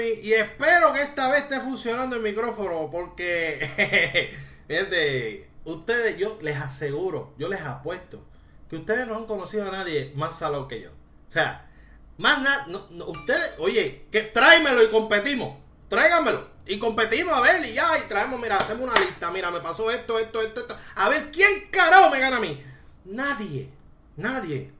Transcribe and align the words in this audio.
Y 0.00 0.32
espero 0.32 0.92
que 0.92 1.02
esta 1.02 1.30
vez 1.30 1.42
esté 1.42 1.60
funcionando 1.60 2.16
el 2.16 2.22
micrófono 2.22 2.88
porque, 2.90 4.32
fíjate, 4.68 5.50
ustedes, 5.64 6.16
yo 6.16 6.38
les 6.40 6.56
aseguro, 6.56 7.34
yo 7.38 7.48
les 7.48 7.60
apuesto 7.60 8.24
que 8.68 8.76
ustedes 8.76 9.06
no 9.06 9.16
han 9.16 9.26
conocido 9.26 9.68
a 9.68 9.70
nadie 9.70 10.12
más 10.16 10.38
salado 10.38 10.66
que 10.66 10.80
yo. 10.80 10.90
O 10.90 11.30
sea, 11.32 11.68
más 12.16 12.40
nada, 12.40 12.66
ustedes, 13.06 13.56
oye, 13.58 14.06
que 14.10 14.22
tráemelo 14.22 14.82
y 14.82 14.88
competimos, 14.88 15.58
tráiganmelo. 15.90 16.50
Y 16.64 16.78
competimos 16.78 17.34
a 17.34 17.40
ver 17.40 17.66
y 17.66 17.74
ya, 17.74 17.98
y 17.98 18.08
traemos, 18.08 18.40
mira, 18.40 18.56
hacemos 18.56 18.88
una 18.88 18.98
lista, 18.98 19.30
mira, 19.30 19.50
me 19.50 19.60
pasó 19.60 19.90
esto, 19.90 20.18
esto, 20.18 20.40
esto, 20.40 20.60
esto. 20.60 20.76
A 20.94 21.08
ver, 21.10 21.30
¿quién 21.30 21.68
carajo 21.70 22.08
me 22.08 22.18
gana 22.18 22.38
a 22.38 22.40
mí? 22.40 22.62
Nadie, 23.04 23.68
nadie, 24.16 24.72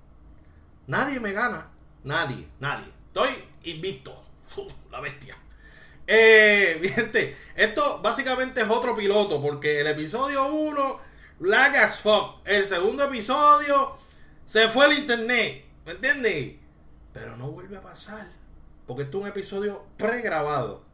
nadie 0.86 1.20
me 1.20 1.33
gana, 1.33 1.69
nadie, 2.05 2.48
nadie. 2.60 2.86
Estoy 3.08 3.30
invicto, 3.64 4.24
la 4.92 5.01
bestia. 5.01 5.37
Eh, 6.06 7.34
esto 7.56 8.00
básicamente 8.02 8.60
es 8.60 8.69
otro 8.69 8.95
piloto, 8.95 9.41
porque 9.42 9.80
el 9.80 9.86
episodio 9.89 10.47
1, 10.47 11.00
lag 11.41 11.77
as 11.77 11.98
fuck. 11.98 12.41
El 12.44 12.64
segundo 12.64 13.05
episodio, 13.05 13.98
se 14.44 14.69
fue 14.69 14.86
el 14.86 14.98
internet, 14.98 15.64
¿me 15.86 15.92
entiendes? 15.92 16.56
Pero 17.12 17.36
no 17.36 17.50
vuelve 17.50 17.77
a 17.77 17.83
pasar, 17.83 18.28
porque 18.86 19.03
esto 19.05 19.19
es 19.19 19.22
un 19.25 19.28
episodio 19.31 19.84
pregrabado. 19.97 20.84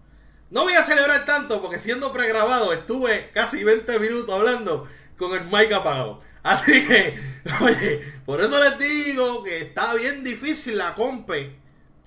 No 0.51 0.63
voy 0.63 0.73
a 0.75 0.83
celebrar 0.83 1.27
tanto 1.27 1.61
porque 1.61 1.79
siendo 1.79 2.13
pregrabado 2.13 2.73
estuve 2.73 3.31
casi 3.35 3.65
20 3.65 3.99
minutos 3.99 4.35
hablando 4.35 4.89
con 5.19 5.35
el 5.35 5.45
mic 5.45 5.73
apagado. 5.73 6.21
Así 6.43 6.87
que, 6.87 7.19
oye, 7.61 8.01
por 8.25 8.41
eso 8.41 8.59
les 8.59 8.79
digo 8.79 9.43
que 9.43 9.59
está 9.59 9.93
bien 9.95 10.25
difícil 10.25 10.79
la 10.79 10.95
compe. 10.95 11.59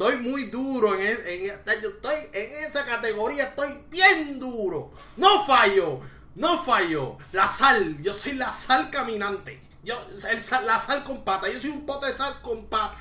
Estoy 0.01 0.17
muy 0.17 0.45
duro 0.45 0.95
en, 0.95 1.01
en, 1.27 1.51
estoy 1.51 2.15
en 2.33 2.65
esa 2.65 2.83
categoría, 2.85 3.49
estoy 3.49 3.85
bien 3.87 4.39
duro. 4.39 4.91
No 5.15 5.45
fallo, 5.45 5.99
no 6.33 6.63
fallo. 6.63 7.19
La 7.33 7.47
sal, 7.47 8.01
yo 8.01 8.11
soy 8.11 8.33
la 8.33 8.51
sal 8.51 8.89
caminante. 8.89 9.61
Yo, 9.83 9.93
la 10.65 10.79
sal 10.79 11.03
con 11.03 11.23
pata, 11.23 11.51
yo 11.51 11.61
soy 11.61 11.69
un 11.69 11.85
pote 11.85 12.07
de 12.07 12.13
sal 12.13 12.41
con 12.41 12.65
pata. 12.65 12.97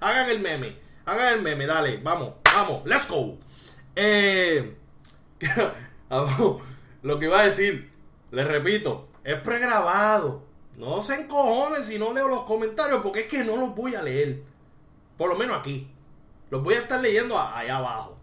Hagan 0.00 0.28
el 0.28 0.40
meme, 0.40 0.76
hagan 1.04 1.34
el 1.34 1.42
meme, 1.42 1.66
dale, 1.66 1.98
vamos, 1.98 2.34
vamos, 2.52 2.82
let's 2.84 3.06
go. 3.06 3.38
Eh, 3.94 4.76
lo 7.02 7.18
que 7.20 7.26
iba 7.26 7.38
a 7.38 7.46
decir, 7.46 7.92
les 8.32 8.48
repito, 8.48 9.08
es 9.22 9.36
pregrabado. 9.36 10.42
No 10.78 11.00
se 11.00 11.14
encojonen 11.14 11.84
si 11.84 11.96
no 11.96 12.12
leo 12.12 12.26
los 12.26 12.42
comentarios 12.42 13.02
porque 13.04 13.20
es 13.20 13.28
que 13.28 13.44
no 13.44 13.56
los 13.56 13.72
voy 13.76 13.94
a 13.94 14.02
leer. 14.02 14.42
Por 15.16 15.28
lo 15.28 15.36
menos 15.36 15.56
aquí. 15.56 15.93
Los 16.50 16.62
voy 16.62 16.74
a 16.74 16.78
estar 16.80 17.00
leyendo 17.00 17.38
allá 17.38 17.76
abajo. 17.76 18.18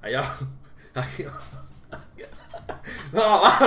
Allá 0.00 0.20
abajo. 0.20 0.46
No, 3.12 3.22
abajo. 3.22 3.66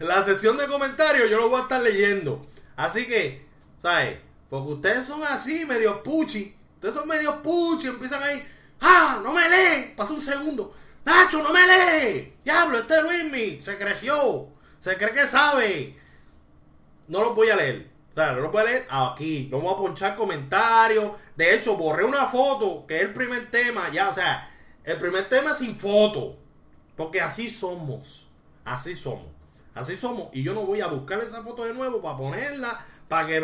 En 0.00 0.08
la 0.08 0.24
sesión 0.24 0.56
de 0.56 0.66
comentarios 0.66 1.30
yo 1.30 1.38
los 1.38 1.50
voy 1.50 1.60
a 1.60 1.62
estar 1.62 1.82
leyendo. 1.82 2.46
Así 2.76 3.06
que, 3.06 3.46
¿sabes? 3.78 4.18
Porque 4.50 4.72
ustedes 4.72 5.06
son 5.06 5.22
así, 5.24 5.64
medio 5.66 6.02
puchi. 6.02 6.56
Ustedes 6.74 6.94
son 6.94 7.08
medio 7.08 7.42
puchi. 7.42 7.88
Empiezan 7.88 8.22
ahí. 8.22 8.46
¡Ah! 8.80 9.20
¡No 9.22 9.32
me 9.32 9.48
lee! 9.48 9.94
Pasa 9.96 10.12
un 10.12 10.20
segundo. 10.20 10.74
¡Nacho, 11.04 11.42
no 11.42 11.52
me 11.52 11.60
lee! 11.60 12.34
¡Diablo, 12.44 12.78
este 12.78 13.00
Luismi! 13.00 13.62
Se 13.62 13.78
creció. 13.78 14.48
Se 14.78 14.96
cree 14.96 15.12
que 15.12 15.26
sabe. 15.26 15.98
No 17.08 17.20
lo 17.20 17.34
voy 17.34 17.50
a 17.50 17.56
leer. 17.56 17.91
O 18.12 18.14
sea, 18.14 18.32
lo 18.32 18.56
a 18.58 18.64
leer 18.64 18.86
aquí. 18.90 19.48
No 19.50 19.60
voy 19.60 19.72
a 19.74 19.76
ponchar 19.76 20.16
comentarios. 20.16 21.12
De 21.36 21.54
hecho, 21.54 21.76
borré 21.76 22.04
una 22.04 22.26
foto, 22.26 22.86
que 22.86 22.96
es 22.96 23.02
el 23.02 23.12
primer 23.12 23.50
tema. 23.50 23.90
Ya, 23.92 24.10
o 24.10 24.14
sea, 24.14 24.50
el 24.84 24.98
primer 24.98 25.28
tema 25.28 25.54
sin 25.54 25.78
foto. 25.78 26.36
Porque 26.96 27.20
así 27.20 27.48
somos. 27.48 28.28
Así 28.64 28.94
somos. 28.94 29.28
Así 29.74 29.96
somos. 29.96 30.28
Y 30.32 30.42
yo 30.42 30.52
no 30.52 30.66
voy 30.66 30.80
a 30.80 30.88
buscar 30.88 31.20
esa 31.20 31.42
foto 31.42 31.64
de 31.64 31.74
nuevo 31.74 32.02
para 32.02 32.18
ponerla. 32.18 32.84
Para 33.08 33.26
que. 33.26 33.36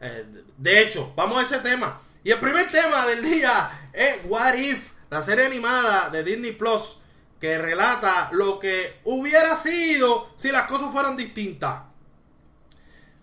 Eh, 0.00 0.26
de 0.58 0.82
hecho, 0.82 1.12
vamos 1.14 1.38
a 1.38 1.42
ese 1.42 1.58
tema. 1.58 2.00
Y 2.24 2.30
el 2.30 2.38
primer 2.38 2.70
tema 2.70 3.06
del 3.06 3.22
día 3.22 3.70
es 3.92 4.16
What 4.24 4.54
If, 4.54 4.90
la 5.10 5.22
serie 5.22 5.46
animada 5.46 6.10
de 6.10 6.22
Disney 6.24 6.52
Plus 6.52 6.98
que 7.42 7.58
relata 7.58 8.28
lo 8.30 8.60
que 8.60 9.00
hubiera 9.02 9.56
sido 9.56 10.32
si 10.36 10.52
las 10.52 10.68
cosas 10.68 10.92
fueran 10.92 11.16
distintas. 11.16 11.91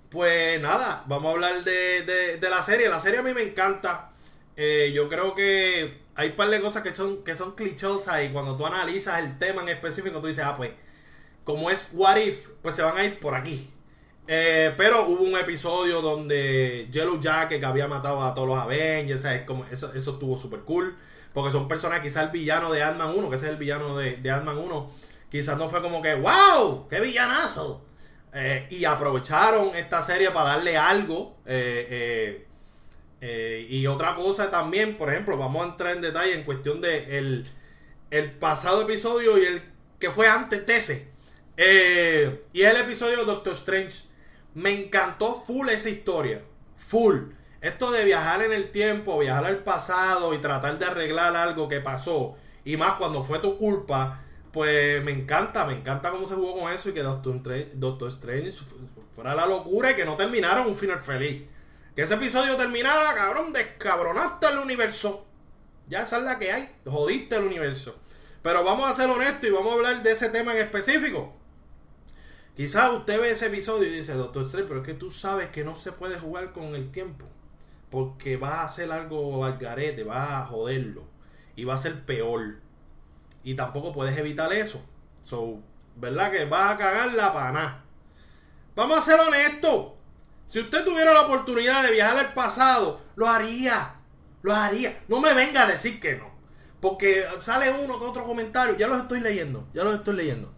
Pues 0.09 0.59
nada, 0.59 1.03
vamos 1.06 1.30
a 1.30 1.34
hablar 1.36 1.64
de, 1.64 2.40
la 2.42 2.64
serie. 2.64 2.90
La 2.90 3.00
serie 3.00 3.20
a 3.20 3.24
mí 3.24 3.31
me 3.34 3.44
encanta. 3.44 4.09
Eh, 4.58 4.92
yo 4.94 5.08
creo 5.08 5.36
que 5.36 6.02
hay 6.16 6.30
un 6.30 6.36
par 6.36 6.50
de 6.50 6.59
cosas 6.59 6.81
que 6.81 6.96
son, 6.96 7.24
que 7.24 7.36
son 7.36 7.53
clichosas 7.53 8.24
y 8.24 8.30
cuando 8.30 8.58
tú 8.58 8.66
analizas 8.66 9.19
el 9.19 9.38
tema 9.38 9.62
en 9.62 9.69
específico, 9.69 10.19
tú 10.19 10.28
dices, 10.28 10.44
ah, 10.44 10.58
pues, 10.58 10.72
como 11.44 11.69
es 11.69 11.92
What 11.94 12.18
If, 12.18 12.48
pues 12.64 12.75
se 12.75 12.81
van 12.81 12.98
a 12.98 13.06
ir 13.06 13.19
por 13.19 13.36
aquí. 13.36 13.72
Eh, 14.28 14.74
pero 14.78 15.08
hubo 15.08 15.24
un 15.24 15.38
episodio 15.38 16.02
donde 16.02 16.88
Yellow 16.92 17.19
Jacket 17.19 17.64
había 17.64 17.88
matado 17.88 18.24
a 18.24 18.34
todos 18.34 18.48
los 18.48 18.58
Avengers. 18.58 19.25
Como, 19.46 19.66
eso, 19.66 19.94
eso 19.94 20.12
estuvo 20.14 20.38
súper 20.38 20.62
cool. 20.62 20.98
Porque 21.34 21.52
son 21.52 21.68
personas, 21.68 22.00
quizás 22.02 22.24
el 22.24 22.31
villano 22.31 22.72
de 22.72 22.81
Ant-Man 22.81 23.14
1, 23.16 23.30
que 23.30 23.36
ese 23.36 23.46
es 23.46 23.52
el 23.52 23.58
villano 23.58 23.96
de, 23.96 24.18
de 24.18 24.31
Ant-Man 24.31 24.58
1, 24.58 24.92
quizás 25.30 25.56
no 25.58 25.69
fue 25.69 25.84
como 25.84 26.02
que, 26.02 26.16
¡Wow! 26.16 26.88
¡Qué 26.90 27.00
villanazo! 27.00 27.86
Eh, 28.34 28.67
y 28.69 28.85
aprovecharon 28.85 29.75
esta 29.75 30.01
serie 30.01 30.31
para 30.31 30.51
darle 30.51 30.78
algo. 30.78 31.38
Eh, 31.45 32.45
y 33.69 33.85
otra 33.88 34.16
cosa 34.16 34.50
también, 34.50 34.95
por 34.95 35.12
ejemplo, 35.12 35.38
vamos 35.38 35.66
a 35.66 35.69
entrar 35.69 35.95
en 35.95 36.01
detalle 36.01 36.34
en 36.35 36.44
cuestión 36.44 36.79
de 36.79 37.18
el, 37.18 37.50
el 38.12 38.31
pasado 38.31 38.84
episodio 38.84 39.38
y 39.38 39.45
el 39.45 39.63
que 40.00 40.09
fue 40.09 40.28
antes 40.28 40.68
ese. 40.69 41.09
y 42.53 42.62
el 42.62 42.78
episodio 42.78 43.18
de 43.18 43.25
Doctor 43.25 43.53
Strange 43.53 44.03
me 44.53 44.72
encantó 44.72 45.44
full 45.45 45.69
esa 45.69 45.89
historia. 45.89 46.41
Full. 46.78 47.18
Esto 47.62 47.91
de 47.91 48.06
viajar 48.06 48.41
en 48.41 48.53
el 48.53 48.72
tiempo, 48.72 49.19
viajar 49.19 49.45
al 49.45 49.63
pasado 49.63 50.34
y 50.34 50.38
tratar 50.38 50.79
de 50.79 50.85
arreglar 50.85 51.35
algo 51.35 51.68
que 51.68 51.81
pasó. 51.81 52.38
Y 52.63 52.78
más 52.78 52.94
cuando 52.94 53.23
fue 53.23 53.39
tu 53.39 53.57
culpa. 53.57 54.22
Pues 54.52 55.04
me 55.04 55.12
encanta, 55.12 55.66
me 55.66 55.74
encanta 55.74 56.10
cómo 56.10 56.28
se 56.28 56.36
jugó 56.36 56.60
con 56.60 56.72
eso 56.74 56.90
y 56.90 56.94
que 56.94 57.04
Doctor, 57.04 58.08
Strange 58.08 58.54
fuera 59.14 59.36
la 59.36 59.46
locura 59.46 59.92
y 59.92 59.96
que 59.96 60.06
no 60.06 60.18
terminara 60.18 60.62
un 60.62 60.76
final 60.76 61.00
feliz. 61.00 61.44
Que 61.96 62.02
ese 62.04 62.16
episodio 62.16 62.56
terminara, 62.56 63.14
cabrón, 63.14 63.54
descabronaste 63.54 64.48
el 64.48 64.58
universo. 64.58 65.26
Ya 65.88 66.02
esa 66.02 66.18
es 66.18 66.24
la 66.24 66.40
que 66.40 66.52
hay, 66.52 66.70
jodiste 66.86 67.36
el 67.36 67.44
universo. 67.44 67.96
Pero 68.42 68.64
vamos 68.64 68.90
a 68.90 68.94
ser 68.94 69.10
honestos 69.10 69.50
y 69.50 69.52
vamos 69.52 69.72
a 69.72 69.76
hablar 69.76 70.02
de 70.02 70.12
ese 70.12 70.30
tema 70.30 70.54
en 70.54 70.64
específico. 70.64 71.34
Quizás 72.56 72.92
usted 72.92 73.22
ve 73.22 73.31
ese 73.31 73.48
episodio 73.48 73.88
y 73.88 73.92
dice, 73.92 74.14
Doctor 74.14 74.44
Strange, 74.44 74.68
pero 74.68 74.81
es 74.81 74.86
que 74.86 74.94
tú 74.94 75.12
sabes 75.12 75.50
que 75.50 75.64
no 75.64 75.76
se 75.76 75.92
puede 75.92 76.20
jugar 76.20 76.52
con 76.52 76.76
el 76.76 76.92
tiempo. 76.92 77.26
Porque 77.90 78.38
va 78.38 78.62
a 78.62 78.66
hacer 78.66 78.92
algo 78.92 79.46
al 79.46 79.58
garete, 79.58 80.04
va 80.04 80.40
a 80.40 80.46
joderlo. 80.46 81.04
Y 81.56 81.64
va 81.64 81.76
a 81.76 81.78
ser 81.78 82.06
peor. 82.06 82.58
Y 83.50 83.56
tampoco 83.56 83.92
puedes 83.92 84.16
evitar 84.16 84.54
eso. 84.54 84.80
So, 85.24 85.57
¿verdad? 85.96 86.31
Que 86.31 86.46
va 86.46 86.69
a 86.69 86.78
cagar 86.78 87.12
la 87.16 87.34
pana. 87.34 87.84
Vamos 88.75 89.00
a 89.00 89.01
ser 89.01 89.19
honestos. 89.19 89.94
Si 90.46 90.60
usted 90.60 90.86
tuviera 90.86 91.16
la 91.16 91.22
oportunidad 91.22 91.81
de 91.81 91.94
viajar 91.94 92.18
al 92.18 92.34
pasado, 92.36 93.01
lo 93.16 93.28
haría. 93.28 93.96
Lo 94.44 94.54
haría. 94.54 95.01
No 95.07 95.19
me 95.19 95.34
venga 95.34 95.63
a 95.63 95.66
decir 95.66 96.00
que 96.00 96.16
no. 96.16 96.30
Porque 96.80 97.25
sale 97.40 97.72
uno 97.72 97.98
con 97.98 98.12
otro 98.12 98.24
comentario. 98.24 98.78
Ya 98.78 98.88
los 98.88 99.01
estoy 99.01 99.19
leyendo. 99.19 99.68
Ya 99.74 99.84
los 99.84 99.95
estoy 99.95 100.18
leyendo. 100.18 100.54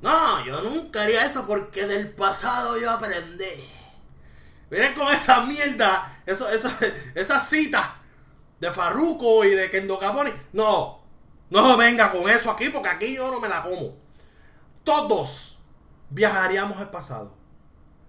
No, 0.00 0.46
yo 0.46 0.62
nunca 0.62 1.02
haría 1.02 1.24
eso 1.24 1.44
porque 1.44 1.86
del 1.86 2.14
pasado 2.14 2.78
yo 2.78 2.88
aprendí. 2.88 3.68
Miren 4.70 4.94
con 4.94 5.12
esa 5.12 5.40
mierda, 5.40 6.22
eso, 6.24 6.48
eso, 6.50 6.70
esa 7.16 7.40
cita 7.40 7.96
de 8.60 8.70
Farruko 8.70 9.44
y 9.44 9.56
de 9.56 9.68
Kendo 9.70 9.98
Caponi. 9.98 10.30
No, 10.52 10.95
no 11.50 11.76
venga 11.76 12.10
con 12.10 12.28
eso 12.28 12.50
aquí 12.50 12.68
porque 12.68 12.88
aquí 12.88 13.14
yo 13.14 13.30
no 13.30 13.40
me 13.40 13.48
la 13.48 13.62
como. 13.62 13.96
Todos 14.84 15.58
viajaríamos 16.10 16.78
al 16.78 16.90
pasado. 16.90 17.36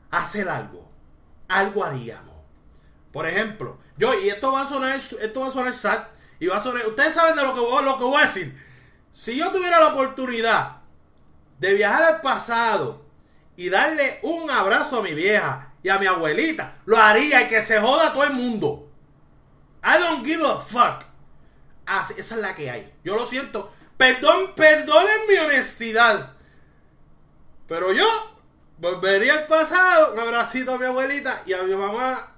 A 0.09 0.19
hacer 0.19 0.49
algo. 0.49 0.89
Algo 1.47 1.83
haríamos. 1.83 2.35
Por 3.11 3.27
ejemplo, 3.27 3.79
yo, 3.97 4.13
y 4.19 4.29
esto 4.29 4.51
va 4.51 4.61
a 4.61 4.67
sonar, 4.67 4.95
esto 4.95 5.39
va 5.41 5.47
a 5.47 5.51
sonar 5.51 5.73
sad, 5.73 6.03
y 6.39 6.47
va 6.47 6.57
a 6.57 6.61
sonar, 6.61 6.85
ustedes 6.85 7.13
saben 7.13 7.35
de 7.35 7.41
lo 7.41 7.53
que, 7.53 7.83
lo 7.83 7.97
que 7.97 8.03
voy 8.03 8.21
a 8.21 8.25
decir. 8.25 8.63
Si 9.11 9.35
yo 9.35 9.51
tuviera 9.51 9.79
la 9.79 9.87
oportunidad 9.87 10.77
de 11.57 11.73
viajar 11.73 12.03
al 12.03 12.21
pasado 12.21 13.05
y 13.55 13.69
darle 13.69 14.19
un 14.21 14.49
abrazo 14.51 14.99
a 14.99 15.01
mi 15.01 15.13
vieja 15.13 15.73
y 15.81 15.89
a 15.89 15.97
mi 15.97 16.05
abuelita, 16.05 16.75
lo 16.85 16.97
haría 16.97 17.41
y 17.41 17.47
que 17.47 17.61
se 17.61 17.79
joda 17.81 18.13
todo 18.13 18.25
el 18.25 18.33
mundo. 18.33 18.91
I 19.83 19.99
don't 19.99 20.23
give 20.23 20.45
a 20.45 20.59
fuck. 20.59 21.06
Así, 21.87 22.15
esa 22.17 22.35
es 22.35 22.41
la 22.41 22.53
que 22.53 22.69
hay. 22.69 22.93
Yo 23.03 23.15
lo 23.15 23.25
siento. 23.25 23.71
Perdón, 23.97 24.53
perdonen 24.55 25.19
mi 25.27 25.37
honestidad. 25.37 26.33
Pero 27.67 27.93
yo 27.93 28.05
volvería 28.77 29.33
al 29.33 29.47
pasado, 29.47 30.13
un 30.13 30.19
abracito 30.19 30.73
a 30.73 30.77
mi 30.77 30.85
abuelita 30.85 31.41
y 31.45 31.53
a 31.53 31.63
mi 31.63 31.75
mamá. 31.75 32.35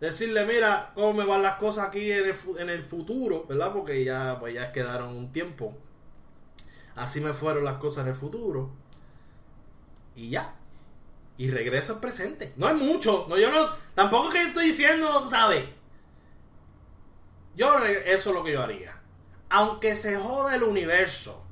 decirle, 0.00 0.44
mira, 0.46 0.90
cómo 0.94 1.12
me 1.12 1.24
van 1.24 1.42
las 1.42 1.56
cosas 1.56 1.86
aquí 1.86 2.10
en 2.10 2.34
el, 2.58 2.70
el 2.70 2.82
futuro, 2.82 3.46
¿verdad? 3.48 3.72
Porque 3.72 4.02
ya, 4.02 4.38
pues 4.40 4.54
ya 4.54 4.72
quedaron 4.72 5.14
un 5.16 5.30
tiempo. 5.30 5.76
Así 6.96 7.20
me 7.20 7.32
fueron 7.32 7.64
las 7.64 7.74
cosas 7.74 8.04
en 8.04 8.08
el 8.08 8.16
futuro. 8.16 8.70
Y 10.16 10.30
ya. 10.30 10.54
Y 11.38 11.50
regreso 11.50 11.94
al 11.94 12.00
presente. 12.00 12.52
No 12.56 12.66
hay 12.66 12.74
mucho. 12.74 13.26
No, 13.28 13.36
yo 13.38 13.50
no. 13.50 13.68
Tampoco 13.94 14.30
que 14.30 14.42
estoy 14.42 14.66
diciendo, 14.66 15.06
¿sabes? 15.30 15.64
Yo, 17.56 17.78
eso 17.84 18.30
es 18.30 18.34
lo 18.34 18.44
que 18.44 18.52
yo 18.52 18.62
haría. 18.62 18.98
Aunque 19.50 19.94
se 19.94 20.16
joda 20.16 20.56
el 20.56 20.62
universo. 20.62 21.44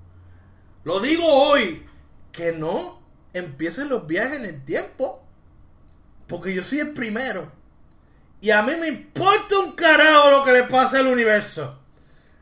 Lo 0.85 1.01
digo 1.01 1.25
hoy. 1.25 1.87
Que 2.33 2.53
no 2.53 3.01
empiecen 3.33 3.89
los 3.89 4.07
viajes 4.07 4.39
en 4.39 4.47
el 4.47 4.65
tiempo. 4.65 5.23
Porque 6.27 6.55
yo 6.55 6.63
soy 6.63 6.81
el 6.81 6.95
primero. 6.95 7.51
Y 8.41 8.51
a 8.51 8.63
mí 8.63 8.73
me 8.81 8.89
importa 8.89 9.59
un 9.59 9.73
carajo 9.73 10.31
lo 10.31 10.45
que 10.45 10.53
le 10.53 10.63
pase 10.65 10.99
al 10.99 11.09
universo. 11.09 11.79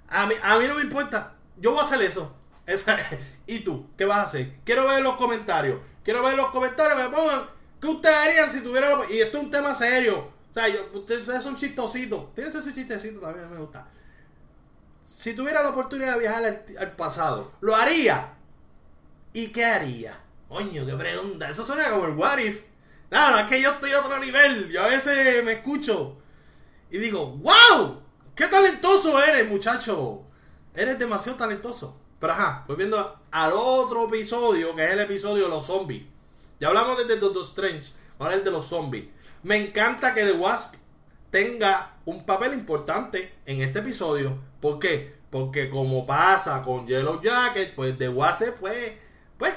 A 0.09 0.27
mí, 0.27 0.35
a 0.43 0.59
mí 0.59 0.67
no 0.69 0.75
me 0.75 0.83
importa. 0.83 1.35
Yo 1.57 1.73
voy 1.73 1.81
a 1.81 1.85
hacer 1.85 2.03
eso. 2.03 2.37
¿Y 3.47 3.61
tú? 3.61 3.89
¿Qué 3.97 4.05
vas 4.05 4.19
a 4.19 4.23
hacer? 4.23 4.59
Quiero 4.65 4.87
ver 4.87 5.03
los 5.03 5.17
comentarios. 5.17 5.81
Quiero 6.05 6.23
ver 6.23 6.37
los 6.37 6.51
comentarios 6.51 6.97
que 6.97 7.09
me 7.09 7.17
pongan. 7.17 7.41
¿Qué 7.81 7.87
ustedes 7.89 8.17
harían 8.17 8.51
si 8.51 8.61
tuvieran... 8.61 9.01
Y 9.11 9.19
esto 9.19 9.39
es 9.39 9.45
un 9.45 9.51
tema 9.51 9.75
serio. 9.75 10.31
Sea, 10.59 10.75
ustedes 10.93 11.43
son 11.43 11.57
chistositos. 11.57 12.35
Tienes 12.35 12.53
ese 12.53 12.75
chistecito 12.75 13.21
también, 13.21 13.49
me 13.49 13.59
gusta. 13.59 13.87
Si 15.01 15.33
tuviera 15.35 15.63
la 15.63 15.71
oportunidad 15.71 16.15
de 16.15 16.19
viajar 16.19 16.65
al, 16.81 16.97
pasado, 16.97 17.53
¿lo 17.61 17.77
haría? 17.77 18.35
¿Y 19.33 19.49
qué 19.53 19.65
haría? 19.65 20.19
Coño, 20.49 20.85
qué 20.85 20.95
pregunta. 20.95 21.49
Eso 21.49 21.65
suena 21.65 21.89
como 21.91 22.07
el 22.07 22.17
what 22.17 22.39
if. 22.39 22.65
No, 23.09 23.39
es 23.39 23.49
que 23.49 23.63
yo 23.63 23.71
estoy 23.71 23.93
a 23.93 24.01
otro 24.01 24.19
nivel. 24.19 24.69
Yo 24.69 24.83
a 24.83 24.89
veces 24.89 25.45
me 25.45 25.53
escucho 25.53 26.17
y 26.91 26.99
digo, 26.99 27.37
¡Wow! 27.37 28.03
¡Qué 28.35 28.49
talentoso 28.49 29.23
eres, 29.23 29.49
muchacho! 29.49 30.25
Eres 30.75 30.99
demasiado 30.99 31.39
talentoso. 31.39 32.01
Pero 32.19 32.33
ajá, 32.33 32.65
volviendo 32.67 33.21
al 33.31 33.53
otro 33.53 34.09
episodio, 34.09 34.75
que 34.75 34.85
es 34.85 34.91
el 34.91 35.01
episodio 35.01 35.45
de 35.45 35.51
los 35.51 35.67
zombies. 35.67 36.03
Ya 36.59 36.67
hablamos 36.67 36.99
desde 36.99 37.21
Doctor 37.21 37.45
Strange, 37.45 37.93
ahora 38.19 38.35
el 38.35 38.43
de 38.43 38.51
los 38.51 38.67
zombies. 38.67 39.07
Me 39.49 39.57
encanta 39.57 40.13
que 40.13 40.25
The 40.25 40.33
Wasp 40.33 40.75
tenga 41.31 41.97
un 42.05 42.27
papel 42.27 42.53
importante 42.53 43.33
en 43.47 43.63
este 43.63 43.79
episodio. 43.79 44.37
¿Por 44.61 44.79
qué? 44.79 45.15
Porque 45.31 45.71
como 45.71 46.05
pasa 46.05 46.63
con 46.63 46.87
Yellow 46.87 47.23
Jacket, 47.23 47.75
pues 47.75 47.97
The 47.97 48.11
Wasp 48.11 48.59
pues, 48.61 48.93
pues, 49.39 49.55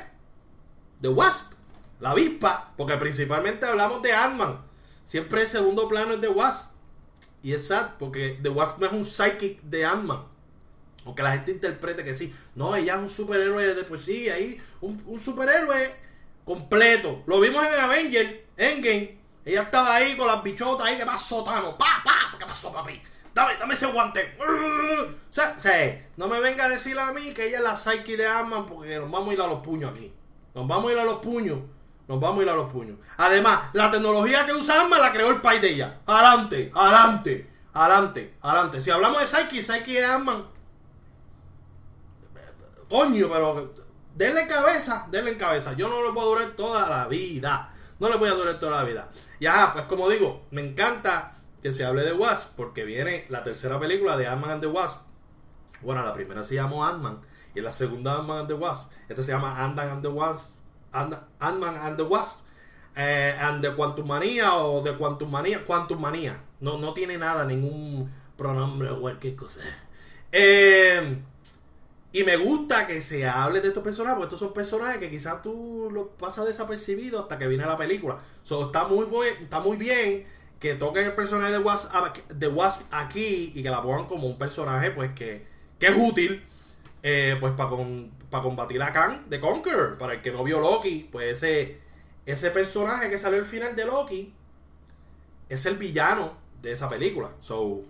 The 1.02 1.10
Wasp 1.10 1.52
la 2.00 2.12
avispa, 2.12 2.74
porque 2.78 2.96
principalmente 2.96 3.66
hablamos 3.66 4.02
de 4.02 4.14
Ant-Man. 4.14 4.62
Siempre 5.04 5.42
el 5.42 5.48
segundo 5.48 5.90
plano 5.90 6.14
es 6.14 6.22
de 6.22 6.30
Wasp. 6.30 6.72
Y 7.44 7.52
es 7.52 7.68
sad, 7.68 7.96
porque 8.00 8.40
The 8.42 8.48
Wasp 8.48 8.80
no 8.80 8.86
es 8.86 8.94
un 8.94 9.06
psychic 9.06 9.62
de 9.64 9.84
Ant-Man. 9.84 10.24
Aunque 11.04 11.22
la 11.22 11.34
gente 11.34 11.52
interprete 11.52 12.06
que 12.06 12.16
sí. 12.16 12.34
No, 12.56 12.74
ella 12.78 12.96
es 12.96 13.02
un 13.02 13.10
superhéroe 13.10 13.76
de 13.76 13.84
pues 13.84 14.04
sí, 14.04 14.30
ahí. 14.30 14.58
Un, 14.80 15.20
superhéroe 15.20 15.94
completo. 16.46 17.24
Lo 17.28 17.42
vimos 17.42 17.62
en 17.66 17.74
Avenger, 17.74 18.46
Endgame. 18.56 19.21
Ella 19.46 19.64
estaba 19.64 19.96
ahí 19.96 20.16
con 20.16 20.28
las 20.28 20.44
bichotas 20.44 20.88
ahí. 20.88 20.98
¿Qué 20.98 21.06
pasó, 21.06 21.44
Tano? 21.44 21.78
¡Pa, 21.78 22.02
pa! 22.04 22.38
¿Qué 22.38 22.46
pasó, 22.46 22.72
papi? 22.72 23.02
Dame, 23.34 23.56
dame 23.58 23.74
ese 23.74 23.88
guante. 23.88 24.36
Sea, 25.30 25.56
o 25.58 25.60
sea, 25.60 26.10
no 26.18 26.28
me 26.28 26.40
venga 26.40 26.66
a 26.66 26.70
decir 26.70 27.00
a 27.00 27.12
mí 27.12 27.34
que 27.34 27.48
ella 27.48 27.58
es 27.58 27.64
la 27.64 27.76
psyche 27.76 28.18
de 28.18 28.28
Ant-Man 28.28 28.66
porque 28.66 28.98
nos 28.98 29.10
vamos 29.10 29.30
a 29.30 29.34
ir 29.34 29.42
a 29.42 29.48
los 29.48 29.62
puños 29.62 29.92
aquí. 29.92 30.14
Nos 30.54 30.68
vamos 30.68 30.90
a 30.90 30.94
ir 30.94 31.00
a 31.00 31.06
los 31.06 31.20
puños 31.20 31.60
nos 32.12 32.20
vamos 32.20 32.42
a 32.42 32.44
ir 32.44 32.50
a 32.50 32.56
los 32.56 32.70
puños. 32.70 32.98
Además, 33.16 33.70
la 33.72 33.90
tecnología 33.90 34.46
que 34.46 34.52
usamos 34.52 35.00
la 35.00 35.14
creó 35.14 35.30
el 35.30 35.40
país 35.40 35.62
de 35.62 35.70
ella. 35.70 36.02
Adelante, 36.06 36.70
adelante, 36.76 37.50
adelante, 37.74 38.36
adelante. 38.42 38.82
Si 38.82 38.92
hablamos 38.92 39.22
de 39.22 39.28
Psyche, 39.28 39.64
Psyche 39.64 40.00
es 40.00 40.06
Ant-Man. 40.06 40.46
Coño, 42.90 43.30
pero 43.32 43.74
denle 44.14 44.46
cabeza, 44.46 45.08
denle 45.10 45.38
cabeza. 45.38 45.72
Yo 45.74 45.88
no 45.88 46.02
lo 46.02 46.14
puedo 46.14 46.32
durar 46.32 46.52
toda 46.52 46.90
la 46.90 47.08
vida. 47.08 47.72
No 47.98 48.10
le 48.10 48.18
voy 48.18 48.28
a 48.28 48.34
durar 48.34 48.60
toda 48.60 48.80
la 48.80 48.84
vida. 48.84 49.10
Y 49.42 49.48
ajá, 49.48 49.74
pues 49.74 49.86
como 49.86 50.08
digo, 50.08 50.46
me 50.52 50.62
encanta 50.62 51.34
que 51.64 51.74
se 51.74 51.84
hable 51.84 52.04
de 52.04 52.14
Wasp 52.14 52.56
porque 52.56 52.86
viene 52.86 53.26
la 53.28 53.44
tercera 53.44 53.80
película 53.80 54.16
de 54.16 54.28
Ant-Man 54.28 54.52
and 54.52 54.62
the 54.62 54.68
Wasp. 54.68 55.08
Bueno, 55.82 56.04
la 56.04 56.14
primera 56.14 56.44
se 56.44 56.54
llamó 56.54 56.86
Ant-Man 56.86 57.22
y 57.56 57.62
la 57.62 57.74
segunda 57.74 58.18
Ant-Man 58.18 58.42
and 58.42 58.48
the 58.50 58.54
Wasp. 58.54 58.92
Esta 59.10 59.24
se 59.24 59.32
llama 59.32 59.66
Ant-Man 59.66 59.90
and 59.90 60.02
the 60.04 60.10
Wasp 60.10 60.60
Ant-Man 60.92 61.76
and 61.76 61.98
the 61.98 62.04
Wasp. 62.04 62.42
Eh, 62.96 63.36
and 63.40 63.64
the 63.64 63.74
Quantum 63.74 64.06
Manía 64.06 64.54
o 64.54 64.84
de 64.84 64.96
Quantum 64.96 65.32
Manía. 65.32 65.66
Quantum 65.66 66.00
Manía. 66.00 66.40
No, 66.60 66.78
no 66.78 66.94
tiene 66.94 67.18
nada, 67.18 67.44
ningún 67.44 68.12
pronombre 68.38 68.92
o 68.92 69.02
cualquier 69.02 69.36
cosa. 69.36 69.62
Eh, 70.32 71.18
y 72.14 72.24
me 72.24 72.36
gusta 72.36 72.88
que 72.88 73.02
se 73.02 73.28
hable 73.28 73.62
de 73.62 73.70
estos 73.70 73.84
personajes, 73.84 74.18
porque 74.18 74.36
estos 74.36 74.40
son 74.40 74.54
personajes 74.54 75.00
que 75.00 75.10
quizás 75.10 75.42
tú 75.42 75.90
los 75.92 76.08
pasas 76.20 76.46
desapercibido 76.46 77.20
hasta 77.20 77.38
que 77.38 77.48
viene 77.48 77.66
la 77.66 77.78
película. 77.78 78.20
So, 78.44 78.66
está, 78.66 78.86
muy 78.86 79.08
está 79.42 79.60
muy 79.60 79.78
bien 79.78 80.26
que 80.60 80.76
toquen 80.76 81.06
el 81.06 81.14
personaje 81.14 81.52
de 81.54 81.58
Wasp, 81.58 81.92
de 82.30 82.52
aquí 82.92 83.52
y 83.56 83.64
que 83.64 83.70
la 83.70 83.82
pongan 83.82 84.06
como 84.06 84.28
un 84.28 84.38
personaje 84.38 84.92
pues 84.92 85.12
que, 85.14 85.48
que 85.80 85.88
es 85.88 85.96
útil 85.98 86.46
eh, 87.02 87.36
pues 87.40 87.54
para 87.54 87.70
con, 87.70 88.12
para 88.30 88.44
combatir 88.44 88.82
a 88.84 88.94
Khan 88.94 89.30
de 89.30 89.40
Conqueror. 89.40 89.98
Para 89.98 90.14
el 90.14 90.22
que 90.22 90.32
no 90.32 90.44
vio 90.44 90.60
Loki, 90.60 91.10
pues 91.12 91.38
ese, 91.38 91.80
ese 92.26 92.52
personaje 92.52 93.10
que 93.10 93.18
salió 93.18 93.40
al 93.40 93.46
final 93.46 93.76
de 93.76 93.86
Loki 93.86 94.34
es 95.50 95.66
el 95.66 95.78
villano 95.78 96.38
de 96.62 96.74
esa 96.74 96.90
película. 96.90 97.32
So, 97.40 97.82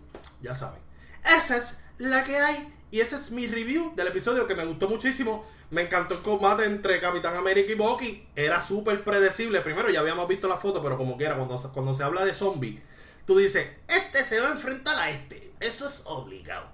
ya 0.41 0.55
saben. 0.55 0.79
Esa 1.25 1.57
es 1.57 1.83
la 1.97 2.23
que 2.23 2.37
hay. 2.37 2.73
Y 2.91 2.99
ese 2.99 3.15
es 3.15 3.31
mi 3.31 3.47
review 3.47 3.95
del 3.95 4.07
episodio 4.07 4.45
que 4.47 4.53
me 4.53 4.65
gustó 4.65 4.89
muchísimo. 4.89 5.45
Me 5.69 5.83
encantó 5.83 6.15
el 6.15 6.21
combate 6.21 6.65
entre 6.65 6.99
Capitán 6.99 7.37
América 7.37 7.71
y 7.71 7.75
Bucky. 7.75 8.27
Era 8.35 8.59
súper 8.59 9.03
predecible. 9.03 9.61
Primero 9.61 9.89
ya 9.89 10.01
habíamos 10.01 10.27
visto 10.27 10.49
la 10.49 10.57
foto, 10.57 10.83
pero 10.83 10.97
como 10.97 11.15
quiera, 11.15 11.37
cuando, 11.37 11.55
cuando 11.73 11.93
se 11.93 12.03
habla 12.03 12.25
de 12.25 12.33
zombie, 12.33 12.81
tú 13.25 13.37
dices, 13.37 13.65
este 13.87 14.25
se 14.25 14.41
va 14.41 14.49
a 14.49 14.51
enfrentar 14.51 14.97
a 14.99 15.09
este. 15.09 15.53
Eso 15.61 15.87
es 15.87 16.03
obligado. 16.05 16.67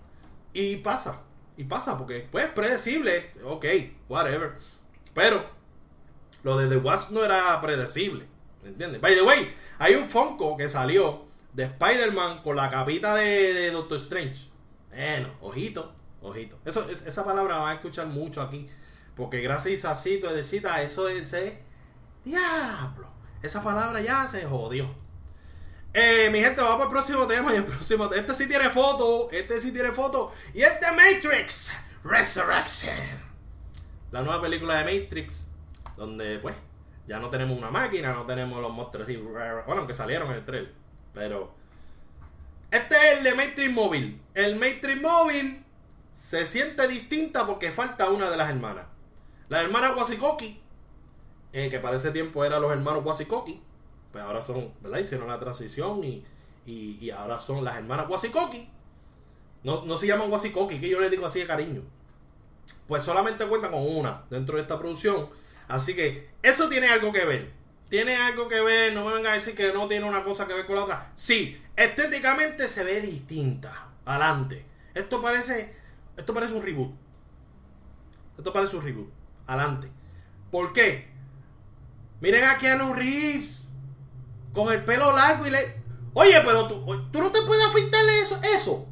Y 0.53 0.77
pasa. 0.77 1.21
Y 1.55 1.65
pasa 1.65 1.97
porque, 1.97 2.27
pues, 2.31 2.47
predecible. 2.47 3.31
Ok, 3.43 3.65
whatever. 4.09 4.53
Pero, 5.13 5.43
lo 6.43 6.57
de 6.57 6.67
The 6.67 6.77
Wasp 6.77 7.11
no 7.11 7.23
era 7.23 7.59
predecible. 7.61 8.25
¿Me 8.63 8.69
entiendes? 8.69 9.01
By 9.01 9.13
the 9.13 9.21
way, 9.21 9.53
hay 9.77 9.95
un 9.95 10.07
Funko 10.07 10.57
que 10.57 10.67
salió 10.67 11.27
de 11.53 11.65
Spider-Man 11.65 12.41
con 12.41 12.55
la 12.55 12.69
capita 12.69 13.15
de, 13.15 13.71
Doctor 13.71 13.97
Strange. 13.97 14.49
Bueno, 14.89 15.29
ojito, 15.41 15.93
ojito. 16.21 16.59
Eso, 16.65 16.89
esa 16.89 17.23
palabra 17.23 17.57
va 17.57 17.71
a 17.71 17.73
escuchar 17.73 18.07
mucho 18.07 18.41
aquí. 18.41 18.69
Porque 19.15 19.41
gracias 19.41 19.83
a 19.85 19.95
Cito, 19.95 20.29
cita, 20.43 20.81
eso 20.83 21.09
es. 21.09 21.33
Diablo. 22.23 23.09
Esa 23.41 23.63
palabra 23.63 23.99
ya 24.01 24.27
se 24.27 24.45
jodió. 24.45 24.87
Eh, 25.93 26.29
mi 26.31 26.39
gente, 26.39 26.61
vamos 26.61 26.85
al 26.85 26.91
próximo 26.91 27.25
tema. 27.25 27.51
Y 27.51 27.57
el 27.57 27.65
próximo, 27.65 28.13
este 28.13 28.33
sí 28.35 28.47
tiene 28.47 28.69
foto. 28.69 29.29
Este 29.31 29.59
sí 29.59 29.71
tiene 29.71 29.91
foto. 29.91 30.31
Y 30.53 30.61
es 30.61 30.79
de 30.79 30.91
Matrix 30.91 31.71
Resurrection. 32.03 32.95
La 34.11 34.21
nueva 34.21 34.41
película 34.41 34.83
de 34.83 34.99
Matrix. 34.99 35.47
Donde, 35.95 36.37
pues, 36.37 36.55
ya 37.07 37.19
no 37.19 37.31
tenemos 37.31 37.57
una 37.57 37.71
máquina, 37.71 38.13
no 38.13 38.27
tenemos 38.27 38.61
los 38.61 38.71
monstruos. 38.71 39.07
Bueno, 39.07 39.79
aunque 39.79 39.93
salieron 39.95 40.29
en 40.29 40.37
el 40.37 40.45
trailer. 40.45 40.73
Pero. 41.13 41.55
Este 42.69 42.95
es 42.95 43.17
el 43.17 43.23
de 43.23 43.33
Matrix 43.33 43.73
Móvil. 43.73 44.21
El 44.35 44.57
Matrix 44.57 45.01
Móvil 45.01 45.65
se 46.17 46.45
siente 46.47 46.87
distinta 46.87 47.45
porque 47.45 47.71
falta 47.71 48.09
una 48.09 48.29
de 48.29 48.37
las 48.37 48.49
hermanas. 48.49 48.85
La 49.49 49.61
hermana 49.61 49.93
Wasikoki. 49.95 50.61
Que 51.51 51.79
para 51.79 51.97
ese 51.97 52.11
tiempo 52.11 52.43
eran 52.45 52.61
los 52.61 52.71
hermanos 52.71 53.03
Wasikoki 53.03 53.63
pues 54.11 54.23
ahora 54.23 54.41
son, 54.41 54.73
¿verdad? 54.81 54.99
Hicieron 54.99 55.27
la 55.27 55.39
transición 55.39 56.03
y, 56.03 56.25
y, 56.65 57.09
ahora 57.11 57.39
son 57.39 57.63
las 57.63 57.75
hermanas 57.77 58.07
Wasikoki. 58.09 58.67
No, 59.63 59.85
no 59.85 59.97
se 59.97 60.07
llaman 60.07 60.31
Wasikoki, 60.31 60.79
que 60.79 60.89
yo 60.89 60.99
les 60.99 61.11
digo 61.11 61.25
así 61.25 61.39
de 61.39 61.45
cariño. 61.45 61.83
Pues 62.87 63.03
solamente 63.03 63.45
cuentan 63.45 63.71
con 63.71 63.85
una 63.85 64.23
dentro 64.29 64.55
de 64.55 64.63
esta 64.63 64.79
producción. 64.79 65.29
Así 65.67 65.95
que 65.95 66.29
eso 66.41 66.69
tiene 66.69 66.87
algo 66.87 67.11
que 67.11 67.25
ver. 67.25 67.51
Tiene 67.89 68.15
algo 68.15 68.47
que 68.47 68.59
ver, 68.59 68.93
no 68.93 69.05
me 69.05 69.13
vengan 69.13 69.33
a 69.33 69.35
decir 69.35 69.55
que 69.55 69.71
no 69.71 69.87
tiene 69.87 70.07
una 70.07 70.23
cosa 70.23 70.47
que 70.47 70.53
ver 70.53 70.65
con 70.65 70.75
la 70.75 70.83
otra. 70.83 71.11
Sí, 71.15 71.61
estéticamente 71.75 72.67
se 72.67 72.83
ve 72.83 73.01
distinta. 73.01 73.89
Adelante. 74.05 74.65
Esto 74.93 75.21
parece. 75.21 75.77
Esto 76.17 76.33
parece 76.33 76.53
un 76.53 76.63
reboot. 76.63 76.91
Esto 78.37 78.51
parece 78.51 78.75
un 78.75 78.83
reboot. 78.83 79.09
Adelante. 79.45 79.89
¿Por 80.51 80.73
qué? 80.73 81.09
Miren 82.19 82.43
a 82.43 82.57
Keanu 82.57 82.93
Reeves 82.93 83.67
con 84.53 84.73
el 84.73 84.83
pelo 84.83 85.15
largo 85.15 85.45
y 85.45 85.51
le. 85.51 85.83
Oye, 86.13 86.41
pero 86.43 86.67
tú, 86.67 86.83
tú 87.11 87.21
no 87.21 87.31
te 87.31 87.41
puedes 87.43 87.65
afeitarle 87.67 88.21
eso, 88.21 88.39
eso. 88.55 88.87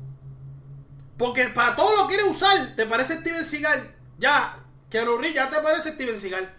Porque 1.17 1.47
para 1.47 1.75
todo 1.75 2.03
lo 2.03 2.07
quieres 2.07 2.27
usar. 2.27 2.75
¿Te 2.75 2.85
parece 2.85 3.17
Steven 3.17 3.43
Seagal? 3.43 3.95
Ya. 4.19 4.59
Que 4.89 5.03
Reeves 5.03 5.33
ya 5.33 5.49
te 5.49 5.59
parece 5.61 5.93
Steven 5.93 6.19
Seagal. 6.19 6.55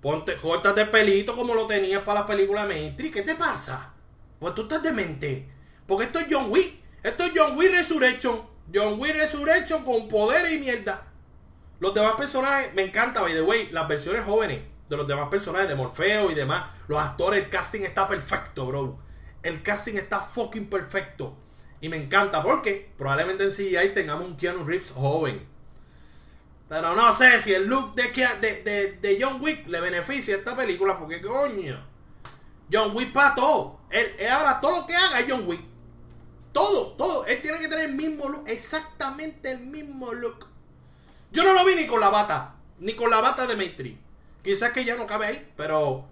Ponte, 0.00 0.36
córtate 0.36 0.82
el 0.82 0.90
pelito 0.90 1.34
como 1.36 1.54
lo 1.54 1.66
tenías 1.66 2.02
para 2.02 2.20
la 2.20 2.26
película 2.26 2.64
Matrix. 2.64 3.12
¿Qué 3.12 3.22
te 3.22 3.34
pasa? 3.34 3.92
Pues 4.38 4.54
tú 4.54 4.62
estás 4.62 4.82
demente. 4.82 5.50
Porque 5.86 6.04
esto 6.04 6.20
es 6.20 6.26
John 6.30 6.46
Wick. 6.50 6.80
Esto 7.02 7.24
es 7.24 7.32
John 7.34 7.56
Wick 7.56 7.72
Resurrection. 7.72 8.55
John 8.74 8.98
Wick 8.98 9.14
Resurrection 9.14 9.84
con 9.84 10.08
poder 10.08 10.50
y 10.52 10.58
mierda. 10.58 11.06
Los 11.78 11.94
demás 11.94 12.14
personajes, 12.14 12.72
me 12.74 12.82
encanta, 12.82 13.20
by 13.20 13.32
the 13.32 13.42
way, 13.42 13.68
las 13.70 13.86
versiones 13.86 14.24
jóvenes 14.24 14.60
de 14.88 14.96
los 14.96 15.06
demás 15.06 15.28
personajes, 15.28 15.68
de 15.68 15.74
Morfeo 15.74 16.30
y 16.30 16.34
demás. 16.34 16.64
Los 16.88 16.98
actores, 16.98 17.44
el 17.44 17.50
casting 17.50 17.82
está 17.82 18.08
perfecto, 18.08 18.66
bro. 18.66 18.98
El 19.42 19.62
casting 19.62 19.94
está 19.94 20.20
fucking 20.20 20.68
perfecto. 20.68 21.36
Y 21.80 21.88
me 21.88 21.96
encanta 21.96 22.42
porque 22.42 22.92
probablemente 22.96 23.44
en 23.44 23.50
CGI 23.50 23.92
tengamos 23.94 24.26
un 24.26 24.36
Keanu 24.36 24.64
Reeves 24.64 24.92
joven. 24.92 25.46
Pero 26.68 26.96
no 26.96 27.16
sé 27.16 27.40
si 27.40 27.54
el 27.54 27.66
look 27.66 27.94
de, 27.94 29.18
John 29.20 29.40
Wick 29.40 29.68
le 29.68 29.80
beneficia 29.80 30.34
a 30.34 30.38
esta 30.38 30.56
película 30.56 30.98
porque 30.98 31.20
coño. 31.20 31.84
John 32.72 32.96
Wick 32.96 33.12
para 33.12 33.34
todo. 33.34 33.80
Él, 33.90 34.16
ahora 34.28 34.60
todo 34.60 34.80
lo 34.80 34.86
que 34.86 34.96
haga 34.96 35.20
es 35.20 35.26
John 35.28 35.46
Wick. 35.46 35.60
Todo, 36.56 36.86
todo. 36.92 37.26
Él 37.26 37.42
tiene 37.42 37.58
que 37.58 37.68
tener 37.68 37.90
el 37.90 37.94
mismo 37.94 38.30
look. 38.30 38.48
Exactamente 38.48 39.50
el 39.50 39.60
mismo 39.60 40.14
look. 40.14 40.46
Yo 41.30 41.44
no 41.44 41.52
lo 41.52 41.66
vi 41.66 41.74
ni 41.74 41.86
con 41.86 42.00
la 42.00 42.08
bata. 42.08 42.54
Ni 42.78 42.94
con 42.94 43.10
la 43.10 43.20
bata 43.20 43.46
de 43.46 43.56
Maitri. 43.56 44.00
Quizás 44.42 44.72
que 44.72 44.82
ya 44.82 44.96
no 44.96 45.06
cabe 45.06 45.26
ahí. 45.26 45.52
Pero. 45.54 46.06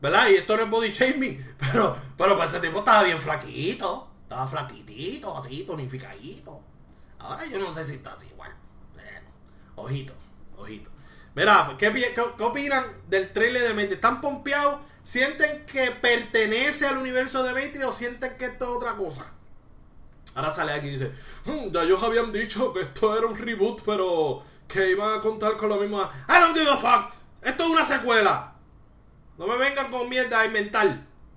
¿Verdad? 0.00 0.30
Y 0.30 0.36
esto 0.36 0.56
no 0.56 0.62
es 0.62 0.70
body 0.70 0.92
shaming. 0.92 1.54
Pero, 1.58 1.94
pero 2.16 2.38
para 2.38 2.48
ese 2.48 2.60
tiempo 2.60 2.78
estaba 2.78 3.02
bien 3.02 3.20
flaquito. 3.20 4.10
Estaba 4.22 4.48
flaquitito, 4.48 5.36
así, 5.36 5.64
tonificadito. 5.64 6.62
Ahora 7.18 7.44
yo 7.44 7.58
no 7.58 7.72
sé 7.72 7.86
si 7.86 7.96
está 7.96 8.14
así 8.14 8.26
igual. 8.28 8.56
Bueno, 8.94 9.28
ojito, 9.76 10.14
ojito. 10.56 10.90
Mira, 11.34 11.76
¿qué, 11.78 11.92
qué, 11.92 12.20
opinan 12.42 12.84
del 13.08 13.34
trailer 13.34 13.68
de 13.68 13.74
Matrix? 13.74 13.92
¿Están 13.96 14.22
pompeados? 14.22 14.80
¿Sienten 15.02 15.66
que 15.66 15.90
pertenece 15.90 16.86
al 16.86 16.96
universo 16.96 17.42
de 17.42 17.52
Matrix 17.52 17.84
o 17.84 17.92
sienten 17.92 18.38
que 18.38 18.46
esto 18.46 18.64
es 18.64 18.70
otra 18.70 18.96
cosa? 18.96 19.30
Ahora 20.34 20.50
sale 20.50 20.72
aquí 20.72 20.88
y 20.88 20.90
dice, 20.92 21.12
hmm, 21.44 21.72
ya 21.72 21.82
ellos 21.82 22.02
habían 22.02 22.30
dicho 22.32 22.72
que 22.72 22.82
esto 22.82 23.16
era 23.16 23.26
un 23.26 23.36
reboot, 23.36 23.82
pero 23.84 24.42
que 24.68 24.90
iban 24.90 25.18
a 25.18 25.20
contar 25.20 25.56
con 25.56 25.68
lo 25.68 25.76
mismo. 25.76 26.00
I 26.00 26.40
don't 26.40 26.56
give 26.56 26.70
a 26.70 26.76
fuck. 26.76 27.12
Esto 27.42 27.64
es 27.64 27.70
una 27.70 27.84
secuela. 27.84 28.54
No 29.36 29.46
me 29.46 29.56
vengan 29.56 29.90
con 29.90 30.08
mierda 30.08 30.40
a 30.40 30.46
inventar. 30.46 30.86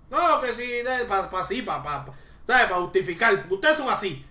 No, 0.09 0.41
que 0.41 0.53
sí, 0.53 0.83
para 1.07 1.29
pa, 1.29 1.43
sí, 1.43 1.61
para 1.61 1.81
pa, 1.81 2.05
¿Sabes? 2.45 2.65
Para 2.65 2.81
justificar. 2.81 3.45
Ustedes 3.49 3.77
son 3.77 3.89
así. 3.89 4.25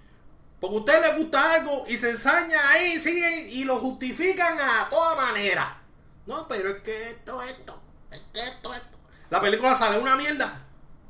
Porque 0.61 0.77
a 0.77 0.79
ustedes 0.79 1.07
les 1.09 1.17
gusta 1.19 1.55
algo 1.55 1.85
y 1.89 1.97
se 1.97 2.11
ensaña 2.11 2.71
ahí, 2.71 3.01
siguen 3.01 3.49
y 3.51 3.65
lo 3.65 3.79
justifican 3.79 4.61
a 4.61 4.89
toda 4.89 5.17
manera. 5.17 5.83
No, 6.27 6.47
pero 6.47 6.71
es 6.71 6.83
que 6.83 7.11
esto, 7.11 7.43
esto, 7.43 7.83
es 8.13 8.23
que 8.33 8.41
esto, 8.41 8.73
esto. 8.73 8.99
La 9.31 9.41
película 9.41 9.77
sale 9.77 9.99
una 9.99 10.15
mierda. 10.15 10.63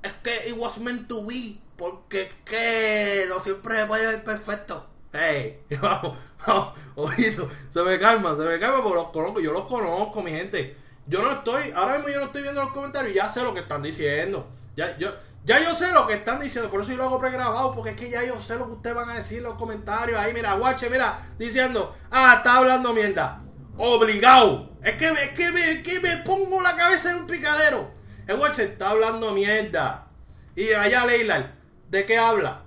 Es 0.03 0.13
que 0.23 0.49
it 0.49 0.57
was 0.57 0.79
meant 0.79 1.07
to 1.07 1.27
be. 1.27 1.59
Porque 1.83 2.23
es 2.23 2.37
que 2.45 3.27
no 3.29 3.41
siempre 3.41 3.85
puede 3.87 4.07
ver 4.07 4.23
perfecto. 4.23 4.89
Hey, 5.13 5.65
vamos, 5.83 6.17
vamos, 6.47 6.79
oído. 6.95 7.51
Se 7.75 7.83
me 7.83 7.99
calma, 7.99 8.37
se 8.37 8.45
me 8.45 8.61
calma 8.61 8.85
porque 8.85 8.99
los 8.99 9.09
conozco. 9.09 9.41
Yo 9.41 9.53
los 9.53 9.67
conozco, 9.67 10.23
mi 10.23 10.31
gente. 10.31 10.77
Yo 11.09 11.23
no 11.23 11.33
estoy, 11.33 11.73
ahora 11.75 11.95
mismo 11.95 12.11
yo 12.11 12.21
no 12.21 12.27
estoy 12.27 12.43
viendo 12.43 12.63
los 12.63 12.71
comentarios 12.71 13.13
y 13.13 13.17
ya 13.17 13.29
sé 13.29 13.43
lo 13.43 13.53
que 13.53 13.59
están 13.59 13.83
diciendo. 13.83 14.49
Ya, 14.77 14.97
yo, 14.97 15.13
ya 15.45 15.59
yo 15.59 15.75
sé 15.75 15.91
lo 15.91 16.07
que 16.07 16.15
están 16.15 16.39
diciendo, 16.39 16.71
por 16.71 16.83
eso 16.83 16.93
yo 16.93 16.99
lo 16.99 17.07
hago 17.07 17.19
pregrabado, 17.19 17.75
porque 17.75 17.91
es 17.91 17.97
que 17.97 18.11
ya 18.11 18.23
yo 18.23 18.41
sé 18.41 18.55
lo 18.55 18.67
que 18.67 18.75
ustedes 18.75 18.95
van 18.95 19.11
a 19.11 19.15
decir 19.15 19.39
en 19.39 19.45
los 19.45 19.59
comentarios. 19.59 20.21
Ahí, 20.21 20.33
mira, 20.33 20.55
guache, 20.55 20.89
mira, 20.89 21.19
diciendo, 21.37 21.97
ah, 22.13 22.35
está 22.37 22.59
hablando 22.59 22.93
mierda. 22.93 23.43
Obligado. 23.77 24.71
Es 24.85 24.97
que, 24.97 25.09
es 25.09 25.31
que, 25.31 25.51
me, 25.51 25.83
que 25.83 25.99
me 25.99 26.19
pongo 26.19 26.63
la 26.63 26.77
cabeza 26.77 27.11
en 27.11 27.17
un 27.17 27.27
picadero. 27.27 27.91
El 28.29 28.37
guache 28.37 28.63
está 28.63 28.91
hablando 28.91 29.33
mierda. 29.33 30.07
Y 30.55 30.73
allá, 30.75 31.07
Leila, 31.07 31.57
¿de 31.93 32.05
qué 32.05 32.19
habla? 32.19 32.63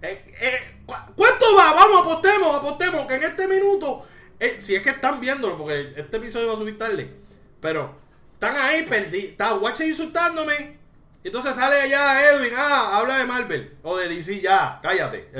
Eh, 0.00 0.24
eh, 0.40 0.82
¿Cuánto 0.86 1.56
va? 1.56 1.72
Vamos, 1.72 2.02
apostemos, 2.02 2.54
apostemos, 2.54 3.06
que 3.08 3.14
en 3.16 3.24
este 3.24 3.48
minuto, 3.48 4.06
eh, 4.38 4.58
si 4.60 4.76
es 4.76 4.82
que 4.82 4.90
están 4.90 5.20
viéndolo, 5.20 5.58
porque 5.58 5.94
este 5.96 6.18
episodio 6.18 6.46
va 6.46 6.54
a 6.54 6.58
subir 6.58 6.78
tarde, 6.78 7.12
pero 7.60 7.96
están 8.34 8.54
ahí 8.56 8.84
perdidos. 8.84 9.30
Está 9.30 9.50
guache 9.52 9.86
insultándome 9.86 10.78
entonces 11.24 11.54
sale 11.56 11.80
allá 11.80 12.30
Edwin, 12.30 12.52
ah, 12.56 12.96
habla 12.96 13.18
de 13.18 13.26
Marvel 13.26 13.76
o 13.82 13.96
de 13.96 14.08
DC, 14.08 14.40
ya, 14.40 14.78
cállate. 14.82 15.30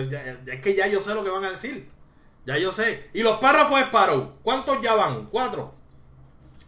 Es 0.47 0.61
que 0.61 0.75
ya 0.75 0.87
yo 0.87 1.01
sé 1.01 1.15
lo 1.15 1.25
que 1.25 1.31
van 1.31 1.45
a 1.45 1.53
decir. 1.53 1.89
Ya 2.45 2.59
yo 2.59 2.73
sé. 2.73 3.09
Y 3.15 3.23
los 3.23 3.39
párrafos 3.41 3.79
de 3.79 3.87
Sparrow, 3.87 4.35
¿cuántos 4.43 4.83
ya 4.83 4.95
van? 4.95 5.27
¿Cuatro? 5.27 5.75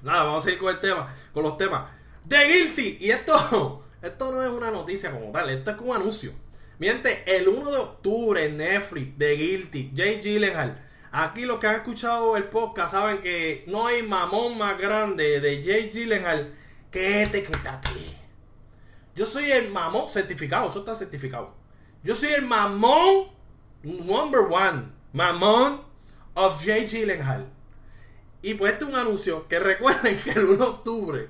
Nada, 0.02 0.24
vamos 0.24 0.42
a 0.42 0.44
seguir 0.44 0.60
con 0.60 0.70
el 0.70 0.80
tema, 0.80 1.06
con 1.32 1.42
los 1.42 1.58
temas. 1.58 1.90
The 2.28 2.46
Guilty. 2.46 2.98
Y 3.00 3.10
esto, 3.10 3.84
esto 4.02 4.32
no 4.32 4.42
es 4.42 4.50
una 4.50 4.70
noticia 4.70 5.10
como 5.10 5.30
tal, 5.32 5.50
esto 5.50 5.70
es 5.70 5.76
un 5.78 5.96
anuncio. 5.96 6.32
Miente, 6.80 7.22
el 7.26 7.46
1 7.46 7.70
de 7.72 7.76
octubre 7.76 8.42
en 8.42 8.56
Netflix, 8.56 9.18
The 9.18 9.37
Guilty, 9.37 9.92
Jay 9.94 10.22
Gyllenhaal. 10.22 10.82
Aquí 11.12 11.44
los 11.44 11.60
que 11.60 11.66
han 11.66 11.75
escuchado 11.75 12.38
el 12.38 12.44
podcast 12.44 12.92
saben 12.92 13.18
que 13.18 13.64
no 13.66 13.87
hay 13.87 14.02
mamón 14.02 14.56
más 14.56 14.78
grande 14.78 15.40
de 15.40 15.62
Jay 15.62 15.90
Gyllenhaal 15.92 16.54
que 16.90 17.22
este 17.22 17.42
que 17.42 17.52
está 17.52 17.75
aquí. 17.75 18.16
Yo 19.14 19.26
soy 19.26 19.50
el 19.50 19.70
mamón 19.70 20.08
certificado, 20.08 20.70
eso 20.70 20.78
está 20.78 20.96
certificado. 20.96 21.54
Yo 22.02 22.14
soy 22.14 22.30
el 22.30 22.46
mamón 22.46 23.26
number 23.82 24.40
one, 24.50 24.84
mamón 25.12 25.82
of 26.32 26.64
J. 26.64 26.87
Gyllenhaal. 26.88 27.46
Y 28.40 28.54
pues 28.54 28.72
este 28.72 28.87
es 28.87 28.90
un 28.90 28.96
anuncio 28.96 29.46
que 29.49 29.58
recuerden 29.60 30.16
que 30.16 30.30
el 30.30 30.44
1 30.46 30.56
de 30.56 30.62
octubre 30.62 31.28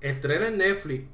estrena 0.00 0.48
en 0.48 0.58
Netflix 0.58 1.04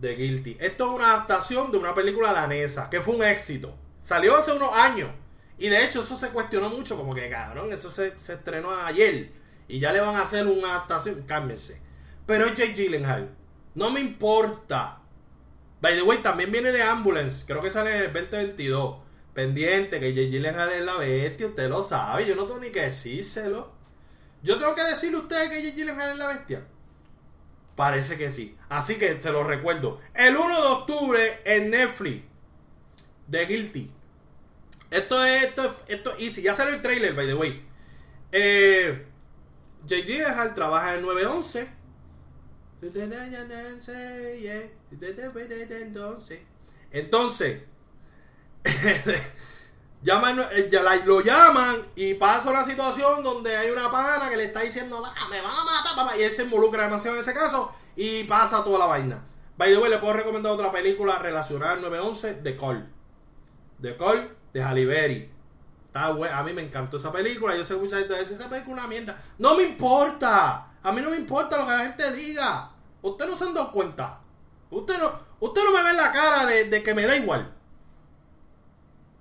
The 0.00 0.14
Guilty. 0.14 0.56
Esto 0.60 0.86
es 0.86 0.90
una 0.96 1.14
adaptación 1.14 1.72
de 1.72 1.78
una 1.78 1.94
película 1.94 2.32
danesa 2.32 2.88
que 2.90 3.00
fue 3.00 3.16
un 3.16 3.24
éxito. 3.24 3.74
Salió 4.00 4.36
hace 4.36 4.52
unos 4.52 4.72
años. 4.72 5.10
Y 5.58 5.68
de 5.68 5.84
hecho 5.84 6.00
eso 6.00 6.16
se 6.16 6.28
cuestionó 6.28 6.70
mucho, 6.70 6.96
como 6.96 7.14
que 7.14 7.28
cabrón, 7.28 7.72
eso 7.72 7.90
se, 7.90 8.18
se 8.18 8.34
estrenó 8.34 8.70
ayer. 8.70 9.32
Y 9.66 9.80
ya 9.80 9.92
le 9.92 10.00
van 10.00 10.16
a 10.16 10.22
hacer 10.22 10.46
una 10.46 10.68
adaptación. 10.68 11.22
Cálmense. 11.26 11.80
Pero 12.26 12.46
es 12.46 12.54
Jake 12.54 12.74
Gyllenhaal. 12.74 13.34
No 13.74 13.90
me 13.90 14.00
importa. 14.00 15.02
By 15.80 15.96
the 15.96 16.02
way, 16.02 16.18
también 16.18 16.50
viene 16.50 16.72
de 16.72 16.82
Ambulance. 16.82 17.44
Creo 17.46 17.60
que 17.60 17.70
sale 17.70 17.96
en 17.96 18.04
el 18.04 18.12
2022. 18.12 18.96
Pendiente, 19.34 20.00
que 20.00 20.10
J.J. 20.10 20.30
Gyllenhaal 20.30 20.72
es 20.72 20.84
la 20.84 20.96
bestia. 20.96 21.46
Usted 21.46 21.68
lo 21.68 21.86
sabe. 21.86 22.26
Yo 22.26 22.34
no 22.34 22.44
tengo 22.44 22.60
ni 22.60 22.70
que 22.70 22.82
decírselo. 22.82 23.72
Yo 24.42 24.58
tengo 24.58 24.74
que 24.74 24.82
decirle 24.82 25.18
a 25.18 25.20
ustedes 25.20 25.48
que 25.48 25.56
J.J. 25.56 25.76
Gyllenhaal 25.76 26.10
es 26.12 26.18
la 26.18 26.28
bestia. 26.28 26.66
Parece 27.78 28.18
que 28.18 28.30
sí. 28.30 28.54
Así 28.68 28.96
que 28.96 29.18
se 29.18 29.32
lo 29.32 29.42
recuerdo. 29.42 30.00
El 30.14 30.36
1 30.36 30.62
de 30.62 30.68
octubre 30.68 31.40
en 31.46 31.70
Netflix. 31.70 32.24
The 33.30 33.46
Guilty. 33.46 33.90
Esto 34.90 35.24
es, 35.24 35.44
esto 35.44 35.64
es, 35.64 35.72
esto 35.86 36.14
easy. 36.18 36.42
Ya 36.42 36.54
salió 36.54 36.74
el 36.74 36.82
trailer, 36.82 37.14
by 37.14 37.26
the 37.26 37.34
way. 37.34 37.64
Eh, 38.32 39.06
J.J. 39.88 40.04
Gyllenhaal 40.04 40.54
trabaja 40.54 40.96
en 40.96 41.02
911 41.02 41.78
entonces, 46.90 47.62
llaman, 50.02 50.38
eh, 50.52 50.70
lo 51.04 51.20
llaman 51.20 51.76
y 51.96 52.14
pasa 52.14 52.50
una 52.50 52.64
situación 52.64 53.22
donde 53.22 53.56
hay 53.56 53.70
una 53.70 53.90
pana 53.90 54.28
que 54.28 54.36
le 54.36 54.44
está 54.44 54.60
diciendo, 54.60 55.02
me 55.30 55.40
van 55.40 55.50
a 55.50 55.64
matar, 55.64 56.18
y 56.18 56.22
él 56.22 56.32
se 56.32 56.44
involucra 56.44 56.84
demasiado 56.84 57.16
en 57.16 57.22
ese 57.22 57.34
caso 57.34 57.72
y 57.96 58.24
pasa 58.24 58.62
toda 58.62 58.78
la 58.78 58.86
vaina. 58.86 59.22
By 59.56 59.72
the 59.72 59.78
way, 59.78 59.90
le 59.90 59.98
puedo 59.98 60.12
recomendar 60.12 60.52
otra 60.52 60.70
película 60.70 61.18
relacionada 61.18 61.72
al 61.72 61.82
911, 61.82 62.34
The 62.44 62.56
Call. 62.56 62.88
The 63.82 63.96
Call 63.96 64.36
de 64.52 64.62
Halle. 64.62 65.30
Está 65.88 66.06
A 66.06 66.42
mí 66.44 66.52
me 66.52 66.62
encantó 66.62 66.96
esa 66.96 67.10
película. 67.10 67.56
Yo 67.56 67.64
sé 67.64 67.74
mucha 67.74 67.98
gente 67.98 68.16
dice, 68.18 68.34
esa 68.34 68.48
película 68.48 68.76
es 68.76 68.78
una 68.78 68.86
mierda. 68.86 69.20
No 69.38 69.56
me 69.56 69.64
importa. 69.64 70.68
A 70.82 70.92
mí 70.92 71.00
no 71.00 71.10
me 71.10 71.16
importa 71.16 71.56
lo 71.56 71.66
que 71.66 71.72
la 71.72 71.80
gente 71.80 72.12
diga. 72.12 72.70
Usted 73.02 73.28
no 73.28 73.36
se 73.36 73.44
han 73.44 73.54
dado 73.54 73.72
cuenta. 73.72 74.20
Usted 74.70 74.98
no, 74.98 75.10
usted 75.40 75.62
no 75.64 75.72
me 75.72 75.82
ve 75.82 75.94
la 75.94 76.12
cara 76.12 76.46
de, 76.46 76.82
que 76.82 76.94
me 76.94 77.06
da 77.06 77.16
igual. 77.16 77.52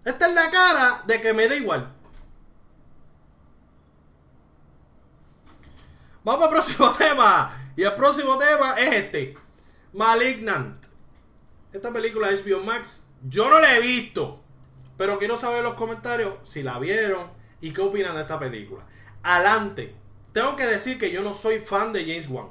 Esta 0.08 0.30
es 0.30 0.36
la 0.36 0.50
cara 0.50 1.04
de 1.06 1.20
que 1.20 1.34
me 1.34 1.50
da 1.50 1.56
igual. 1.58 1.94
Vamos 6.24 6.44
al 6.46 6.50
próximo 6.50 6.90
tema. 6.98 7.74
Y 7.76 7.84
el 7.84 7.94
próximo 7.94 8.38
tema 8.38 8.80
es 8.80 8.96
este. 8.96 9.34
Malignant. 9.92 10.86
Esta 11.74 11.92
película 11.92 12.30
de 12.30 12.42
HBO 12.42 12.64
Max. 12.64 13.04
Yo 13.28 13.50
no 13.50 13.60
la 13.60 13.76
he 13.76 13.82
visto. 13.82 14.42
Pero 14.98 15.20
quiero 15.20 15.38
saber 15.38 15.58
en 15.58 15.66
los 15.66 15.74
comentarios 15.74 16.36
si 16.44 16.64
la 16.64 16.80
vieron 16.80 17.30
y 17.60 17.74
qué 17.74 17.82
opinan 17.82 18.16
de 18.16 18.22
esta 18.22 18.40
película. 18.40 18.86
Adelante. 19.24 19.94
Tengo 20.32 20.56
que 20.56 20.68
decir 20.68 20.98
que 20.98 21.12
yo 21.12 21.22
no 21.22 21.34
soy 21.34 21.60
fan 21.60 21.92
de 21.92 22.06
James 22.06 22.30
Wan. 22.30 22.48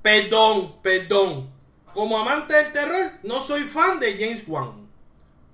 Perdón, 0.00 0.80
perdón. 0.80 1.50
Como 1.92 2.18
amante 2.18 2.54
del 2.54 2.72
terror, 2.72 3.12
no 3.24 3.42
soy 3.42 3.60
fan 3.64 4.00
de 4.00 4.14
James 4.14 4.44
Wan. 4.46 4.79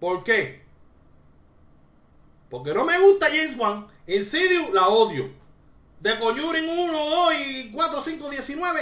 ¿Por 0.00 0.25
qué? 0.25 0.65
Porque 2.50 2.75
no 2.75 2.85
me 2.85 2.99
gusta 2.99 3.26
James 3.26 3.57
Wan. 3.57 3.87
Insidious 4.07 4.71
la 4.73 4.88
odio. 4.88 5.31
De 6.00 6.19
Conjuring 6.19 6.69
1, 6.69 6.93
2 6.93 7.35
y 7.35 7.71
4, 7.73 8.03
5, 8.03 8.31
19. 8.31 8.81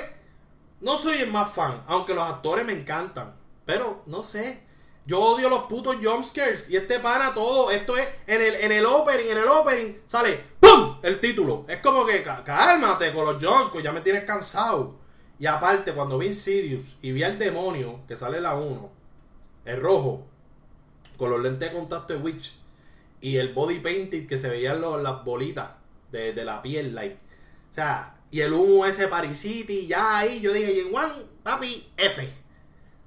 no 0.81 0.97
soy 0.97 1.19
el 1.19 1.31
más 1.31 1.53
fan, 1.53 1.83
aunque 1.87 2.15
los 2.15 2.29
actores 2.29 2.67
me 2.67 2.73
encantan. 2.73 3.35
Pero, 3.65 4.03
no 4.07 4.23
sé. 4.23 4.65
Yo 5.07 5.21
odio 5.21 5.49
los 5.49 5.65
putos 5.65 5.97
jumpscares. 6.03 6.69
Y 6.71 6.77
este 6.77 6.99
pana 6.99 7.33
todo. 7.35 7.71
Esto 7.71 7.97
es 7.97 8.09
en 8.27 8.43
el, 8.43 8.55
en 8.57 8.73
el 8.73 8.87
opening, 8.87 9.31
en 9.31 9.39
el 9.39 9.49
opening, 9.49 9.95
sale 10.07 10.55
¡Pum! 10.61 10.99
El 11.03 11.21
título. 11.21 11.65
Es 11.69 11.79
como 11.79 12.05
que 12.05 12.23
cálmate 12.23 13.13
con 13.13 13.25
los 13.25 13.43
jumpscares, 13.43 13.85
ya 13.85 13.93
me 13.93 14.01
tienes 14.01 14.25
cansado. 14.25 14.97
Y 15.39 15.47
aparte, 15.47 15.93
cuando 15.93 16.19
vi 16.19 16.29
Insidious 16.29 16.97
y 17.03 17.13
vi 17.13 17.23
al 17.23 17.39
demonio 17.39 18.01
que 18.07 18.17
sale 18.17 18.41
la 18.41 18.55
1, 18.55 18.91
el 19.67 19.81
rojo, 19.81 20.27
con 21.17 21.31
los 21.31 21.41
lentes 21.41 21.71
de 21.71 21.77
contacto 21.77 22.15
de 22.15 22.21
Witch 22.21 22.53
y 23.21 23.37
el 23.39 23.55
body 23.55 23.81
painting 23.81 24.27
que 24.27 24.39
se 24.39 24.49
veían 24.49 24.81
las 24.81 25.25
bolitas 25.25 25.71
de, 26.13 26.45
la 26.45 26.61
piel, 26.63 26.95
like. 26.95 27.15
O 27.71 27.75
sea, 27.75 28.17
y 28.31 28.41
el 28.41 28.53
humo 28.53 28.85
ese 28.87 29.09
Paris 29.09 29.39
City, 29.39 29.87
ya 29.87 30.19
ahí 30.19 30.41
yo 30.41 30.53
dije, 30.53 30.75
Yen 30.75 30.95
One, 30.95 31.13
papi, 31.43 31.91
F. 31.97 32.29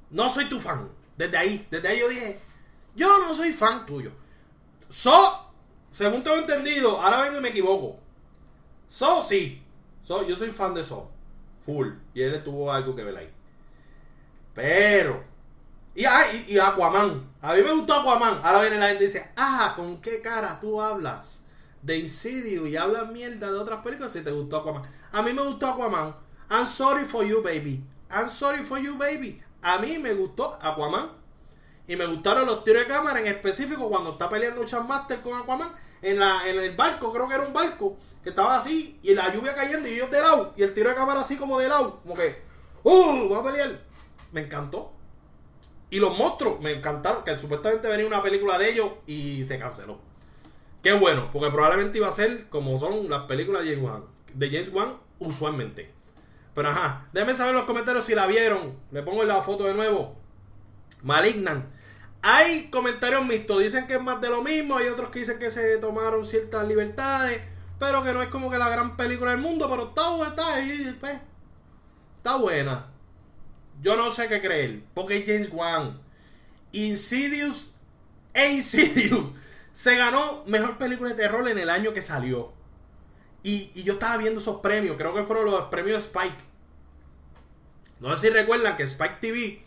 No 0.09 0.29
soy 0.29 0.45
tu 0.45 0.59
fan. 0.59 0.89
Desde 1.15 1.37
ahí, 1.37 1.67
desde 1.69 1.87
ahí 1.87 1.99
yo 1.99 2.09
dije, 2.09 2.39
yo 2.95 3.07
no 3.27 3.33
soy 3.33 3.53
fan 3.53 3.85
tuyo. 3.85 4.11
So, 4.89 5.53
según 5.91 6.23
tengo 6.23 6.37
entendido, 6.37 6.99
ahora 6.99 7.21
vengo 7.21 7.37
y 7.37 7.41
me 7.41 7.49
equivoco. 7.49 7.99
So, 8.87 9.21
sí. 9.21 9.61
So, 10.03 10.25
yo 10.27 10.35
soy 10.35 10.49
fan 10.49 10.73
de 10.73 10.83
So. 10.83 11.11
Full. 11.65 11.89
Y 12.13 12.23
él 12.23 12.43
tuvo 12.43 12.71
algo 12.71 12.95
que 12.95 13.03
ver 13.03 13.17
ahí. 13.17 13.29
Pero. 14.53 15.23
Y, 15.97 16.05
ah, 16.05 16.27
y, 16.47 16.59
Aquaman. 16.59 17.27
A 17.41 17.55
mí 17.55 17.63
me 17.63 17.71
gustó 17.71 17.95
Aquaman. 17.95 18.39
Ahora 18.43 18.61
viene 18.61 18.77
la 18.77 18.89
gente 18.89 19.05
y 19.05 19.07
dice, 19.07 19.31
ah, 19.35 19.73
¿con 19.75 19.99
qué 19.99 20.21
cara 20.21 20.59
tú 20.61 20.79
hablas? 20.79 21.39
De 21.81 21.97
Insidio 21.97 22.67
y 22.67 22.77
hablas 22.77 23.09
mierda 23.09 23.51
de 23.51 23.57
otras 23.57 23.79
películas 23.79 24.13
si 24.13 24.21
te 24.21 24.29
gustó 24.29 24.57
Aquaman. 24.57 24.83
A 25.11 25.23
mí 25.23 25.33
me 25.33 25.41
gustó 25.41 25.69
Aquaman. 25.69 26.15
I'm 26.51 26.67
sorry 26.67 27.03
for 27.03 27.25
you, 27.25 27.41
baby. 27.41 27.83
I'm 28.11 28.29
sorry 28.29 28.63
for 28.63 28.77
you, 28.77 28.95
baby. 28.95 29.41
A 29.63 29.79
mí 29.79 29.97
me 29.97 30.13
gustó 30.13 30.59
Aquaman. 30.61 31.09
Y 31.87 31.95
me 31.95 32.05
gustaron 32.05 32.45
los 32.45 32.63
tiros 32.63 32.83
de 32.83 32.87
cámara, 32.87 33.19
en 33.19 33.25
específico 33.25 33.89
cuando 33.89 34.11
está 34.11 34.29
peleando 34.29 34.63
Master 34.83 35.19
con 35.21 35.33
Aquaman 35.33 35.69
en, 36.03 36.19
la, 36.19 36.47
en 36.47 36.59
el 36.59 36.75
barco, 36.75 37.11
creo 37.11 37.27
que 37.27 37.33
era 37.33 37.43
un 37.43 37.53
barco, 37.53 37.97
que 38.23 38.29
estaba 38.29 38.55
así, 38.57 38.99
y 39.01 39.15
la 39.15 39.33
lluvia 39.33 39.55
cayendo, 39.55 39.87
y 39.87 39.93
ellos 39.93 40.11
de 40.11 40.21
lado, 40.21 40.53
y 40.55 40.61
el 40.61 40.75
tiro 40.75 40.89
de 40.89 40.95
cámara 40.95 41.21
así 41.21 41.37
como 41.37 41.57
de 41.57 41.69
lado, 41.69 42.01
como 42.01 42.13
que, 42.13 42.39
¡uh! 42.83 43.29
Vamos 43.29 43.39
a 43.39 43.43
pelear. 43.43 43.81
Me 44.31 44.41
encantó. 44.41 44.96
Y 45.89 45.99
los 45.99 46.17
monstruos 46.17 46.59
me 46.59 46.73
encantaron, 46.73 47.23
que 47.23 47.35
supuestamente 47.37 47.87
venía 47.87 48.05
una 48.05 48.21
película 48.21 48.57
de 48.57 48.71
ellos 48.71 48.91
y 49.05 49.43
se 49.45 49.57
canceló. 49.57 49.99
Qué 50.83 50.93
bueno, 50.93 51.29
porque 51.31 51.49
probablemente 51.49 51.97
iba 51.97 52.07
a 52.07 52.11
ser 52.11 52.49
como 52.49 52.77
son 52.77 53.09
las 53.09 53.23
películas 53.23 53.63
de 53.63 53.69
James 53.75 53.83
Wan, 53.83 54.03
de 54.33 54.49
James 54.49 54.69
Wan 54.73 54.97
usualmente. 55.19 55.91
Pero 56.53 56.69
ajá, 56.69 57.07
déjenme 57.13 57.35
saber 57.35 57.51
en 57.51 57.57
los 57.57 57.65
comentarios 57.65 58.03
si 58.03 58.15
la 58.15 58.25
vieron. 58.25 58.75
Le 58.91 59.03
pongo 59.03 59.23
la 59.23 59.41
foto 59.43 59.65
de 59.65 59.75
nuevo. 59.75 60.15
Malignan. 61.03 61.69
Hay 62.23 62.69
comentarios 62.71 63.23
mixtos. 63.25 63.59
Dicen 63.59 63.85
que 63.85 63.93
es 63.93 64.01
más 64.01 64.19
de 64.21 64.29
lo 64.29 64.41
mismo. 64.41 64.75
Hay 64.75 64.87
otros 64.87 65.11
que 65.11 65.19
dicen 65.19 65.37
que 65.37 65.51
se 65.51 65.77
tomaron 65.77 66.25
ciertas 66.25 66.67
libertades. 66.67 67.41
Pero 67.79 68.03
que 68.03 68.11
no 68.11 68.23
es 68.23 68.29
como 68.29 68.49
que 68.49 68.57
la 68.57 68.69
gran 68.69 68.97
película 68.97 69.31
del 69.31 69.39
mundo. 69.39 69.69
Pero 69.69 69.83
está, 69.83 70.01
está. 70.27 70.45
Pues, 70.99 71.19
está 72.17 72.37
buena. 72.37 72.87
Yo 73.81 73.95
no 73.95 74.11
sé 74.11 74.27
qué 74.27 74.41
creer. 74.41 74.81
Porque 74.93 75.23
James 75.25 75.49
Wan. 75.51 75.99
Insidious 76.71 77.73
e 78.33 78.51
Insidious. 78.51 79.31
Se 79.71 79.95
ganó 79.95 80.43
mejor 80.47 80.77
película 80.77 81.09
de 81.11 81.15
terror 81.15 81.47
en 81.47 81.59
el 81.59 81.69
año 81.69 81.93
que 81.93 82.01
salió. 82.01 82.53
Y, 83.43 83.71
y 83.75 83.83
yo 83.83 83.93
estaba 83.93 84.17
viendo 84.17 84.39
esos 84.39 84.61
premios. 84.61 84.97
Creo 84.97 85.13
que 85.13 85.23
fueron 85.23 85.45
los 85.45 85.69
premios 85.69 86.05
Spike. 86.05 86.47
No 87.99 88.15
sé 88.15 88.27
si 88.27 88.33
recuerdan 88.33 88.77
que 88.77 88.83
Spike 88.83 89.17
TV 89.21 89.61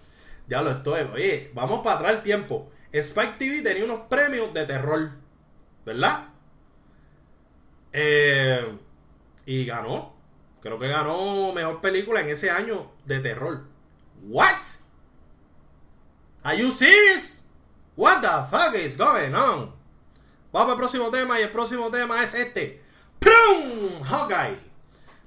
ya 0.48 0.62
lo 0.62 0.70
estoy. 0.70 1.02
Oye, 1.12 1.50
vamos 1.54 1.80
para 1.82 1.96
atrás 1.96 2.14
el 2.16 2.22
tiempo. 2.22 2.70
Spike 2.92 3.38
TV 3.38 3.62
tenía 3.62 3.84
unos 3.84 4.00
premios 4.08 4.52
de 4.52 4.66
terror. 4.66 5.12
¿Verdad? 5.86 6.28
Eh, 7.92 8.78
y 9.46 9.64
ganó. 9.64 10.14
Creo 10.60 10.78
que 10.78 10.88
ganó 10.88 11.52
mejor 11.52 11.80
película 11.80 12.20
en 12.20 12.28
ese 12.28 12.50
año 12.50 12.90
de 13.06 13.20
terror. 13.20 13.69
What? 14.28 14.60
Are 16.44 16.54
you 16.54 16.70
serious? 16.70 17.42
What 17.96 18.22
the 18.22 18.46
fuck 18.50 18.74
is 18.74 18.96
going 18.96 19.34
on? 19.34 19.72
Vamos 20.52 20.72
al 20.72 20.78
próximo 20.78 21.10
tema 21.10 21.38
y 21.38 21.42
el 21.42 21.50
próximo 21.50 21.90
tema 21.90 22.22
es 22.22 22.34
este. 22.34 22.82
¡Prum! 23.18 24.02
Hawkeye. 24.02 24.58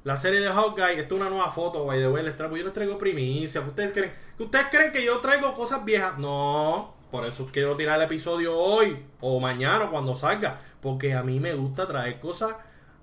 La 0.04 0.18
serie 0.18 0.42
de 0.42 0.50
Hawkeye, 0.50 1.00
esto 1.00 1.16
es 1.16 1.22
una 1.22 1.30
nueva 1.30 1.50
foto, 1.52 1.86
by 1.86 1.98
the 1.98 2.10
way, 2.10 2.24
les 2.24 2.36
traigo, 2.36 2.58
yo 2.58 2.66
les 2.66 2.74
traigo 2.74 2.98
primicia. 2.98 3.62
¿Ustedes 3.62 3.94
creen, 3.94 4.12
¿Ustedes 4.38 4.68
creen 4.70 4.92
que 4.92 5.06
yo 5.06 5.20
traigo 5.20 5.54
cosas 5.54 5.86
viejas? 5.86 6.18
No, 6.18 6.94
por 7.10 7.26
eso 7.26 7.48
quiero 7.52 7.78
tirar 7.78 8.00
el 8.00 8.06
episodio 8.06 8.58
hoy 8.58 9.06
o 9.22 9.40
mañana 9.40 9.90
cuando 9.90 10.14
salga. 10.14 10.60
Porque 10.82 11.14
a 11.14 11.24
mí 11.24 11.40
me 11.40 11.54
gusta 11.54 11.88
traer 11.88 12.20
cosas, 12.20 12.58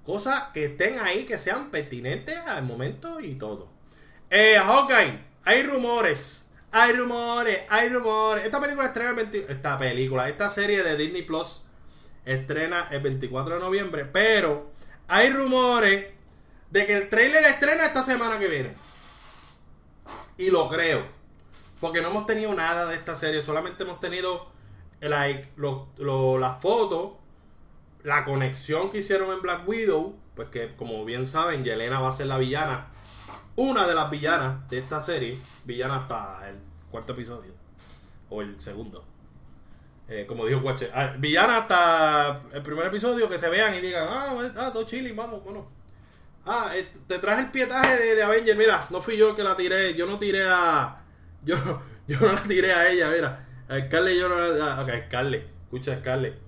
cosas 0.04 0.50
que 0.52 0.66
estén 0.66 0.98
ahí, 0.98 1.24
que 1.24 1.38
sean 1.38 1.70
pertinentes 1.70 2.36
al 2.36 2.64
momento 2.64 3.18
y 3.20 3.36
todo. 3.36 3.68
Eh, 4.28 4.58
Hawkeye, 4.58 5.29
hay 5.44 5.62
rumores. 5.62 6.48
Hay 6.72 6.92
rumores, 6.92 7.60
hay 7.68 7.88
rumores. 7.88 8.44
Esta 8.44 8.60
película 8.60 8.86
estrena 8.86 9.10
el 9.10 9.16
20, 9.16 9.46
esta 9.52 9.78
película, 9.78 10.28
esta 10.28 10.48
serie 10.48 10.82
de 10.84 10.96
Disney 10.96 11.22
Plus 11.22 11.62
estrena 12.24 12.86
el 12.90 13.00
24 13.00 13.54
de 13.54 13.60
noviembre, 13.60 14.04
pero 14.04 14.70
hay 15.08 15.30
rumores 15.30 16.06
de 16.70 16.86
que 16.86 16.96
el 16.96 17.08
trailer 17.08 17.42
estrena 17.44 17.86
esta 17.86 18.02
semana 18.02 18.38
que 18.38 18.46
viene. 18.46 18.74
Y 20.36 20.50
lo 20.50 20.68
creo. 20.68 21.04
Porque 21.80 22.02
no 22.02 22.08
hemos 22.10 22.26
tenido 22.26 22.54
nada 22.54 22.86
de 22.86 22.94
esta 22.94 23.16
serie. 23.16 23.42
Solamente 23.42 23.82
hemos 23.82 24.00
tenido 24.00 24.48
like, 25.00 25.48
las 25.56 26.62
fotos, 26.62 27.12
la 28.02 28.24
conexión 28.24 28.90
que 28.90 28.98
hicieron 28.98 29.32
en 29.32 29.42
Black 29.42 29.68
Widow. 29.68 30.14
Pues 30.36 30.48
que 30.48 30.76
como 30.76 31.04
bien 31.04 31.26
saben, 31.26 31.64
Yelena 31.64 32.00
va 32.00 32.10
a 32.10 32.12
ser 32.12 32.26
la 32.26 32.38
villana. 32.38 32.88
Una 33.62 33.86
de 33.86 33.94
las 33.94 34.08
villanas 34.08 34.66
de 34.70 34.78
esta 34.78 35.02
serie. 35.02 35.38
Villana 35.66 35.96
hasta 35.96 36.48
el 36.48 36.56
cuarto 36.90 37.12
episodio. 37.12 37.52
O 38.30 38.40
el 38.40 38.58
segundo. 38.58 39.04
Eh, 40.08 40.24
como 40.26 40.46
dijo 40.46 40.60
Guache. 40.60 40.90
Ah, 40.94 41.14
villana 41.18 41.58
hasta 41.58 42.40
el 42.54 42.62
primer 42.62 42.86
episodio. 42.86 43.28
Que 43.28 43.38
se 43.38 43.50
vean 43.50 43.74
y 43.74 43.82
digan, 43.82 44.08
ah, 44.10 44.34
ah 44.56 44.70
todo 44.72 44.84
chilling, 44.84 45.14
vamos, 45.14 45.44
bueno. 45.44 45.68
Ah, 46.46 46.70
eh, 46.74 46.90
te 47.06 47.18
traje 47.18 47.42
el 47.42 47.50
pietaje 47.50 47.98
de, 47.98 48.14
de, 48.14 48.22
Avenger. 48.22 48.56
Mira, 48.56 48.82
no 48.88 49.02
fui 49.02 49.18
yo 49.18 49.36
que 49.36 49.42
la 49.44 49.54
tiré. 49.54 49.92
Yo 49.92 50.06
no 50.06 50.18
tiré 50.18 50.42
a. 50.48 51.04
Yo, 51.44 51.54
yo 52.08 52.18
no 52.18 52.32
la 52.32 52.42
tiré 52.42 52.72
a 52.72 52.90
ella, 52.90 53.10
mira. 53.10 53.46
A 53.68 53.78
Scarlett 53.78 54.18
yo 54.18 54.28
no 54.30 54.38
la. 54.38 54.76
Ah, 54.76 54.82
ok, 54.82 54.88
Scarlett. 55.06 55.46
Escucha, 55.64 55.98
Scarlett. 55.98 56.38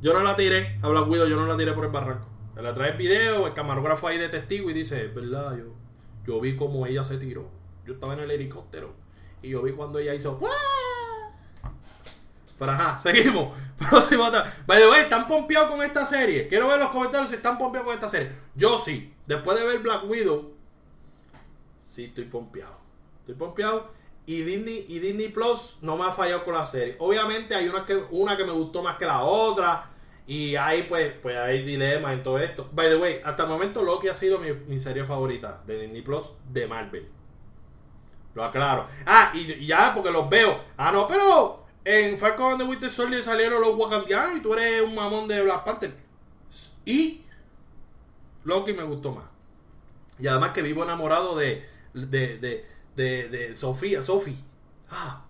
Yo 0.00 0.12
no 0.12 0.24
la 0.24 0.34
tiré 0.34 0.80
a 0.82 0.88
Black 0.88 1.08
Widow, 1.08 1.28
yo 1.28 1.36
no 1.36 1.46
la 1.46 1.56
tiré 1.56 1.72
por 1.72 1.84
el 1.84 1.92
barranco. 1.92 2.26
La 2.56 2.74
trae 2.74 2.90
el 2.90 2.96
video, 2.96 3.46
el 3.46 3.54
camarógrafo 3.54 4.08
ahí 4.08 4.18
de 4.18 4.28
testigo 4.28 4.70
y 4.70 4.72
dice, 4.72 5.06
verdad, 5.06 5.56
yo, 5.56 5.81
yo 6.26 6.40
vi 6.40 6.56
cómo 6.56 6.86
ella 6.86 7.04
se 7.04 7.18
tiró. 7.18 7.48
Yo 7.84 7.94
estaba 7.94 8.14
en 8.14 8.20
el 8.20 8.30
helicóptero. 8.30 8.94
Y 9.42 9.50
yo 9.50 9.62
vi 9.62 9.72
cuando 9.72 9.98
ella 9.98 10.14
hizo. 10.14 10.38
Pero 12.58 12.72
ajá, 12.72 12.98
seguimos. 12.98 13.56
Próximo 13.90 14.30
By 14.66 14.80
the 14.80 14.88
way, 14.88 15.00
¿están 15.00 15.26
pompeados 15.26 15.70
con 15.70 15.82
esta 15.82 16.06
serie? 16.06 16.46
Quiero 16.46 16.68
ver 16.68 16.78
los 16.78 16.90
comentarios 16.90 17.30
si 17.30 17.36
están 17.36 17.58
pompeados 17.58 17.86
con 17.86 17.94
esta 17.94 18.08
serie. 18.08 18.30
Yo 18.54 18.78
sí. 18.78 19.12
Después 19.26 19.58
de 19.58 19.64
ver 19.64 19.78
Black 19.80 20.04
Widow, 20.08 20.52
sí 21.80 22.04
estoy 22.04 22.24
pompeado. 22.24 22.76
Estoy 23.20 23.34
pompeado. 23.34 23.90
Y 24.26 24.42
Disney, 24.42 24.86
y 24.88 25.00
Disney 25.00 25.28
Plus 25.28 25.78
no 25.80 25.96
me 25.96 26.04
ha 26.04 26.12
fallado 26.12 26.44
con 26.44 26.54
la 26.54 26.64
serie. 26.64 26.96
Obviamente 27.00 27.56
hay 27.56 27.68
una 27.68 27.84
que, 27.84 27.96
una 28.10 28.36
que 28.36 28.44
me 28.44 28.52
gustó 28.52 28.82
más 28.82 28.96
que 28.96 29.06
la 29.06 29.22
otra. 29.22 29.90
Y 30.26 30.56
ahí 30.56 30.84
pues, 30.84 31.12
pues 31.20 31.36
hay 31.36 31.62
dilemas 31.62 32.12
en 32.14 32.22
todo 32.22 32.38
esto. 32.38 32.68
By 32.72 32.88
the 32.88 32.96
way, 32.96 33.20
hasta 33.24 33.42
el 33.42 33.48
momento 33.48 33.82
Loki 33.82 34.08
ha 34.08 34.14
sido 34.14 34.38
mi, 34.38 34.78
serie 34.78 35.04
favorita 35.04 35.62
de 35.66 35.80
Disney 35.80 36.02
Plus 36.02 36.32
de 36.50 36.66
Marvel. 36.66 37.08
Lo 38.34 38.44
aclaro. 38.44 38.86
Ah, 39.04 39.32
y 39.34 39.66
ya 39.66 39.92
porque 39.94 40.10
los 40.10 40.28
veo. 40.30 40.58
Ah, 40.76 40.92
no, 40.92 41.06
pero 41.06 41.66
en 41.84 42.18
Falcon 42.18 42.52
and 42.52 42.62
the 42.62 42.68
Winter 42.68 42.88
Soldier 42.88 43.22
salieron 43.22 43.60
los 43.60 43.74
wakandianos 43.76 44.36
y 44.36 44.40
tú 44.40 44.54
eres 44.54 44.82
un 44.82 44.94
mamón 44.94 45.26
de 45.28 45.42
Black 45.42 45.64
Panther. 45.64 45.92
Y 46.84 47.24
Loki 48.44 48.72
me 48.72 48.84
gustó 48.84 49.12
más. 49.12 49.26
Y 50.18 50.28
además 50.28 50.52
que 50.52 50.62
vivo 50.62 50.84
enamorado 50.84 51.36
de, 51.36 51.66
de, 51.94 52.38
de, 52.38 52.64
de, 52.96 53.28
de 53.28 53.56
Sofía, 53.56 54.02
Sophie. 54.02 54.36
Ah, 54.88 55.24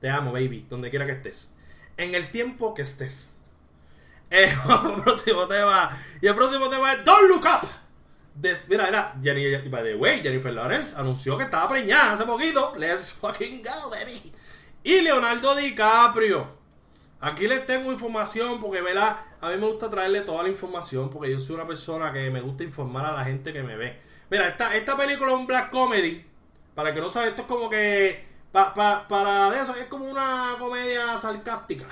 te 0.00 0.08
amo, 0.08 0.32
baby, 0.32 0.66
donde 0.68 0.90
quiera 0.90 1.06
que 1.06 1.12
estés. 1.12 1.48
En 1.96 2.14
el 2.14 2.30
tiempo 2.30 2.74
que 2.74 2.82
estés. 2.82 3.31
Eh, 4.34 4.50
próximo 5.04 5.46
tema. 5.46 5.90
Y 6.22 6.26
el 6.26 6.34
próximo 6.34 6.70
tema 6.70 6.94
es 6.94 7.04
Don't 7.04 7.28
Look 7.28 7.44
Up. 7.44 7.68
mira, 8.68 8.88
era 8.88 9.14
Jenny, 9.22 9.68
by 9.68 9.82
the 9.82 9.94
way, 9.94 10.22
Jennifer 10.22 10.50
Lawrence 10.50 10.96
anunció 10.96 11.36
que 11.36 11.44
estaba 11.44 11.68
preñada 11.68 12.14
hace 12.14 12.24
poquito. 12.24 12.72
Let's 12.78 13.12
fucking 13.12 13.62
go, 13.62 13.90
baby. 13.90 14.32
Y 14.84 15.02
Leonardo 15.02 15.54
DiCaprio. 15.54 16.62
Aquí 17.20 17.46
les 17.46 17.66
tengo 17.66 17.92
información 17.92 18.58
porque, 18.58 18.80
¿verdad? 18.80 19.18
A 19.42 19.50
mí 19.50 19.58
me 19.58 19.66
gusta 19.66 19.90
traerle 19.90 20.22
toda 20.22 20.42
la 20.42 20.48
información 20.48 21.10
porque 21.10 21.30
yo 21.30 21.38
soy 21.38 21.56
una 21.56 21.66
persona 21.66 22.10
que 22.10 22.30
me 22.30 22.40
gusta 22.40 22.64
informar 22.64 23.04
a 23.04 23.12
la 23.12 23.24
gente 23.26 23.52
que 23.52 23.62
me 23.62 23.76
ve. 23.76 24.00
Mira, 24.30 24.48
esta, 24.48 24.74
esta 24.74 24.96
película 24.96 25.30
es 25.32 25.36
un 25.36 25.46
black 25.46 25.70
comedy 25.70 26.24
Para 26.74 26.94
que 26.94 27.02
no 27.02 27.10
sabe, 27.10 27.28
esto 27.28 27.42
es 27.42 27.48
como 27.48 27.68
que. 27.68 28.26
para 28.50 29.62
eso, 29.62 29.74
es 29.74 29.84
como 29.88 30.06
una 30.06 30.56
comedia 30.58 31.18
sarcástica. 31.18 31.84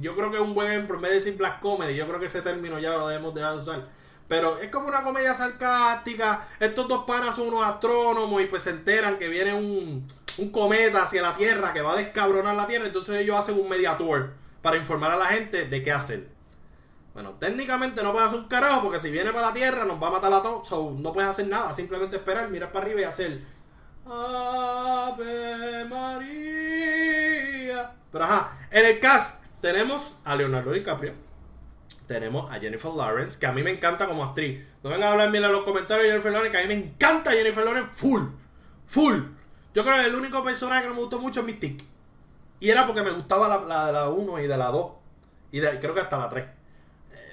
Yo 0.00 0.16
creo 0.16 0.30
que 0.30 0.36
es 0.36 0.42
un 0.42 0.54
buen 0.54 0.68
ejemplo. 0.68 0.96
En 0.96 1.02
vez 1.02 1.10
de 1.10 1.16
decir 1.16 1.36
black 1.36 1.60
comedy, 1.60 1.94
yo 1.94 2.06
creo 2.06 2.20
que 2.20 2.26
ese 2.26 2.42
término 2.42 2.78
ya 2.78 2.90
lo 2.90 3.08
debemos 3.08 3.34
dejar 3.34 3.52
de 3.52 3.58
usar. 3.58 3.88
Pero 4.28 4.58
es 4.58 4.70
como 4.70 4.88
una 4.88 5.02
comedia 5.02 5.34
sarcástica. 5.34 6.46
Estos 6.60 6.86
dos 6.86 7.04
panas 7.04 7.36
son 7.36 7.48
unos 7.48 7.64
astrónomos 7.64 8.40
y 8.42 8.46
pues 8.46 8.62
se 8.62 8.70
enteran 8.70 9.18
que 9.18 9.28
viene 9.28 9.54
un, 9.54 10.06
un 10.38 10.50
cometa 10.50 11.02
hacia 11.02 11.22
la 11.22 11.34
Tierra 11.34 11.72
que 11.72 11.82
va 11.82 11.94
a 11.94 11.96
descabronar 11.96 12.54
la 12.54 12.66
Tierra. 12.66 12.86
Entonces 12.86 13.16
ellos 13.16 13.38
hacen 13.38 13.58
un 13.58 13.68
media 13.68 13.98
tour 13.98 14.30
para 14.62 14.76
informar 14.76 15.10
a 15.10 15.16
la 15.16 15.26
gente 15.26 15.66
de 15.66 15.82
qué 15.82 15.92
hacer. 15.92 16.28
Bueno, 17.12 17.34
técnicamente 17.40 18.02
no 18.02 18.12
puedes 18.12 18.28
hacer 18.28 18.40
un 18.40 18.48
carajo 18.48 18.82
porque 18.82 19.00
si 19.00 19.10
viene 19.10 19.32
para 19.32 19.48
la 19.48 19.52
Tierra 19.52 19.84
nos 19.84 20.00
va 20.00 20.08
a 20.08 20.12
matar 20.12 20.32
a 20.32 20.42
todos. 20.42 20.70
no 20.98 21.12
puedes 21.12 21.28
hacer 21.28 21.48
nada, 21.48 21.74
simplemente 21.74 22.16
esperar, 22.16 22.48
mirar 22.50 22.70
para 22.70 22.86
arriba 22.86 23.00
y 23.00 23.04
hacer 23.04 23.40
Ave 24.06 25.84
María. 25.86 27.92
Pero 28.12 28.24
ajá, 28.24 28.56
en 28.70 28.86
el 28.86 29.00
cast 29.00 29.40
tenemos 29.60 30.18
a 30.24 30.36
Leonardo 30.36 30.72
DiCaprio, 30.72 31.14
tenemos 32.06 32.50
a 32.50 32.58
Jennifer 32.58 32.90
Lawrence, 32.92 33.38
que 33.38 33.46
a 33.46 33.52
mí 33.52 33.62
me 33.62 33.70
encanta 33.70 34.06
como 34.06 34.24
actriz. 34.24 34.64
No 34.82 34.90
vengan 34.90 35.08
a 35.08 35.12
hablar 35.12 35.34
en 35.34 35.42
los 35.42 35.62
comentarios 35.62 36.04
de 36.04 36.10
Jennifer 36.10 36.32
Lawrence, 36.32 36.52
que 36.52 36.58
a 36.58 36.66
mí 36.66 36.74
me 36.74 36.86
encanta 36.86 37.30
Jennifer 37.32 37.64
Lawrence 37.64 37.90
full, 37.92 38.22
full. 38.86 39.14
Yo 39.74 39.84
creo 39.84 39.96
que 39.96 40.06
el 40.06 40.14
único 40.14 40.42
personaje 40.42 40.82
que 40.82 40.88
no 40.88 40.94
me 40.94 41.00
gustó 41.02 41.18
mucho 41.18 41.40
es 41.40 41.46
Mystique. 41.46 41.84
Y 42.58 42.68
era 42.68 42.86
porque 42.86 43.02
me 43.02 43.10
gustaba 43.12 43.48
la, 43.66 43.86
de 43.86 43.92
la 43.92 44.08
1 44.08 44.40
y 44.40 44.46
de 44.46 44.56
la 44.56 44.66
2. 44.66 44.92
Y 45.52 45.60
creo 45.60 45.94
que 45.94 46.00
hasta 46.00 46.18
la 46.18 46.28
3. 46.28 46.44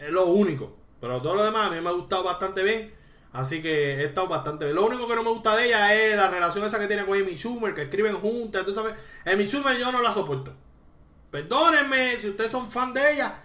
Es 0.04 0.10
lo 0.10 0.28
único. 0.28 0.76
Pero 1.02 1.22
todo 1.22 1.36
lo 1.36 1.44
demás 1.44 1.68
a 1.68 1.70
mí 1.72 1.82
me 1.82 1.90
ha 1.90 1.94
gustado 1.94 2.24
bastante 2.24 2.64
bien. 2.64 2.94
Así 3.34 3.62
que 3.62 3.96
he 3.96 4.06
estado 4.06 4.28
bastante 4.28 4.66
bien. 4.66 4.76
Lo 4.76 4.86
único 4.86 5.08
que 5.08 5.16
no 5.16 5.24
me 5.24 5.30
gusta 5.30 5.56
de 5.56 5.66
ella 5.66 5.94
es 5.96 6.16
la 6.16 6.30
relación 6.30 6.66
esa 6.66 6.80
que 6.80 6.88
tiene 6.88 7.06
con 7.06 7.18
Amy 7.18 7.36
Schumer, 7.36 7.74
que 7.74 7.84
escriben 7.84 8.16
juntas. 8.18 8.66
Tú 8.66 8.74
sabes, 8.74 8.94
Amy 9.26 9.48
Schumer 9.48 9.78
yo 9.78 9.92
no 9.92 10.02
la 10.02 10.14
soporto. 10.14 10.54
Perdónenme 11.32 12.16
si 12.16 12.30
ustedes 12.30 12.52
son 12.52 12.72
fan 12.72 12.94
de 12.94 13.14
ella. 13.14 13.42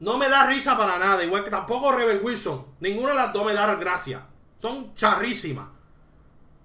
No 0.00 0.18
me 0.18 0.28
da 0.28 0.46
risa 0.46 0.76
para 0.76 0.98
nada. 0.98 1.24
Igual 1.24 1.44
que 1.44 1.50
tampoco 1.50 1.92
Rebel 1.92 2.20
Wilson. 2.22 2.66
Ninguna 2.80 3.10
de 3.10 3.16
las 3.16 3.32
dos 3.32 3.46
me 3.46 3.54
da 3.54 3.74
gracia. 3.76 4.26
Son 4.58 4.94
charrísimas. 4.94 5.68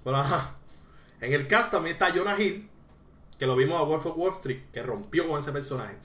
Pero 0.04 0.18
ajá. 0.18 0.56
En 1.22 1.34
el 1.34 1.48
cast 1.48 1.72
también 1.72 1.96
está 1.96 2.12
Jonah 2.12 2.40
Hill. 2.40 2.70
Que 3.38 3.46
lo 3.46 3.56
vimos 3.56 3.80
a 3.80 3.84
Wolf 3.84 4.06
of 4.08 4.18
Wall 4.18 4.34
Street. 4.34 4.72
Que 4.72 4.82
rompió 4.84 5.28
con 5.28 5.40
ese 5.40 5.52
personaje. 5.52 5.98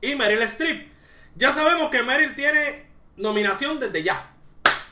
Y 0.00 0.14
Meryl 0.14 0.42
Streep. 0.42 0.92
Ya 1.34 1.52
sabemos 1.52 1.90
que 1.90 2.02
Meryl 2.02 2.34
tiene 2.36 2.90
nominación 3.16 3.80
desde 3.80 4.02
ya. 4.02 4.34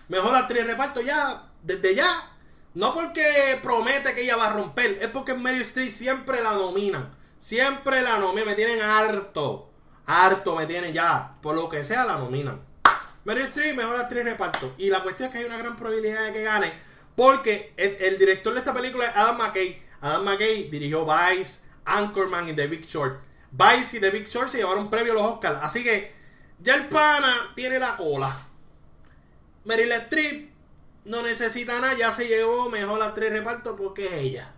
Mejor 0.09 0.35
actriz 0.35 0.63
de 0.63 0.69
reparto 0.73 1.01
ya. 1.01 1.51
Desde 1.63 1.95
ya. 1.95 2.31
No 2.75 2.95
porque 2.95 3.59
promete 3.63 4.15
que 4.15 4.23
ella 4.23 4.37
va 4.37 4.49
a 4.49 4.53
romper. 4.55 4.99
Es 5.03 5.09
porque 5.09 5.35
Meryl 5.35 5.63
Streep 5.63 5.91
siempre 5.91 6.43
la 6.43 6.55
nominan. 6.55 7.15
Siempre 7.43 8.03
la 8.03 8.19
nominan. 8.21 8.47
Me 8.47 8.55
tienen 8.55 8.81
harto. 8.81 9.69
Harto 10.07 10.55
me 10.55 10.67
tienen 10.67 10.95
ya. 10.95 11.35
Por 11.43 11.57
lo 11.57 11.69
que 11.69 11.85
sea 11.85 12.05
la 12.05 12.17
nominan. 12.17 12.61
Meryl 13.25 13.47
Streep, 13.47 13.77
mejor 13.77 13.97
actriz 13.97 14.25
reparto. 14.25 14.73
Y 14.79 14.91
la 14.91 15.03
cuestión 15.03 15.27
es 15.27 15.33
que 15.33 15.39
hay 15.41 15.47
una 15.47 15.59
gran 15.59 15.77
probabilidad 15.77 16.27
de 16.27 16.33
que 16.35 16.45
gane. 16.45 16.73
Porque 17.17 17.75
el, 17.77 18.17
director 18.17 18.53
de 18.53 18.61
esta 18.61 18.73
película 18.73 19.07
es 19.07 19.17
Adam 19.17 19.39
McKay. 19.39 19.83
Adam 20.01 20.25
McKay 20.25 20.71
dirigió 20.71 21.05
Vice, 21.05 21.63
Anchorman 21.85 22.49
y 22.49 22.53
The 22.53 22.69
Big 22.69 22.87
Short. 22.87 23.21
Vice 23.51 23.97
y 23.97 24.01
The 24.01 24.11
Big 24.11 24.29
Short 24.29 24.49
se 24.49 24.59
llevaron 24.59 24.89
previo 24.89 25.11
a 25.11 25.17
los 25.17 25.25
Oscars. 25.25 25.65
Así 25.65 25.83
que 25.83 26.15
ya 26.61 26.77
el 26.77 26.87
pana 26.89 27.53
tiene 27.57 27.81
la 27.81 27.97
cola. 27.97 28.39
Meryl 29.65 29.91
Streep 29.91 30.49
no 31.07 31.23
necesita 31.23 31.81
nada, 31.81 31.95
ya 31.95 32.13
se 32.13 32.29
llevó 32.29 32.71
mejor 32.71 33.01
tres 33.15 33.33
reparto 33.33 33.75
porque 33.75 34.07
es 34.07 34.13
ella. 34.13 34.53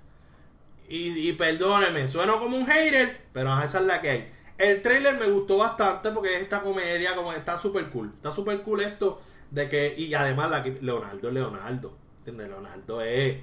Y, 0.88 1.29
y 1.29 1.33
perdónenme, 1.33 2.07
sueno 2.09 2.38
como 2.38 2.57
un 2.57 2.66
hater, 2.66 3.29
pero 3.33 3.51
esa 3.62 3.81
es 3.81 3.87
la 3.87 4.01
que 4.01 4.11
hay. 4.11 4.33
El 4.59 4.83
trailer 4.83 5.18
me 5.18 5.27
gustó 5.27 5.57
bastante 5.57 6.11
porque 6.11 6.37
es 6.37 6.42
esta 6.42 6.62
comedia, 6.62 7.16
como 7.16 7.33
está 7.33 7.59
súper 7.59 7.90
cool. 7.90 8.12
Está 8.16 8.31
súper 8.31 8.62
cool 8.62 8.83
esto 8.83 9.20
de 9.51 9.68
que, 9.68 9.94
y 9.97 10.12
además 10.14 10.51
Leonardo 10.81 11.29
es 11.29 11.35
Leonardo. 11.35 11.97
Leonardo 12.27 13.01
es 13.03 13.40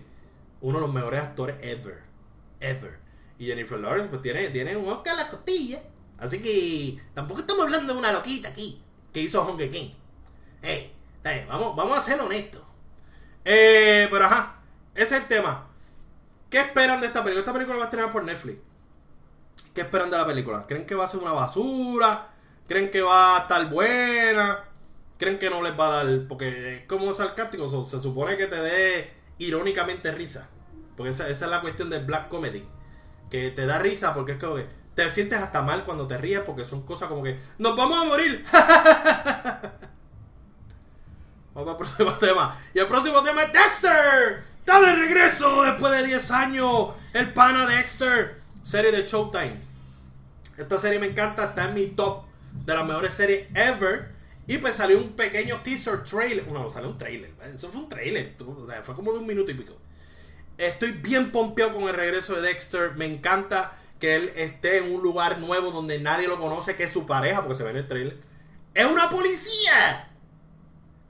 uno 0.62 0.78
de 0.80 0.86
los 0.86 0.94
mejores 0.94 1.22
actores 1.22 1.58
ever. 1.62 2.02
Ever. 2.60 3.00
Y 3.38 3.48
Jennifer 3.48 3.80
Lawrence 3.80 4.10
pues 4.10 4.22
tiene, 4.22 4.50
tiene 4.50 4.78
un 4.78 4.88
Oscar 4.88 5.16
a 5.16 5.24
la 5.24 5.30
costilla. 5.30 5.82
Así 6.18 6.42
que 6.42 7.02
tampoco 7.14 7.42
estamos 7.42 7.66
hablando 7.66 7.94
de 7.94 8.00
una 8.00 8.12
loquita 8.12 8.50
aquí 8.50 8.82
que 9.12 9.22
hizo 9.22 9.44
Hunger 9.44 9.72
King. 9.72 9.90
Eh, 10.62 10.92
vamos, 11.48 11.76
vamos 11.76 11.98
a 11.98 12.02
ser 12.02 12.22
honestos. 12.22 12.62
Eh, 13.44 14.08
pero 14.12 14.26
ajá, 14.26 14.62
ese 14.94 15.16
es 15.16 15.24
el 15.24 15.28
tema. 15.28 15.71
¿Qué 16.52 16.60
esperan 16.60 17.00
de 17.00 17.08
esta 17.08 17.24
película? 17.24 17.40
Esta 17.40 17.54
película 17.54 17.78
va 17.78 17.84
a 17.84 17.86
estrenar 17.86 18.12
por 18.12 18.26
Netflix. 18.26 18.60
¿Qué 19.74 19.80
esperan 19.82 20.10
de 20.12 20.18
la 20.18 20.26
película? 20.26 20.68
¿Creen 20.68 20.86
que 20.86 20.96
va 20.96 21.06
a 21.06 21.08
ser 21.08 21.22
una 21.22 21.32
basura? 21.32 22.28
¿Creen 22.68 22.92
que 22.92 23.02
va 23.02 23.38
a 23.38 23.40
estar 23.44 23.70
buena? 23.70 24.66
¿Creen 25.18 25.40
que 25.40 25.50
no 25.50 25.62
les 25.64 25.80
va 25.80 25.88
a 25.88 26.04
dar? 26.04 26.28
Porque 26.28 26.76
es 26.76 26.86
como 26.88 27.14
sarcástico, 27.14 27.86
se 27.86 28.02
supone 28.02 28.36
que 28.36 28.48
te 28.48 28.58
dé 28.58 29.14
irónicamente 29.38 30.12
risa. 30.12 30.50
Porque 30.98 31.12
esa, 31.12 31.30
es 31.30 31.40
la 31.40 31.62
cuestión 31.62 31.90
del 31.90 32.04
black 32.04 32.28
comedy. 32.28 32.68
Que 33.30 33.50
te 33.52 33.66
da 33.66 33.80
risa 33.80 34.14
porque 34.14 34.34
es 34.34 34.38
como 34.38 34.56
que 34.56 34.68
te 34.94 35.10
sientes 35.10 35.40
hasta 35.40 35.62
mal 35.62 35.86
cuando 35.86 36.06
te 36.06 36.18
ríes 36.18 36.42
porque 36.42 36.66
son 36.66 36.86
cosas 36.86 37.08
como 37.08 37.24
que 37.24 37.40
¡Nos 37.60 37.78
vamos 37.78 37.98
a 37.98 38.04
morir! 38.04 38.44
Vamos 41.54 41.72
al 41.72 41.78
próximo 41.78 42.12
tema. 42.20 42.58
Y 42.74 42.80
el 42.80 42.88
próximo 42.88 43.24
tema 43.24 43.44
es 43.44 43.54
Dexter. 43.54 44.51
Está 44.62 44.80
de 44.80 44.96
regreso 44.96 45.64
después 45.64 45.92
de 45.92 46.08
10 46.08 46.32
años. 46.32 46.90
El 47.14 47.34
pana 47.34 47.66
Dexter. 47.66 48.40
Serie 48.64 48.92
de 48.92 49.08
Showtime. 49.08 49.60
Esta 50.56 50.78
serie 50.78 51.00
me 51.00 51.08
encanta. 51.08 51.46
Está 51.46 51.66
en 51.66 51.74
mi 51.74 51.88
top 51.88 52.26
de 52.66 52.74
las 52.76 52.86
mejores 52.86 53.14
series 53.14 53.48
ever. 53.56 54.12
Y 54.48 54.60
pues 54.60 54.76
salió 54.76 55.00
un 55.00 55.14
pequeño 55.14 55.58
teaser 55.64 56.04
trailer. 56.04 56.48
No, 56.48 56.70
salió 56.70 56.90
un 56.90 56.98
trailer. 56.98 57.32
Eso 57.54 57.72
fue 57.72 57.82
un 57.82 57.90
trailer. 57.90 58.36
O 58.46 58.68
sea, 58.68 58.84
fue 58.84 58.96
como 58.96 59.12
de 59.14 59.20
un 59.20 59.28
minuto 59.28 59.52
y 59.52 59.56
pico. 59.56 59.78
Estoy 60.58 60.92
bien 60.92 61.32
pompeado 61.32 61.74
con 61.74 61.84
el 61.90 61.96
regreso 61.96 62.36
de 62.36 62.42
Dexter. 62.42 62.92
Me 62.96 63.08
encanta 63.08 63.74
que 64.00 64.16
él 64.16 64.32
esté 64.36 64.78
en 64.78 64.94
un 64.94 65.02
lugar 65.02 65.40
nuevo 65.40 65.72
donde 65.72 66.00
nadie 66.00 66.28
lo 66.28 66.40
conoce, 66.40 66.76
que 66.76 66.84
es 66.84 66.92
su 66.92 67.08
pareja, 67.08 67.42
porque 67.42 67.56
se 67.56 67.64
ve 67.64 67.72
en 67.72 67.78
el 67.78 67.88
trailer. 67.88 68.18
¡Es 68.76 68.86
una 68.86 69.10
policía! 69.10 70.08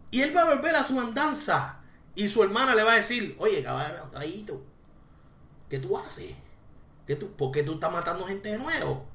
Y 0.09 0.21
él 0.21 0.35
va 0.35 0.43
a 0.43 0.55
volver 0.55 0.75
a 0.75 0.85
su 0.85 0.99
andanza. 0.99 1.80
Y 2.15 2.27
su 2.27 2.43
hermana 2.43 2.75
le 2.75 2.83
va 2.83 2.93
a 2.93 2.97
decir, 2.97 3.35
oye, 3.39 3.63
caballito, 3.63 4.65
¿qué 5.69 5.79
tú 5.79 5.97
haces? 5.97 6.35
¿Qué 7.07 7.15
tú, 7.15 7.31
¿Por 7.35 7.51
qué 7.51 7.63
tú 7.63 7.73
estás 7.73 7.91
matando 7.91 8.25
gente 8.25 8.51
de 8.51 8.57
nuevo? 8.57 9.05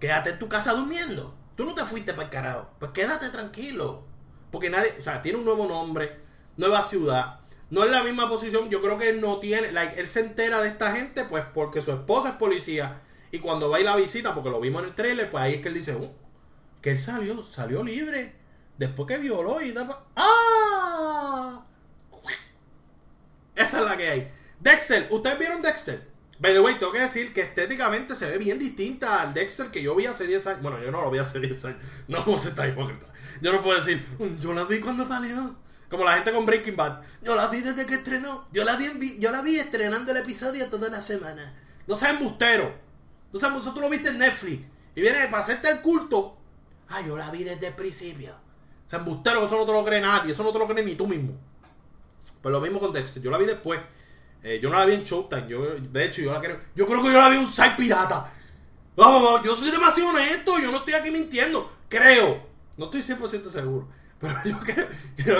Quédate 0.00 0.30
en 0.30 0.38
tu 0.38 0.48
casa 0.48 0.72
durmiendo. 0.72 1.34
Tú 1.56 1.64
no 1.64 1.74
te 1.74 1.84
fuiste 1.84 2.12
para 2.12 2.24
el 2.24 2.30
carajo. 2.30 2.70
Pues 2.78 2.92
quédate 2.92 3.28
tranquilo. 3.30 4.04
Porque 4.50 4.70
nadie, 4.70 4.94
o 4.98 5.02
sea, 5.02 5.22
tiene 5.22 5.38
un 5.38 5.44
nuevo 5.44 5.66
nombre, 5.66 6.16
nueva 6.56 6.82
ciudad. 6.82 7.40
No 7.70 7.84
es 7.84 7.90
la 7.90 8.02
misma 8.02 8.28
posición. 8.28 8.70
Yo 8.70 8.80
creo 8.80 8.98
que 8.98 9.10
él 9.10 9.20
no 9.20 9.38
tiene, 9.38 9.68
él 9.96 10.06
se 10.06 10.20
entera 10.20 10.60
de 10.60 10.68
esta 10.68 10.92
gente, 10.92 11.24
pues 11.24 11.44
porque 11.52 11.80
su 11.80 11.92
esposa 11.92 12.30
es 12.30 12.36
policía. 12.36 13.02
Y 13.30 13.40
cuando 13.40 13.68
va 13.68 13.78
a 13.78 13.80
la 13.80 13.96
visita, 13.96 14.34
porque 14.34 14.50
lo 14.50 14.60
vimos 14.60 14.82
en 14.82 14.88
el 14.88 14.94
trailer, 14.94 15.30
pues 15.30 15.42
ahí 15.42 15.54
es 15.54 15.60
que 15.60 15.68
él 15.68 15.74
dice, 15.74 15.94
oh, 15.94 16.14
que 16.80 16.92
él 16.92 16.98
salió, 16.98 17.44
salió 17.46 17.82
libre. 17.82 18.36
Después 18.78 19.08
que 19.08 19.18
violó 19.18 19.60
y 19.60 19.74
¡Ah! 20.16 21.64
Esa 23.54 23.80
es 23.80 23.84
la 23.84 23.96
que 23.96 24.08
hay. 24.08 24.28
Dexter, 24.60 25.08
¿ustedes 25.10 25.38
vieron 25.38 25.62
Dexter? 25.62 26.14
By 26.38 26.52
the 26.52 26.60
way, 26.60 26.74
tengo 26.74 26.92
que 26.92 27.00
decir 27.00 27.32
que 27.32 27.42
estéticamente 27.42 28.14
se 28.14 28.28
ve 28.30 28.38
bien 28.38 28.58
distinta 28.58 29.22
al 29.22 29.32
Dexter 29.32 29.70
que 29.70 29.82
yo 29.82 29.94
vi 29.94 30.06
hace 30.06 30.26
10 30.26 30.46
años. 30.48 30.62
Bueno, 30.62 30.82
yo 30.82 30.90
no 30.90 31.02
lo 31.02 31.10
vi 31.10 31.18
hace 31.18 31.40
10 31.40 31.64
años. 31.66 31.82
No 32.08 32.18
vamos 32.26 32.44
a 32.46 32.48
estar 32.48 32.68
hipócrita. 32.68 33.06
Yo 33.40 33.52
no 33.52 33.62
puedo 33.62 33.76
decir, 33.78 34.04
mm, 34.18 34.40
yo 34.40 34.52
la 34.52 34.64
vi 34.64 34.80
cuando 34.80 35.06
salió. 35.06 35.56
Como 35.88 36.04
la 36.04 36.14
gente 36.14 36.32
con 36.32 36.44
Breaking 36.44 36.76
Bad. 36.76 37.02
Yo 37.22 37.36
la 37.36 37.48
vi 37.48 37.60
desde 37.60 37.86
que 37.86 37.94
estrenó. 37.94 38.48
Yo 38.52 38.64
la 38.64 38.76
vi, 38.76 39.18
yo 39.20 39.30
la 39.30 39.42
vi 39.42 39.58
estrenando 39.58 40.10
el 40.10 40.18
episodio 40.18 40.68
toda 40.68 40.88
la 40.88 41.02
semana. 41.02 41.54
No 41.86 41.94
sean 41.94 42.16
embustero. 42.16 42.74
No 43.32 43.38
sean 43.38 43.60
tú 43.62 43.80
lo 43.80 43.90
viste 43.90 44.08
en 44.08 44.18
Netflix. 44.18 44.64
Y 44.96 45.00
viene 45.00 45.26
para 45.26 45.42
hacerte 45.42 45.68
el 45.70 45.80
culto. 45.80 46.36
Ah, 46.88 47.00
yo 47.06 47.16
la 47.16 47.30
vi 47.30 47.44
desde 47.44 47.68
el 47.68 47.74
principio. 47.74 48.32
O 48.86 48.90
sea, 48.90 48.98
embustero, 48.98 49.44
eso 49.44 49.56
no 49.56 49.66
te 49.66 49.72
lo 49.72 49.84
cree 49.84 50.00
nadie, 50.00 50.32
eso 50.32 50.42
no 50.42 50.52
te 50.52 50.58
lo 50.58 50.66
cree 50.66 50.84
ni 50.84 50.94
tú 50.94 51.06
mismo. 51.06 51.38
Pues 52.42 52.52
lo 52.52 52.60
mismo 52.60 52.80
con 52.80 52.92
Dexter, 52.92 53.22
yo 53.22 53.30
la 53.30 53.38
vi 53.38 53.46
después. 53.46 53.80
Eh, 54.42 54.60
yo 54.62 54.68
no 54.70 54.78
la 54.78 54.84
vi 54.84 54.94
en 54.94 55.04
Showtime, 55.04 55.48
yo, 55.48 55.76
de 55.76 56.04
hecho, 56.04 56.20
yo 56.20 56.32
la 56.32 56.40
creo. 56.40 56.60
Yo 56.74 56.86
creo 56.86 57.02
que 57.02 57.12
yo 57.12 57.18
la 57.18 57.28
vi 57.28 57.36
en 57.36 57.42
un 57.42 57.48
site 57.48 57.74
pirata. 57.76 58.32
Vamos, 58.96 59.22
vamos, 59.22 59.42
yo 59.42 59.54
soy 59.54 59.70
demasiado 59.70 60.10
honesto, 60.10 60.58
yo 60.60 60.70
no 60.70 60.78
estoy 60.78 60.94
aquí 60.94 61.10
mintiendo. 61.10 61.70
Creo. 61.88 62.46
No 62.76 62.86
estoy 62.86 63.02
100% 63.02 63.48
seguro. 63.48 63.88
Pero 64.20 64.34
yo 64.44 64.58
creo. 64.60 64.86
Pero, 65.16 65.38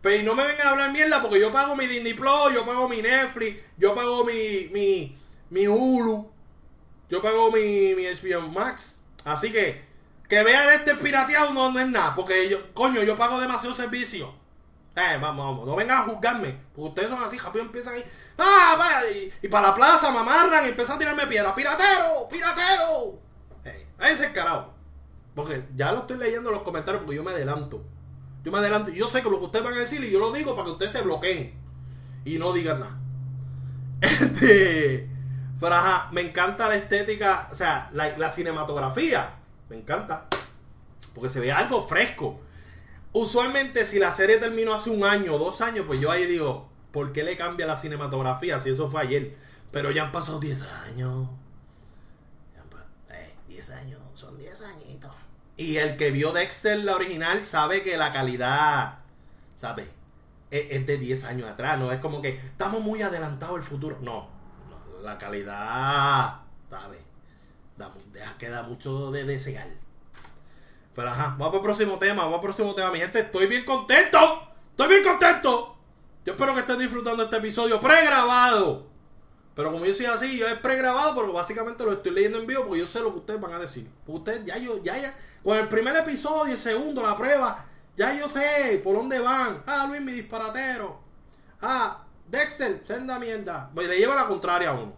pero 0.00 0.22
no 0.22 0.34
me 0.34 0.46
vengan 0.46 0.68
a 0.68 0.70
hablar 0.70 0.92
mierda 0.92 1.20
porque 1.20 1.40
yo 1.40 1.50
pago 1.50 1.74
mi 1.74 1.86
Disney 1.86 2.14
Plus, 2.14 2.54
yo 2.54 2.64
pago 2.64 2.88
mi 2.88 3.02
Netflix, 3.02 3.58
yo 3.76 3.94
pago 3.96 4.24
mi, 4.24 4.68
mi, 4.72 5.18
mi 5.50 5.66
Hulu, 5.66 6.30
yo 7.10 7.20
pago 7.20 7.50
mi, 7.50 7.94
mi 7.96 8.04
HBO 8.04 8.48
Max. 8.48 8.96
Así 9.24 9.50
que 9.50 9.88
que 10.28 10.42
vean 10.42 10.72
este 10.74 10.94
pirateado 10.96 11.54
no, 11.54 11.72
no 11.72 11.80
es 11.80 11.88
nada. 11.88 12.14
Porque 12.14 12.48
yo, 12.48 12.72
coño, 12.74 13.02
yo 13.02 13.16
pago 13.16 13.40
demasiado 13.40 13.74
servicio. 13.74 14.34
Eh, 14.98 15.18
vamos, 15.20 15.46
vamos. 15.46 15.66
No 15.66 15.76
vengan 15.76 15.98
a 15.98 16.02
juzgarme. 16.02 16.58
Porque 16.74 16.88
ustedes 16.88 17.08
son 17.08 17.22
así, 17.22 17.38
rápido 17.38 17.64
empiezan 17.64 17.94
ahí. 17.94 18.04
¡Ah! 18.38 19.02
Y, 19.42 19.48
para 19.48 19.68
la 19.68 19.74
plaza 19.74 20.10
me 20.10 20.18
amarran 20.18 20.64
y 20.64 20.68
empiezan 20.68 20.96
a 20.96 20.98
tirarme 20.98 21.26
piedras. 21.26 21.52
¡Piratero! 21.54 22.28
¡Piratero! 22.30 23.20
Ese 24.00 24.32
carajo. 24.32 24.74
Porque 25.34 25.62
ya 25.76 25.92
lo 25.92 26.00
estoy 26.00 26.18
leyendo 26.18 26.50
en 26.50 26.56
los 26.56 26.64
comentarios 26.64 27.02
porque 27.02 27.16
yo 27.16 27.22
me 27.22 27.32
adelanto. 27.32 27.84
Yo 28.44 28.52
me 28.52 28.58
adelanto. 28.58 28.90
Yo 28.90 29.08
sé 29.08 29.22
que 29.22 29.30
lo 29.30 29.38
que 29.38 29.46
ustedes 29.46 29.64
van 29.64 29.74
a 29.74 29.78
decir 29.78 30.02
y 30.02 30.10
yo 30.10 30.18
lo 30.18 30.32
digo 30.32 30.54
para 30.54 30.66
que 30.66 30.72
ustedes 30.72 30.92
se 30.92 31.02
bloqueen. 31.02 31.54
Y 32.24 32.38
no 32.38 32.52
digan 32.52 32.80
nada. 32.80 32.98
Este. 34.00 35.08
Pero 35.60 35.76
me 36.12 36.20
encanta 36.20 36.68
la 36.68 36.76
estética, 36.76 37.48
o 37.50 37.54
sea, 37.54 37.90
la, 37.92 38.30
cinematografía. 38.30 39.34
Me 39.68 39.76
encanta. 39.76 40.26
Porque 41.14 41.28
se 41.28 41.40
ve 41.40 41.50
algo 41.50 41.86
fresco. 41.86 42.40
Usualmente, 43.20 43.84
si 43.84 43.98
la 43.98 44.12
serie 44.12 44.36
terminó 44.36 44.74
hace 44.74 44.90
un 44.90 45.02
año 45.02 45.34
o 45.34 45.38
dos 45.40 45.60
años, 45.60 45.86
pues 45.88 46.00
yo 46.00 46.08
ahí 46.08 46.24
digo, 46.26 46.68
¿por 46.92 47.12
qué 47.12 47.24
le 47.24 47.36
cambia 47.36 47.66
la 47.66 47.74
cinematografía 47.74 48.60
si 48.60 48.70
eso 48.70 48.88
fue 48.88 49.00
ayer? 49.00 49.36
Pero 49.72 49.90
ya 49.90 50.04
han 50.04 50.12
pasado 50.12 50.38
10 50.38 50.62
años. 50.86 51.28
10 53.48 53.70
eh, 53.70 53.74
años, 53.74 54.00
son 54.14 54.38
10 54.38 54.62
añitos. 54.62 55.10
Y 55.56 55.78
el 55.78 55.96
que 55.96 56.12
vio 56.12 56.30
Dexter, 56.30 56.78
la 56.84 56.94
original, 56.94 57.42
sabe 57.42 57.82
que 57.82 57.96
la 57.96 58.12
calidad, 58.12 59.00
¿sabe? 59.56 59.88
Es, 60.52 60.66
es 60.70 60.86
de 60.86 60.96
10 60.96 61.24
años 61.24 61.48
atrás. 61.48 61.76
No 61.76 61.90
es 61.90 61.98
como 61.98 62.22
que 62.22 62.28
estamos 62.28 62.82
muy 62.82 63.02
adelantados 63.02 63.56
al 63.56 63.64
futuro. 63.64 63.98
No, 64.00 64.28
la 65.02 65.18
calidad, 65.18 66.42
¿sabes? 66.70 67.00
Da, 67.76 67.92
queda 68.38 68.62
mucho 68.62 69.10
de 69.10 69.24
desear. 69.24 69.66
Pero 70.98 71.10
ajá, 71.10 71.36
vamos 71.38 71.54
el 71.54 71.60
próximo 71.60 71.96
tema, 71.96 72.24
vamos 72.24 72.38
al 72.38 72.40
próximo 72.40 72.74
tema, 72.74 72.90
mi 72.90 72.98
gente. 72.98 73.20
Estoy 73.20 73.46
bien 73.46 73.64
contento, 73.64 74.18
estoy 74.70 74.88
bien 74.88 75.04
contento. 75.04 75.76
Yo 76.26 76.32
espero 76.32 76.54
que 76.54 76.60
estén 76.60 76.76
disfrutando 76.80 77.22
este 77.22 77.36
episodio 77.36 77.78
pregrabado. 77.78 78.84
Pero 79.54 79.70
como 79.70 79.84
yo 79.84 79.94
soy 79.94 80.06
así, 80.06 80.36
yo 80.36 80.48
es 80.48 80.58
pregrabado 80.58 81.14
porque 81.14 81.30
básicamente 81.30 81.84
lo 81.84 81.92
estoy 81.92 82.10
leyendo 82.10 82.40
en 82.40 82.48
vivo 82.48 82.64
porque 82.64 82.80
yo 82.80 82.86
sé 82.86 82.98
lo 82.98 83.12
que 83.12 83.18
ustedes 83.18 83.40
van 83.40 83.52
a 83.52 83.60
decir. 83.60 83.88
Ustedes, 84.08 84.44
ya 84.44 84.58
yo, 84.58 84.82
ya, 84.82 84.98
ya, 84.98 85.16
con 85.44 85.56
el 85.56 85.68
primer 85.68 85.94
episodio, 85.94 86.54
el 86.54 86.58
segundo, 86.58 87.00
la 87.00 87.16
prueba, 87.16 87.64
ya 87.96 88.18
yo 88.18 88.28
sé 88.28 88.80
por 88.82 88.96
dónde 88.96 89.20
van. 89.20 89.62
Ah, 89.66 89.86
Luis, 89.88 90.00
mi 90.00 90.10
disparatero. 90.10 90.98
Ah, 91.60 92.02
Dexter, 92.26 92.80
senda 92.84 93.20
mierda. 93.20 93.70
Pues 93.72 93.86
le 93.86 93.98
lleva 93.98 94.16
la 94.16 94.26
contraria 94.26 94.70
a 94.70 94.72
uno. 94.72 94.96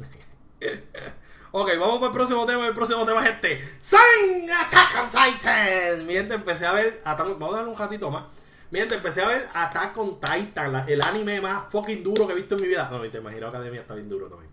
ok, 1.52 1.70
vamos 1.78 1.96
para 1.96 2.06
el 2.06 2.12
próximo 2.12 2.46
tema. 2.46 2.66
El 2.66 2.74
próximo 2.74 3.04
tema 3.04 3.24
es 3.24 3.30
este: 3.34 3.78
Sun 3.80 4.50
Attack 4.50 5.02
on 5.02 5.08
Titan. 5.08 6.06
Mi 6.06 6.16
empecé 6.16 6.66
a 6.66 6.72
ver. 6.72 7.00
Vamos 7.04 7.52
a 7.52 7.56
darle 7.56 7.70
un 7.70 7.78
ratito 7.78 8.10
más. 8.10 8.24
Mi 8.70 8.80
empecé 8.80 9.22
a 9.22 9.28
ver 9.28 9.46
Attack 9.54 9.96
on 9.96 10.20
Titan, 10.20 10.84
el 10.88 11.00
anime 11.02 11.40
más 11.40 11.70
fucking 11.70 12.02
duro 12.02 12.26
que 12.26 12.32
he 12.32 12.36
visto 12.36 12.56
en 12.56 12.62
mi 12.62 12.68
vida. 12.68 12.88
No, 12.90 13.00
te 13.00 13.18
imagino 13.18 13.46
Academia 13.46 13.80
está 13.80 13.94
bien 13.94 14.08
duro 14.08 14.28
también. 14.28 14.50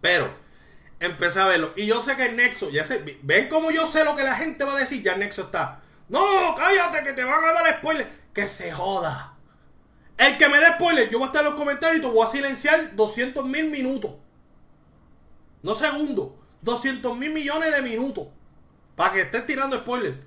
Pero, 0.00 0.34
empecé 0.98 1.40
a 1.40 1.46
verlo. 1.46 1.72
Y 1.76 1.86
yo 1.86 2.02
sé 2.02 2.16
que 2.16 2.26
el 2.26 2.36
Nexo, 2.36 2.70
ya 2.70 2.84
sé, 2.86 3.18
ven 3.22 3.48
como 3.48 3.70
yo 3.70 3.86
sé 3.86 4.04
lo 4.04 4.16
que 4.16 4.24
la 4.24 4.34
gente 4.34 4.64
va 4.64 4.74
a 4.74 4.78
decir. 4.78 5.02
Ya 5.02 5.12
el 5.12 5.20
Nexo 5.20 5.42
está. 5.42 5.80
No, 6.08 6.54
cállate 6.56 7.02
que 7.04 7.12
te 7.12 7.24
van 7.24 7.44
a 7.44 7.52
dar 7.52 7.78
spoiler. 7.78 8.10
Que 8.32 8.48
se 8.48 8.72
joda. 8.72 9.34
El 10.16 10.38
que 10.38 10.48
me 10.48 10.58
dé 10.58 10.72
spoiler, 10.74 11.08
yo 11.10 11.18
voy 11.18 11.26
a 11.26 11.28
estar 11.28 11.44
en 11.44 11.50
los 11.50 11.58
comentarios 11.58 11.98
y 11.98 12.02
te 12.02 12.06
voy 12.06 12.24
a 12.24 12.28
silenciar 12.28 12.94
200 12.94 13.44
mil 13.46 13.70
minutos. 13.70 14.12
No 15.62 15.74
segundos. 15.74 16.28
200 16.62 17.16
mil 17.16 17.32
millones 17.32 17.74
de 17.74 17.82
minutos. 17.82 18.26
Para 18.96 19.12
que 19.14 19.20
estés 19.22 19.46
tirando 19.46 19.76
spoiler. 19.76 20.22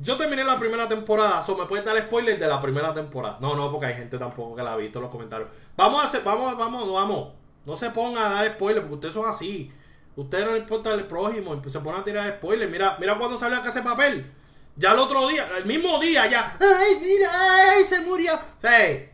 Yo 0.00 0.16
terminé 0.16 0.44
la 0.44 0.58
primera 0.58 0.88
temporada, 0.88 1.42
so 1.42 1.56
me 1.56 1.66
puedes 1.66 1.84
dar 1.84 2.00
spoiler 2.00 2.38
de 2.38 2.46
la 2.46 2.60
primera 2.62 2.94
temporada. 2.94 3.38
No, 3.40 3.56
no, 3.56 3.70
porque 3.70 3.86
hay 3.86 3.94
gente 3.94 4.18
tampoco 4.18 4.54
que 4.54 4.62
la 4.62 4.74
ha 4.74 4.76
visto 4.76 4.98
en 4.98 5.04
los 5.04 5.10
comentarios. 5.10 5.50
Vamos 5.76 6.02
a 6.02 6.06
hacer, 6.06 6.22
vamos, 6.22 6.56
vamos, 6.56 6.92
vamos. 6.92 7.32
No 7.66 7.76
se 7.76 7.90
pongan 7.90 8.32
a 8.32 8.34
dar 8.36 8.54
spoiler 8.54 8.82
porque 8.82 8.94
ustedes 8.94 9.14
son 9.14 9.28
así. 9.28 9.72
Ustedes 10.14 10.44
no 10.44 10.52
les 10.52 10.62
importa 10.62 10.94
el 10.94 11.04
prójimo, 11.06 11.60
se 11.68 11.80
ponen 11.80 12.00
a 12.00 12.04
tirar 12.04 12.36
spoiler. 12.38 12.68
Mira, 12.68 12.96
mira 13.00 13.18
cuando 13.18 13.38
salió 13.38 13.58
a 13.58 13.62
casa 13.62 13.82
papel. 13.82 14.32
Ya 14.76 14.92
el 14.92 14.98
otro 14.98 15.26
día, 15.28 15.48
el 15.56 15.66
mismo 15.66 15.98
día 15.98 16.28
ya. 16.28 16.56
¡Ay, 16.60 17.00
mira! 17.00 17.30
¡Ay, 17.32 17.84
se 17.84 18.00
murió! 18.02 18.32
Sí 18.62 19.08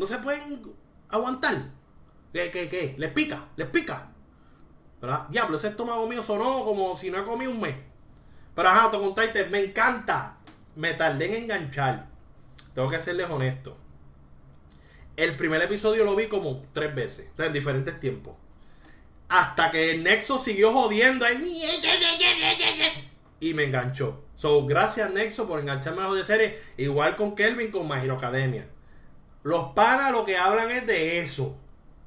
no 0.00 0.06
se 0.06 0.18
pueden 0.18 0.62
aguantar. 1.10 1.54
¿Qué, 2.32 2.50
qué, 2.50 2.68
qué? 2.68 2.94
Les 2.96 3.12
pica, 3.12 3.48
les 3.56 3.68
pica. 3.68 4.09
¿Verdad? 5.00 5.26
Diablo, 5.28 5.56
ese 5.56 5.68
estómago 5.68 6.06
mío 6.06 6.22
sonó 6.22 6.64
como 6.64 6.96
si 6.96 7.10
no 7.10 7.18
he 7.18 7.24
comido 7.24 7.50
un 7.50 7.60
mes. 7.60 7.76
Pero 8.54 8.68
ajá, 8.68 8.90
te 9.32 9.44
me 9.46 9.64
encanta. 9.64 10.36
Me 10.76 10.94
tardé 10.94 11.36
en 11.36 11.44
enganchar. 11.44 12.06
Tengo 12.74 12.88
que 12.88 13.00
serles 13.00 13.30
honesto. 13.30 13.76
El 15.16 15.36
primer 15.36 15.60
episodio 15.62 16.04
lo 16.04 16.16
vi 16.16 16.26
como 16.26 16.64
tres 16.72 16.94
veces, 16.94 17.30
en 17.38 17.52
diferentes 17.52 17.98
tiempos. 18.00 18.34
Hasta 19.28 19.70
que 19.70 19.92
el 19.92 20.02
Nexo 20.02 20.38
siguió 20.38 20.72
jodiendo 20.72 21.26
y 23.40 23.54
me 23.54 23.64
enganchó. 23.64 24.24
So, 24.36 24.66
gracias 24.66 25.12
Nexo 25.12 25.46
por 25.46 25.60
engancharme 25.60 26.02
a 26.02 26.08
los 26.08 26.16
de 26.16 26.24
serie. 26.24 26.58
Igual 26.76 27.16
con 27.16 27.34
Kelvin 27.34 27.70
con 27.70 27.88
My 27.88 28.08
Academia. 28.08 28.68
Los 29.42 29.72
panas 29.72 30.12
lo 30.12 30.24
que 30.24 30.36
hablan 30.36 30.70
es 30.70 30.86
de 30.86 31.20
eso. 31.20 31.58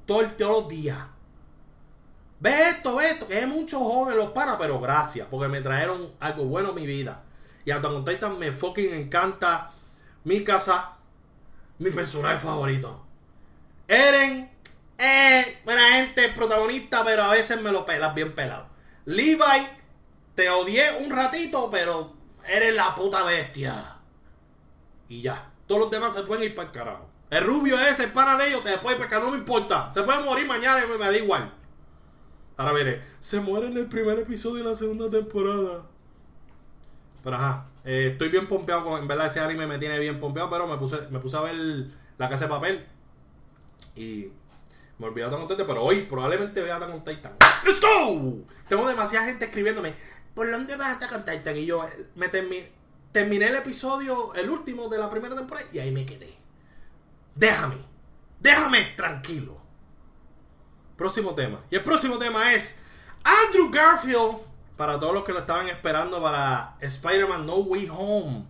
Todo, 0.06 0.24
todos 0.32 0.62
los 0.62 0.68
días. 0.68 0.98
Ve 2.44 2.50
esto, 2.68 2.96
ve 2.96 3.06
esto, 3.06 3.26
que 3.26 3.38
hay 3.38 3.46
muchos 3.46 3.80
jóvenes 3.80 4.22
los 4.22 4.32
panas, 4.32 4.56
pero 4.58 4.78
gracias, 4.78 5.26
porque 5.30 5.48
me 5.48 5.62
trajeron 5.62 6.12
algo 6.20 6.44
bueno 6.44 6.68
en 6.68 6.74
mi 6.74 6.84
vida. 6.84 7.22
Y 7.64 7.70
hasta 7.70 7.88
con 7.88 8.04
Titan 8.04 8.38
me 8.38 8.52
fucking 8.52 8.92
encanta 8.92 9.70
mi 10.24 10.44
casa, 10.44 10.92
mi 11.78 11.90
personaje 11.90 12.38
favorito. 12.38 13.02
Eren, 13.88 14.50
eh, 14.98 15.58
buena 15.64 15.92
gente, 15.92 16.28
protagonista, 16.36 17.02
pero 17.02 17.22
a 17.22 17.30
veces 17.30 17.62
me 17.62 17.72
lo 17.72 17.86
pelas 17.86 18.14
bien 18.14 18.34
pelado. 18.34 18.66
Levi, 19.06 19.66
te 20.34 20.50
odié 20.50 20.98
un 20.98 21.10
ratito, 21.10 21.70
pero 21.70 22.12
eres 22.46 22.74
la 22.74 22.94
puta 22.94 23.24
bestia. 23.24 23.96
Y 25.08 25.22
ya, 25.22 25.50
todos 25.66 25.80
los 25.80 25.90
demás 25.90 26.12
se 26.12 26.24
pueden 26.24 26.44
ir 26.44 26.54
para 26.54 26.68
el 26.68 26.74
carajo. 26.74 27.08
El 27.30 27.42
rubio 27.42 27.80
ese, 27.80 28.04
el 28.04 28.12
pana 28.12 28.36
de 28.36 28.48
ellos, 28.48 28.62
se 28.62 28.76
puede 28.76 28.98
pescar, 28.98 29.22
no 29.22 29.30
me 29.30 29.38
importa. 29.38 29.90
Se 29.94 30.02
puede 30.02 30.22
morir 30.22 30.46
mañana 30.46 30.84
y 30.84 30.98
me, 30.98 30.98
da 30.98 31.16
igual. 31.16 31.63
Ahora 32.56 32.72
mire, 32.72 33.02
se 33.20 33.40
muere 33.40 33.66
en 33.66 33.76
el 33.76 33.86
primer 33.86 34.18
episodio 34.18 34.62
de 34.62 34.70
la 34.70 34.76
segunda 34.76 35.10
temporada. 35.10 35.86
Pero 37.22 37.36
ajá, 37.36 37.66
eh, 37.84 38.10
estoy 38.12 38.28
bien 38.28 38.46
pompeado 38.46 38.84
con, 38.84 39.00
en 39.00 39.08
verdad 39.08 39.26
ese 39.26 39.40
anime 39.40 39.66
me 39.66 39.78
tiene 39.78 39.98
bien 39.98 40.18
pompeado, 40.18 40.50
pero 40.50 40.66
me 40.66 40.76
puse, 40.76 41.08
me 41.10 41.18
puse 41.18 41.36
a 41.36 41.40
ver 41.40 41.56
la 42.18 42.28
casa 42.28 42.44
de 42.44 42.50
papel. 42.50 42.86
Y 43.96 44.28
me 44.98 45.06
olvidé 45.06 45.28
tan 45.28 45.38
contento, 45.40 45.66
pero 45.66 45.82
hoy 45.82 46.02
probablemente 46.02 46.62
vea 46.62 46.78
tan 46.78 46.92
con 46.92 47.02
Titan. 47.02 47.32
¡Let's 47.64 47.80
go! 47.80 48.44
Tengo 48.68 48.86
demasiada 48.86 49.26
gente 49.26 49.46
escribiéndome. 49.46 49.94
¿Por 50.34 50.50
dónde 50.50 50.76
vas 50.76 51.02
a 51.02 51.04
estar 51.04 51.24
Titan? 51.24 51.56
Y 51.56 51.66
yo 51.66 51.84
eh, 51.84 52.06
me 52.14 52.28
terminé 52.28 53.48
el 53.48 53.56
episodio, 53.56 54.34
el 54.34 54.50
último 54.50 54.88
de 54.88 54.98
la 54.98 55.10
primera 55.10 55.34
temporada, 55.34 55.66
y 55.72 55.78
ahí 55.78 55.90
me 55.90 56.06
quedé. 56.06 56.32
Déjame, 57.34 57.76
déjame 58.38 58.82
tranquilo. 58.96 59.63
Próximo 60.96 61.34
tema. 61.34 61.58
Y 61.70 61.76
el 61.76 61.84
próximo 61.84 62.18
tema 62.18 62.54
es 62.54 62.80
Andrew 63.24 63.70
Garfield. 63.70 64.36
Para 64.76 64.98
todos 64.98 65.14
los 65.14 65.24
que 65.24 65.32
lo 65.32 65.40
estaban 65.40 65.68
esperando 65.68 66.20
para 66.20 66.76
Spider-Man 66.80 67.46
No 67.46 67.56
Way 67.56 67.88
Home. 67.92 68.44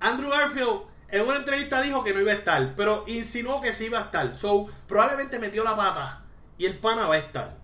Andrew 0.00 0.30
Garfield 0.30 0.82
en 1.08 1.22
una 1.22 1.36
entrevista 1.36 1.82
dijo 1.82 2.02
que 2.02 2.14
no 2.14 2.20
iba 2.20 2.32
a 2.32 2.34
estar, 2.34 2.74
pero 2.76 3.04
insinuó 3.06 3.60
que 3.60 3.72
sí 3.72 3.84
iba 3.86 3.98
a 3.98 4.02
estar. 4.04 4.34
So, 4.34 4.66
probablemente 4.88 5.38
metió 5.38 5.62
la 5.62 5.76
pata 5.76 6.24
y 6.56 6.64
el 6.64 6.78
pana 6.78 7.06
va 7.06 7.16
a 7.16 7.18
estar. 7.18 7.58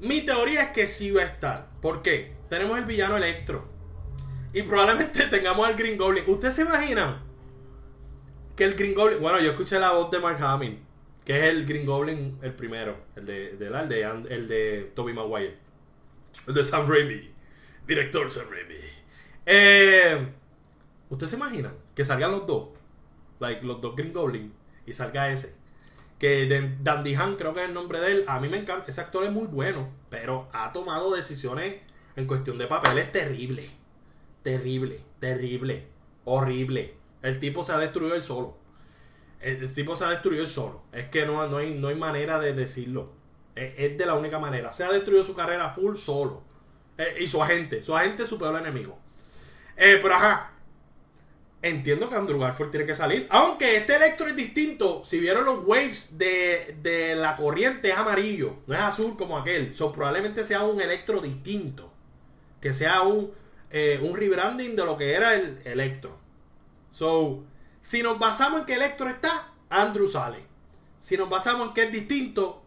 Mi 0.00 0.20
teoría 0.20 0.64
es 0.64 0.70
que 0.72 0.86
sí 0.86 1.10
va 1.10 1.22
a 1.22 1.26
estar. 1.26 1.66
¿Por 1.80 2.02
qué? 2.02 2.36
Tenemos 2.50 2.76
el 2.76 2.84
villano 2.84 3.16
Electro. 3.16 3.66
Y 4.52 4.62
probablemente 4.62 5.26
tengamos 5.30 5.66
al 5.66 5.76
Green 5.76 5.96
Goblin. 5.96 6.24
¿Ustedes 6.26 6.54
se 6.54 6.62
imaginan? 6.62 7.26
que 8.56 8.64
el 8.64 8.74
Green 8.74 8.94
Goblin. 8.94 9.20
Bueno, 9.20 9.38
yo 9.38 9.50
escuché 9.50 9.78
la 9.78 9.92
voz 9.92 10.10
de 10.10 10.18
Mark 10.18 10.42
Hamill, 10.42 10.80
que 11.26 11.36
es 11.36 11.44
el 11.46 11.66
Green 11.66 11.84
Goblin, 11.84 12.38
el 12.40 12.54
primero, 12.54 12.96
el 13.16 13.26
de, 13.26 13.56
de, 13.56 13.66
el 13.66 13.88
de, 13.88 14.02
el 14.30 14.48
de 14.48 15.12
Maguire, 15.12 15.58
el 16.46 16.54
de 16.54 16.64
Sam 16.64 16.88
Raimi, 16.88 17.30
director 17.84 18.30
Sam 18.30 18.46
Raimi. 18.48 18.76
Eh, 19.44 20.28
¿Ustedes 21.10 21.30
se 21.30 21.36
imaginan 21.36 21.74
que 21.96 22.04
salgan 22.04 22.30
los 22.30 22.46
dos? 22.46 22.68
Like, 23.40 23.66
los 23.66 23.80
dos 23.80 23.96
Green 23.96 24.12
Goblin 24.12 24.54
y 24.86 24.92
salga 24.92 25.30
ese. 25.30 25.56
Que 26.20 26.48
Dandy 26.82 27.14
Han, 27.14 27.34
creo 27.34 27.52
que 27.52 27.60
es 27.60 27.68
el 27.68 27.74
nombre 27.74 28.00
de 28.00 28.12
él. 28.12 28.24
A 28.28 28.40
mí 28.40 28.48
me 28.48 28.56
encanta. 28.56 28.86
Ese 28.88 29.00
actor 29.02 29.24
es 29.24 29.30
muy 29.30 29.46
bueno. 29.46 29.90
Pero 30.08 30.48
ha 30.52 30.72
tomado 30.72 31.14
decisiones 31.14 31.76
en 32.14 32.26
cuestión 32.26 32.56
de 32.56 32.66
papeles 32.66 33.12
terrible. 33.12 33.68
Terrible, 34.42 35.00
terrible, 35.20 35.86
horrible. 36.24 36.94
El 37.22 37.38
tipo 37.38 37.62
se 37.62 37.72
ha 37.72 37.78
destruido 37.78 38.14
él 38.14 38.22
solo. 38.22 38.56
El, 39.40 39.72
tipo 39.72 39.94
se 39.94 40.04
ha 40.04 40.10
destruido 40.10 40.42
él 40.42 40.48
solo. 40.48 40.82
Es 40.92 41.06
que 41.06 41.26
no, 41.26 41.46
no, 41.46 41.58
hay, 41.58 41.74
no 41.74 41.88
hay 41.88 41.94
manera 41.94 42.38
de 42.38 42.52
decirlo. 42.52 43.12
Es, 43.54 43.96
de 43.96 44.06
la 44.06 44.14
única 44.14 44.38
manera. 44.38 44.72
Se 44.72 44.84
ha 44.84 44.90
destruido 44.90 45.24
su 45.24 45.34
carrera 45.34 45.70
full 45.70 45.96
solo. 45.96 46.42
Eh, 46.98 47.18
y 47.20 47.26
su 47.26 47.42
agente. 47.42 47.82
Su 47.82 47.96
agente 47.96 48.24
es 48.24 48.28
su 48.28 48.38
peor 48.38 48.56
enemigo. 48.60 48.98
Eh, 49.76 49.98
pero 50.00 50.14
ajá. 50.14 50.52
entiendo 51.62 52.08
que 52.08 52.16
Andrew 52.16 52.38
Garfield 52.38 52.70
tiene 52.70 52.86
que 52.86 52.94
salir. 52.94 53.26
Aunque 53.30 53.76
este 53.76 53.96
Electro 53.96 54.26
es 54.26 54.36
distinto. 54.36 55.02
Si 55.04 55.18
vieron 55.18 55.44
los 55.44 55.64
waves 55.64 56.18
de, 56.18 56.76
de 56.82 57.14
la 57.14 57.36
corriente 57.36 57.90
es 57.90 57.96
amarillo. 57.96 58.56
No 58.66 58.74
es 58.74 58.80
azul 58.80 59.16
como 59.16 59.38
aquel. 59.38 59.74
So, 59.74 59.92
probablemente 59.92 60.44
sea 60.44 60.62
un 60.64 60.80
Electro 60.80 61.20
distinto. 61.20 61.92
Que 62.60 62.72
sea 62.72 63.02
un, 63.02 63.32
eh, 63.70 64.00
un 64.02 64.16
rebranding 64.16 64.74
de 64.76 64.84
lo 64.84 64.96
que 64.96 65.12
era 65.12 65.34
el 65.34 65.60
Electro. 65.64 66.18
So, 66.90 67.44
si 67.86 68.02
nos 68.02 68.18
basamos 68.18 68.58
en 68.58 68.66
que 68.66 68.74
Electro 68.74 69.08
está, 69.08 69.30
Andrew 69.70 70.08
sale. 70.08 70.44
Si 70.98 71.16
nos 71.16 71.30
basamos 71.30 71.68
en 71.68 71.74
que 71.74 71.84
es 71.84 71.92
distinto, 71.92 72.60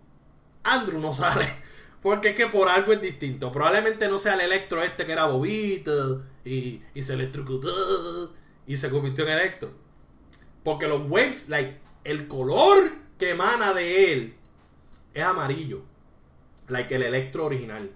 Andrew 0.64 0.98
no 0.98 1.12
sale. 1.12 1.46
Porque 2.02 2.30
es 2.30 2.36
que 2.36 2.48
por 2.48 2.70
algo 2.70 2.94
es 2.94 3.02
distinto. 3.02 3.52
Probablemente 3.52 4.08
no 4.08 4.18
sea 4.18 4.36
el 4.36 4.40
Electro 4.40 4.82
este 4.82 5.06
que 5.06 5.12
era 5.12 5.26
bobito 5.26 6.24
y, 6.46 6.82
y 6.94 7.04
se 7.04 7.16
electrocutó 7.16 8.34
y 8.66 8.78
se 8.78 8.90
convirtió 8.90 9.26
en 9.26 9.32
Electro. 9.32 9.74
Porque 10.64 10.88
los 10.88 11.02
waves, 11.10 11.50
like, 11.50 11.82
el 12.06 12.30
color 12.30 12.78
que 13.18 13.32
emana 13.32 13.74
de 13.74 14.14
él 14.14 14.36
es 15.14 15.26
amarillo. 15.26 15.82
Like 16.70 16.96
el 16.96 17.04
Electro 17.04 17.48
original. 17.48 17.92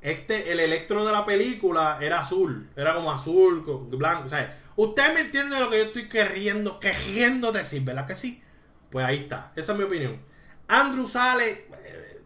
Este, 0.00 0.52
el 0.52 0.60
Electro 0.60 1.04
de 1.04 1.10
la 1.10 1.24
película 1.24 1.98
era 2.00 2.20
azul. 2.20 2.70
Era 2.76 2.94
como 2.94 3.10
azul, 3.10 3.64
con 3.64 3.90
blanco. 3.90 4.26
O 4.26 4.28
sea, 4.28 4.56
usted 4.76 5.14
me 5.14 5.20
entiende 5.20 5.58
lo 5.58 5.70
que 5.70 5.78
yo 5.78 5.84
estoy 5.84 6.08
queriendo, 6.08 6.78
queriendo 6.80 7.52
decir, 7.52 7.82
¿verdad 7.82 8.06
que 8.06 8.14
sí? 8.14 8.42
Pues 8.90 9.04
ahí 9.04 9.18
está. 9.18 9.52
Esa 9.56 9.72
es 9.72 9.78
mi 9.78 9.84
opinión. 9.84 10.20
Andrew 10.68 11.06
sale. 11.06 11.66
Eh, 11.84 12.20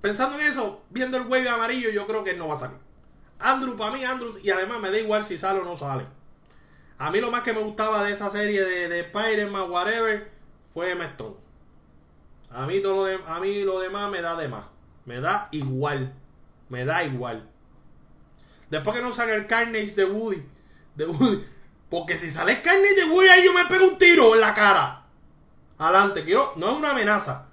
pensando 0.00 0.38
en 0.38 0.46
eso, 0.46 0.84
viendo 0.90 1.16
el 1.16 1.26
wave 1.26 1.48
amarillo, 1.48 1.90
yo 1.90 2.06
creo 2.06 2.24
que 2.24 2.34
no 2.34 2.48
va 2.48 2.54
a 2.54 2.58
salir. 2.58 2.78
Andrew, 3.38 3.76
para 3.76 3.92
mí, 3.92 4.04
Andrew, 4.04 4.38
y 4.42 4.50
además 4.50 4.80
me 4.80 4.90
da 4.90 4.98
igual 4.98 5.24
si 5.24 5.38
sale 5.38 5.60
o 5.60 5.64
no 5.64 5.76
sale. 5.76 6.06
A 6.98 7.10
mí 7.10 7.20
lo 7.20 7.30
más 7.30 7.42
que 7.42 7.52
me 7.52 7.60
gustaba 7.60 8.04
de 8.04 8.12
esa 8.12 8.30
serie 8.30 8.62
de, 8.62 8.88
de 8.88 9.00
Spider-Man, 9.00 9.70
whatever, 9.70 10.30
fue 10.72 10.90
Emma 10.92 11.06
Stone. 11.06 11.36
A 12.50 12.66
mí, 12.66 12.80
todo 12.80 12.96
lo 12.96 13.04
de, 13.04 13.18
a 13.26 13.40
mí 13.40 13.62
lo 13.64 13.80
demás 13.80 14.10
me 14.10 14.22
da 14.22 14.36
de 14.36 14.48
más. 14.48 14.66
Me 15.04 15.20
da 15.20 15.48
igual. 15.50 16.14
Me 16.68 16.84
da 16.84 17.04
igual. 17.04 17.50
Después 18.70 18.96
que 18.96 19.02
no 19.02 19.12
salga 19.12 19.34
el 19.34 19.46
Carnage. 19.46 19.94
De 19.94 20.04
Woody. 20.04 20.42
Porque 21.94 22.18
si 22.18 22.28
sale 22.28 22.54
el 22.54 22.60
Carnage 22.60 22.96
de 22.96 23.04
Woody, 23.04 23.28
ahí 23.28 23.44
yo 23.44 23.52
me 23.52 23.66
pego 23.66 23.86
un 23.86 23.96
tiro 23.96 24.34
en 24.34 24.40
la 24.40 24.52
cara. 24.52 25.04
Adelante. 25.78 26.24
Quiero, 26.24 26.52
no 26.56 26.72
es 26.72 26.76
una 26.76 26.90
amenaza. 26.90 27.46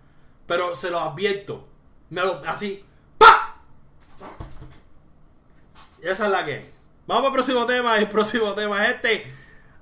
Pero 0.48 0.76
se 0.76 0.90
lo 0.90 1.00
advierto. 1.00 1.68
Me 2.10 2.22
lo, 2.22 2.42
así. 2.48 2.84
¡Pa! 3.20 3.56
esa 6.02 6.26
es 6.26 6.32
la 6.32 6.44
que 6.44 6.72
Vamos 7.06 7.28
al 7.28 7.34
próximo 7.34 7.68
tema. 7.68 8.00
El 8.00 8.10
próximo 8.10 8.56
tema 8.56 8.84
es 8.84 8.96
este. 8.96 9.32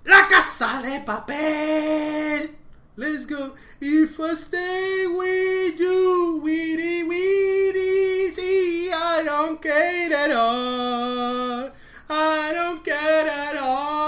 La 0.03 0.27
casa 0.27 0.81
de 0.81 0.99
papel. 1.05 2.57
Let's 2.97 3.25
go. 3.27 3.53
If 3.79 4.19
I 4.19 4.35
stay 4.35 5.07
with 5.07 5.79
you, 5.79 6.41
weedy, 6.43 7.03
weedy, 7.03 8.33
see, 8.33 8.91
I 8.91 9.23
don't 9.23 9.61
care 9.61 10.13
at 10.13 10.31
all. 10.31 11.71
I 12.09 12.51
don't 12.53 12.83
care 12.83 13.29
at 13.29 13.55
all. 13.55 13.98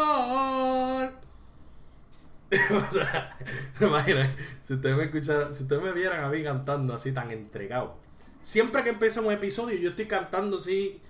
Si 4.67 4.73
ustedes 4.73 4.95
me 4.95 5.03
escucharan, 5.03 5.53
si 5.53 5.63
ustedes 5.63 5.81
me 5.81 5.91
vieran 5.91 6.23
a 6.23 6.29
mí 6.29 6.43
cantando 6.43 6.93
así 6.93 7.12
tan 7.12 7.31
entregado. 7.31 7.97
Siempre 8.41 8.84
que 8.84 8.91
empieza 8.91 9.21
un 9.21 9.31
episodio, 9.31 9.77
yo 9.77 9.89
estoy 9.89 10.05
cantando 10.05 10.57
así 10.57 11.01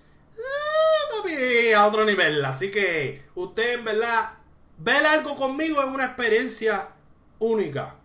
a 1.76 1.88
otro 1.88 2.06
nivel. 2.06 2.44
Así 2.44 2.72
que 2.72 3.24
usted 3.36 3.80
en 3.80 3.86
verdad, 3.86 4.34
ver 4.78 5.06
algo 5.06 5.36
conmigo 5.36 5.82
es 5.82 5.88
una 5.88 6.06
experiencia 6.06 6.90
única. 7.40 7.96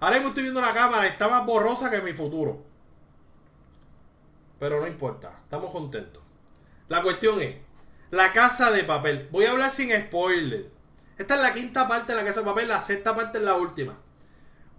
Ahora 0.00 0.16
mismo 0.16 0.30
estoy 0.30 0.44
viendo 0.44 0.60
la 0.60 0.72
cámara, 0.72 1.06
está 1.06 1.28
más 1.28 1.44
borrosa 1.44 1.90
que 1.90 2.00
mi 2.00 2.12
futuro. 2.12 2.64
Pero 4.58 4.80
no 4.80 4.86
importa, 4.86 5.40
estamos 5.44 5.70
contentos. 5.70 6.22
La 6.88 7.02
cuestión 7.02 7.40
es, 7.40 7.56
la 8.10 8.32
casa 8.32 8.70
de 8.70 8.84
papel. 8.84 9.28
Voy 9.30 9.44
a 9.44 9.52
hablar 9.52 9.70
sin 9.70 9.90
spoiler. 9.90 10.70
Esta 11.20 11.34
es 11.34 11.42
la 11.42 11.52
quinta 11.52 11.86
parte 11.86 12.12
de 12.14 12.18
la 12.18 12.24
casa 12.24 12.40
de 12.40 12.46
papel, 12.46 12.66
la 12.66 12.80
sexta 12.80 13.14
parte 13.14 13.36
es 13.36 13.44
la 13.44 13.54
última. 13.54 13.94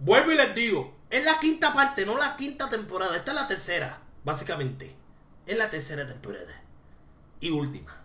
Vuelvo 0.00 0.32
y 0.32 0.34
les 0.34 0.52
digo, 0.56 0.92
es 1.08 1.22
la 1.24 1.38
quinta 1.38 1.72
parte, 1.72 2.04
no 2.04 2.18
la 2.18 2.36
quinta 2.36 2.68
temporada. 2.68 3.16
Esta 3.16 3.30
es 3.30 3.36
la 3.36 3.46
tercera, 3.46 4.00
básicamente. 4.24 4.92
Es 5.46 5.56
la 5.56 5.70
tercera 5.70 6.04
temporada 6.04 6.60
y 7.38 7.50
última. 7.50 7.96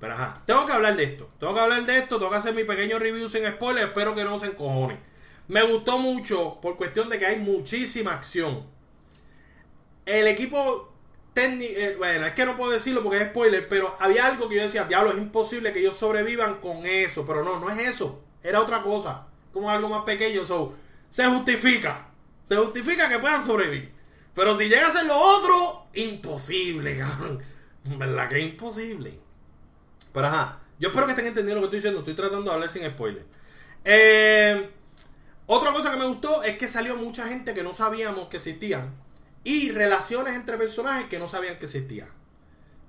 Pero 0.00 0.14
ajá, 0.14 0.42
tengo 0.46 0.66
que 0.66 0.72
hablar 0.72 0.96
de 0.96 1.04
esto. 1.04 1.30
Tengo 1.38 1.54
que 1.54 1.60
hablar 1.60 1.86
de 1.86 1.98
esto, 1.98 2.16
tengo 2.16 2.32
que 2.32 2.38
hacer 2.38 2.54
mi 2.56 2.64
pequeño 2.64 2.98
review 2.98 3.28
sin 3.28 3.46
spoiler. 3.46 3.86
Espero 3.86 4.16
que 4.16 4.24
no 4.24 4.36
se 4.40 4.46
encojonen. 4.46 4.98
Me 5.46 5.62
gustó 5.62 6.00
mucho 6.00 6.60
por 6.60 6.76
cuestión 6.76 7.08
de 7.08 7.20
que 7.20 7.26
hay 7.26 7.36
muchísima 7.38 8.14
acción. 8.14 8.66
El 10.06 10.26
equipo 10.26 10.87
eh, 11.40 11.94
bueno, 11.96 12.26
es 12.26 12.32
que 12.32 12.44
no 12.44 12.56
puedo 12.56 12.72
decirlo 12.72 13.02
porque 13.02 13.18
es 13.18 13.28
spoiler, 13.30 13.68
pero 13.68 13.94
había 14.00 14.26
algo 14.26 14.48
que 14.48 14.56
yo 14.56 14.62
decía, 14.62 14.84
diablo, 14.84 15.12
es 15.12 15.18
imposible 15.18 15.72
que 15.72 15.80
ellos 15.80 15.96
sobrevivan 15.96 16.56
con 16.56 16.86
eso. 16.86 17.26
Pero 17.26 17.44
no, 17.44 17.58
no 17.58 17.70
es 17.70 17.78
eso. 17.78 18.22
Era 18.42 18.60
otra 18.60 18.82
cosa. 18.82 19.26
Como 19.52 19.70
algo 19.70 19.88
más 19.88 20.04
pequeño. 20.04 20.44
So, 20.44 20.74
se 21.10 21.26
justifica. 21.26 22.08
Se 22.44 22.56
justifica 22.56 23.08
que 23.08 23.18
puedan 23.18 23.44
sobrevivir. 23.44 23.92
Pero 24.34 24.56
si 24.56 24.68
llega 24.68 24.86
a 24.86 24.92
ser 24.92 25.06
lo 25.06 25.18
otro, 25.18 25.88
imposible, 25.94 27.02
¿Verdad 27.84 28.28
que 28.28 28.38
imposible? 28.38 29.18
Pero 30.12 30.26
ajá, 30.26 30.60
yo 30.78 30.88
espero 30.88 31.06
que 31.06 31.12
estén 31.12 31.26
entendiendo 31.26 31.60
lo 31.60 31.62
que 31.62 31.76
estoy 31.76 31.78
diciendo. 31.78 32.00
Estoy 32.00 32.14
tratando 32.14 32.50
de 32.50 32.54
hablar 32.54 32.68
sin 32.68 32.86
spoiler. 32.86 33.26
Eh, 33.84 34.70
otra 35.46 35.72
cosa 35.72 35.90
que 35.90 35.96
me 35.96 36.06
gustó 36.06 36.42
es 36.42 36.58
que 36.58 36.68
salió 36.68 36.96
mucha 36.96 37.26
gente 37.28 37.54
que 37.54 37.62
no 37.62 37.74
sabíamos 37.74 38.28
que 38.28 38.36
existían. 38.36 38.94
Y 39.48 39.70
relaciones 39.70 40.34
entre 40.34 40.58
personajes 40.58 41.06
que 41.08 41.18
no 41.18 41.26
sabían 41.26 41.58
que 41.58 41.64
existían. 41.64 42.10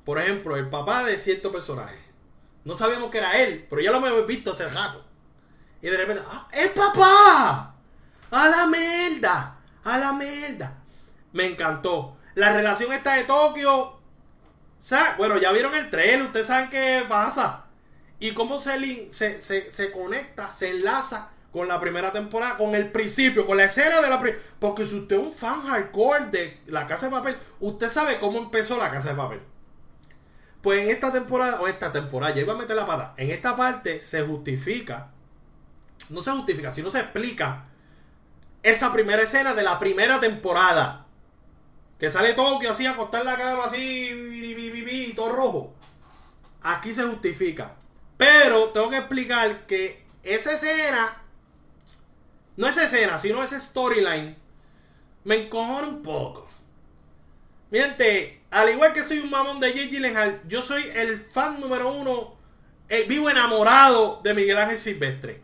Por 0.03 0.19
ejemplo, 0.19 0.57
el 0.57 0.69
papá 0.69 1.05
de 1.05 1.17
cierto 1.17 1.53
personaje. 1.53 1.97
No 2.65 2.75
sabíamos 2.75 3.09
que 3.09 3.19
era 3.19 3.41
él, 3.41 3.65
pero 3.69 3.81
ya 3.81 3.91
lo 3.91 4.05
hemos 4.05 4.27
visto 4.27 4.51
hace 4.51 4.67
rato. 4.67 5.05
Y 5.81 5.87
de 5.87 5.95
repente, 5.95 6.21
¡ah, 6.27 6.49
¡es 6.51 6.71
papá! 6.71 7.75
¡A 8.31 8.49
la 8.49 8.67
mierda! 8.67 9.57
¡A 9.85 9.97
la 9.99 10.11
mierda! 10.11 10.83
Me 11.31 11.45
encantó. 11.45 12.17
La 12.35 12.51
relación 12.51 12.91
esta 12.91 13.13
de 13.13 13.23
Tokio 13.23 13.99
bueno, 15.17 15.37
ya 15.37 15.53
vieron 15.53 15.73
el 15.75 15.89
trailer, 15.89 16.23
ustedes 16.23 16.47
saben 16.47 16.69
qué 16.69 17.05
pasa. 17.07 17.67
Y 18.19 18.33
cómo 18.33 18.59
se, 18.59 19.13
se, 19.13 19.71
se, 19.71 19.91
conecta, 19.91 20.51
se 20.51 20.71
enlaza 20.71 21.31
con 21.51 21.67
la 21.67 21.79
primera 21.79 22.11
temporada, 22.11 22.57
con 22.57 22.75
el 22.75 22.91
principio, 22.91 23.45
con 23.45 23.57
la 23.57 23.65
escena 23.65 24.01
de 24.01 24.09
la 24.09 24.19
primera. 24.19 24.41
Porque 24.59 24.85
si 24.85 24.97
usted 24.97 25.19
es 25.19 25.27
un 25.27 25.33
fan 25.33 25.61
hardcore 25.61 26.25
de 26.31 26.61
La 26.67 26.85
Casa 26.87 27.07
de 27.07 27.11
Papel, 27.11 27.37
usted 27.59 27.89
sabe 27.89 28.19
cómo 28.19 28.39
empezó 28.39 28.77
La 28.77 28.91
Casa 28.91 29.09
de 29.09 29.15
Papel. 29.15 29.41
Pues 30.61 30.83
en 30.83 30.89
esta 30.89 31.11
temporada, 31.11 31.61
o 31.61 31.67
esta 31.67 31.91
temporada, 31.91 32.35
ya 32.35 32.41
iba 32.41 32.53
a 32.53 32.57
meter 32.57 32.75
la 32.75 32.85
pata. 32.85 33.13
En 33.17 33.31
esta 33.31 33.55
parte 33.55 34.01
se 34.01 34.21
justifica, 34.23 35.11
no 36.09 36.21
se 36.21 36.31
justifica, 36.31 36.71
sino 36.71 36.89
se 36.89 36.99
explica 36.99 37.65
esa 38.61 38.91
primera 38.91 39.21
escena 39.21 39.53
de 39.53 39.63
la 39.63 39.79
primera 39.79 40.19
temporada. 40.19 41.05
Que 41.97 42.09
sale 42.09 42.33
todo 42.33 42.59
que 42.59 42.67
así, 42.67 42.85
acostar 42.85 43.25
la 43.25 43.37
cama 43.37 43.65
así, 43.65 45.13
todo 45.15 45.31
rojo. 45.31 45.73
Aquí 46.61 46.93
se 46.93 47.03
justifica. 47.03 47.75
Pero 48.17 48.69
tengo 48.69 48.89
que 48.89 48.97
explicar 48.97 49.65
que 49.65 50.05
esa 50.23 50.51
escena, 50.53 51.23
no 52.59 52.67
esa 52.67 52.83
escena, 52.83 53.17
sino 53.17 53.41
ese 53.41 53.57
storyline, 53.57 54.35
me 55.23 55.45
encojona 55.45 55.87
un 55.87 56.03
poco. 56.03 56.49
Miente, 57.71 58.41
al 58.51 58.69
igual 58.69 58.91
que 58.91 59.01
soy 59.01 59.19
un 59.19 59.29
mamón 59.29 59.61
de 59.61 59.71
J. 59.71 59.83
Gyllenhaal, 59.85 60.41
yo 60.45 60.61
soy 60.61 60.83
el 60.93 61.19
fan 61.19 61.61
número 61.61 61.89
uno, 61.89 62.35
eh, 62.89 63.05
vivo 63.07 63.29
enamorado 63.29 64.19
de 64.25 64.33
Miguel 64.33 64.57
Ángel 64.57 64.77
Silvestre. 64.77 65.41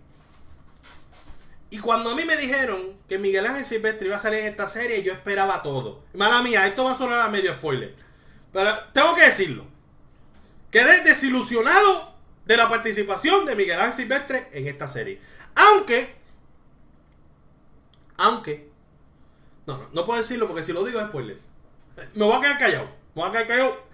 Y 1.70 1.80
cuando 1.80 2.10
a 2.10 2.16
mí 2.16 2.26
me 2.26 2.36
dijeron 2.36 2.98
que 3.08 3.18
Miguel 3.18 3.46
Ángel 3.46 3.64
Silvestre 3.64 4.08
iba 4.08 4.18
a 4.18 4.20
salir 4.20 4.40
en 4.40 4.48
esta 4.48 4.68
serie, 4.68 5.02
yo 5.02 5.14
esperaba 5.14 5.64
todo. 5.64 6.04
Mala 6.16 6.42
mía, 6.42 6.68
esto 6.68 6.84
va 6.84 6.92
a 6.92 6.98
sonar 6.98 7.22
a 7.22 7.30
medio 7.30 7.54
spoiler. 7.54 7.96
Pero 8.52 8.78
tengo 8.92 9.16
que 9.16 9.22
decirlo. 9.22 9.66
Quedé 10.70 11.00
desilusionado 11.00 12.14
de 12.46 12.58
la 12.58 12.68
participación 12.68 13.46
de 13.46 13.56
Miguel 13.56 13.80
Ángel 13.80 13.94
Silvestre 13.94 14.50
en 14.52 14.68
esta 14.68 14.86
serie. 14.86 15.22
Aunque, 15.56 16.25
aunque, 18.18 18.70
no, 19.66 19.78
no, 19.78 19.90
no 19.92 20.06
puedo 20.06 20.20
decirlo 20.20 20.48
porque 20.48 20.64
si 20.64 20.74
lo 20.74 20.84
digo 20.84 21.00
es 21.00 21.08
spoiler. 21.08 21.40
Me 22.14 22.26
voy 22.26 22.36
a 22.36 22.42
quedar 22.42 22.60
callado. 22.60 22.86
Me 23.16 23.22
voy 23.22 23.30
a 23.30 23.32
quedar 23.32 23.48
callado 23.48 23.86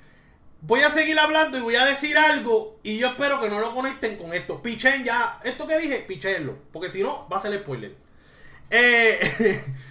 voy 0.62 0.82
a 0.82 0.90
seguir 0.90 1.20
hablando 1.20 1.58
y 1.58 1.62
voy 1.62 1.76
a 1.76 1.86
decir 1.86 2.18
algo 2.18 2.80
y 2.84 3.00
yo 3.00 3.08
espero 3.08 3.42
que 3.42 3.50
no 3.50 3.60
lo 3.60 3.74
conecten 3.74 4.16
con 4.18 4.34
esto. 4.34 4.62
Pichen 4.62 5.04
ya, 5.04 5.40
esto 5.44 5.68
que 5.68 5.78
dije, 5.78 6.06
pichenlo, 6.08 6.58
porque 6.72 6.90
si 6.90 7.02
no 7.02 7.28
va 7.30 7.38
a 7.38 7.42
ser 7.42 7.60
spoiler. 7.60 7.96
Eh, 8.70 9.20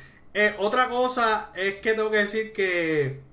eh, 0.34 0.54
otra 0.58 0.88
cosa 0.88 1.52
es 1.54 1.76
que 1.76 1.92
tengo 1.92 2.10
que 2.10 2.18
decir 2.18 2.52
que 2.52 3.28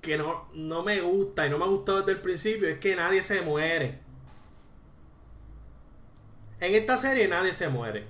que 0.00 0.18
no, 0.18 0.48
no 0.52 0.82
me 0.82 1.00
gusta 1.00 1.46
y 1.46 1.50
no 1.50 1.58
me 1.58 1.64
ha 1.64 1.68
gustado 1.68 2.00
desde 2.00 2.12
el 2.12 2.20
principio 2.20 2.66
es 2.68 2.80
que 2.80 2.96
nadie 2.96 3.22
se 3.22 3.42
muere. 3.42 4.00
en 6.58 6.74
esta 6.74 6.96
serie 6.96 7.28
nadie 7.28 7.54
se 7.54 7.68
muere. 7.68 8.06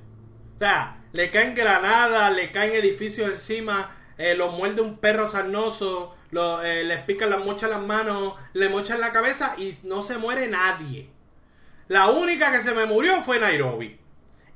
Le 1.13 1.31
caen 1.31 1.55
granadas, 1.55 2.35
le 2.35 2.53
caen 2.53 2.73
edificios 2.75 3.29
encima, 3.29 3.95
eh, 4.17 4.35
lo 4.35 4.53
muerde 4.53 4.81
un 4.81 4.99
perro 4.99 5.29
sarnoso, 5.29 6.17
lo, 6.31 6.63
eh, 6.63 6.85
les 6.85 7.03
pican 7.03 7.31
las 7.31 7.45
mochas 7.45 7.69
las 7.69 7.83
manos, 7.83 8.35
le 8.53 8.69
mochan 8.69 9.01
la 9.01 9.13
cabeza 9.13 9.55
y 9.59 9.75
no 9.85 10.03
se 10.03 10.19
muere 10.19 10.47
nadie. 10.49 11.11
La 11.89 12.09
única 12.09 12.53
que 12.53 12.61
se 12.61 12.73
me 12.73 12.87
murió 12.87 13.23
fue 13.23 13.39
Nairobi. 13.39 13.99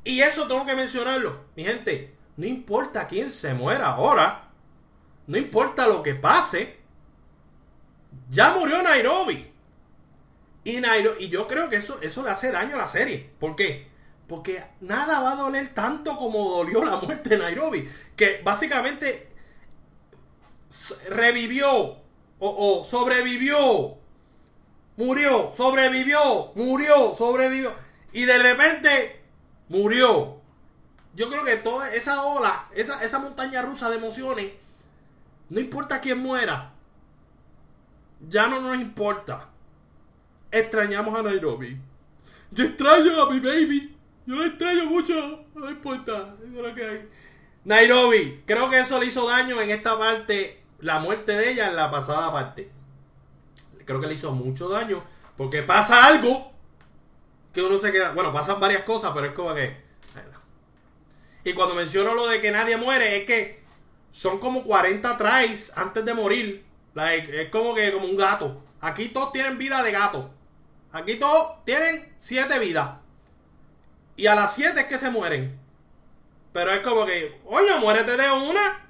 Y 0.05 0.21
eso 0.21 0.47
tengo 0.47 0.65
que 0.65 0.77
mencionarlo. 0.77 1.45
Mi 1.57 1.65
gente, 1.65 2.15
no 2.37 2.47
importa 2.47 3.09
quién 3.09 3.31
se 3.31 3.53
muera 3.55 3.89
ahora. 3.89 4.51
No 5.27 5.37
importa 5.37 5.89
lo 5.89 6.03
que 6.03 6.15
pase. 6.15 6.79
Ya 8.31 8.55
murió 8.55 8.83
Nairobi. 8.83 9.53
Y, 10.63 10.81
Nairobi, 10.81 11.25
y 11.25 11.29
yo 11.29 11.47
creo 11.47 11.69
que 11.69 11.77
eso, 11.77 11.99
eso 12.01 12.23
le 12.23 12.31
hace 12.31 12.53
daño 12.53 12.77
a 12.77 12.79
la 12.79 12.89
serie. 12.89 13.31
¿Por 13.39 13.57
qué? 13.57 13.89
Porque 14.27 14.63
nada 14.81 15.21
va 15.21 15.33
a 15.33 15.37
doler 15.37 15.73
tanto 15.73 16.17
como 16.17 16.51
dolió 16.51 16.85
la 16.85 16.97
muerte 16.97 17.31
de 17.31 17.39
Nairobi. 17.39 17.89
Que 18.17 18.41
básicamente 18.43 19.29
revivió 21.09 21.99
o, 22.39 22.85
sobrevivió. 22.85 23.99
Murió, 24.97 25.53
sobrevivió, 25.55 26.53
murió, 26.55 27.15
sobrevivió. 27.17 27.73
Y 28.13 28.25
de 28.25 28.39
repente 28.39 29.23
murió. 29.69 30.41
Yo 31.15 31.29
creo 31.29 31.45
que 31.45 31.57
toda 31.57 31.95
esa 31.95 32.23
ola, 32.23 32.69
esa, 32.75 33.03
esa 33.05 33.19
montaña 33.19 33.63
rusa 33.63 33.91
de 33.91 33.97
emociones, 33.97 34.53
no 35.49 35.61
importa 35.61 36.01
quién 36.01 36.19
muera, 36.19 36.73
ya 38.27 38.49
no 38.49 38.61
nos 38.61 38.77
importa. 38.77 39.51
Extrañamos 40.51 41.19
a 41.19 41.23
Nairobi. 41.23 41.79
Yo 42.51 42.65
extraño 42.65 43.23
a 43.23 43.31
mi 43.31 43.41
baby. 43.41 43.96
Yo 44.27 44.35
la 44.35 44.47
extraño 44.47 44.87
mucho. 44.87 45.45
No 45.55 45.71
importa. 45.71 46.35
Eso 46.45 46.57
es 46.57 46.69
lo 46.69 46.75
que 46.75 46.85
hay. 46.85 47.09
Nairobi. 47.65 48.43
Creo 48.47 48.69
que 48.69 48.81
eso 48.81 48.99
le 48.99 49.07
hizo 49.07 49.29
daño 49.29 49.61
en 49.61 49.71
esta 49.71 49.99
parte. 49.99 50.63
La 50.81 50.99
muerte 50.99 51.33
de 51.33 51.53
ella 51.53 51.69
en 51.69 51.77
la 51.77 51.91
pasada 51.91 52.33
parte. 52.33 52.71
Creo 53.85 54.01
que 54.01 54.07
le 54.07 54.15
hizo 54.15 54.33
mucho 54.33 54.69
daño. 54.69 55.03
Porque 55.37 55.63
pasa 55.63 56.07
algo. 56.07 56.53
Que 57.53 57.63
uno 57.63 57.79
se 57.79 57.93
queda. 57.93 58.13
Bueno, 58.13 58.33
pasan 58.33 58.61
varias 58.61 58.83
cosas, 58.83 59.13
pero 59.15 59.27
es 59.27 59.33
como 59.33 59.55
que. 59.55 59.87
Y 61.45 61.53
cuando 61.53 61.77
menciono 61.77 62.13
lo 62.13 62.27
de 62.27 62.41
que 62.41 62.51
nadie 62.51 62.77
muere, 62.77 63.19
es 63.19 63.25
que 63.25 63.63
son 64.11 64.41
como 64.41 64.65
40 64.65 65.17
tries 65.17 65.79
antes 65.79 66.05
de 66.05 66.13
morir. 66.13 66.67
es 66.97 67.51
como 67.51 67.73
que 67.73 67.93
como 67.93 68.09
un 68.09 68.17
gato. 68.17 68.65
Aquí 68.81 69.11
todos 69.11 69.31
tienen 69.31 69.57
vida 69.57 69.81
de 69.85 69.93
gato. 69.93 70.35
Aquí 70.91 71.15
todos 71.15 71.65
tienen 71.65 72.15
7 72.19 72.59
vidas. 72.59 73.06
Y 74.17 74.27
a 74.27 74.35
las 74.35 74.55
7 74.55 74.81
es 74.81 74.87
que 74.87 74.99
se 74.99 75.11
mueren. 75.11 75.59
Pero 76.53 76.73
es 76.73 76.81
como 76.81 77.05
que, 77.05 77.41
oye, 77.45 77.79
muérete 77.81 78.17
de 78.17 78.31
una. 78.31 78.89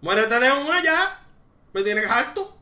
Muérete 0.00 0.40
de 0.40 0.50
una 0.50 0.82
ya. 0.82 1.20
Me 1.72 1.82
tienes 1.82 2.06
harto. 2.10 2.58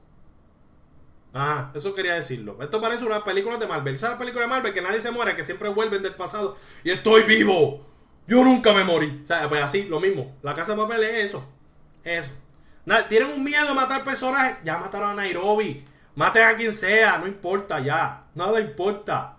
Ah, 1.33 1.71
eso 1.75 1.95
quería 1.95 2.15
decirlo. 2.15 2.59
Esto 2.61 2.81
parece 2.81 3.05
una 3.05 3.23
película 3.23 3.57
de 3.57 3.67
Marvel. 3.69 3.99
¿Sabes 4.01 4.15
la 4.15 4.19
película 4.19 4.43
de 4.43 4.51
Marvel? 4.51 4.75
Que 4.75 4.83
nadie 4.83 5.01
se 5.01 5.13
muere, 5.13 5.37
que 5.37 5.45
siempre 5.45 5.69
vuelven 5.69 6.03
del 6.03 6.17
pasado. 6.17 6.57
Y 6.83 6.91
estoy 6.91 7.23
vivo. 7.23 7.87
Yo 8.27 8.43
nunca 8.43 8.73
me 8.73 8.83
morí. 8.83 9.21
O 9.23 9.27
sea, 9.27 9.49
pues 9.49 9.63
así, 9.63 9.85
lo 9.85 10.01
mismo. 10.01 10.37
La 10.43 10.55
casa 10.55 10.73
de 10.73 10.79
papel 10.79 11.05
es 11.05 11.27
eso. 11.27 11.49
Eso. 12.03 12.31
Tienen 13.09 13.31
un 13.31 13.45
miedo 13.45 13.69
de 13.69 13.75
matar 13.75 14.03
personajes. 14.03 14.57
Ya 14.65 14.79
mataron 14.79 15.11
a 15.11 15.15
Nairobi. 15.15 15.85
Maten 16.17 16.43
a 16.43 16.57
quien 16.57 16.73
sea. 16.73 17.19
No 17.19 17.29
importa 17.29 17.79
ya. 17.79 18.25
Nada 18.35 18.61
importa. 18.61 19.37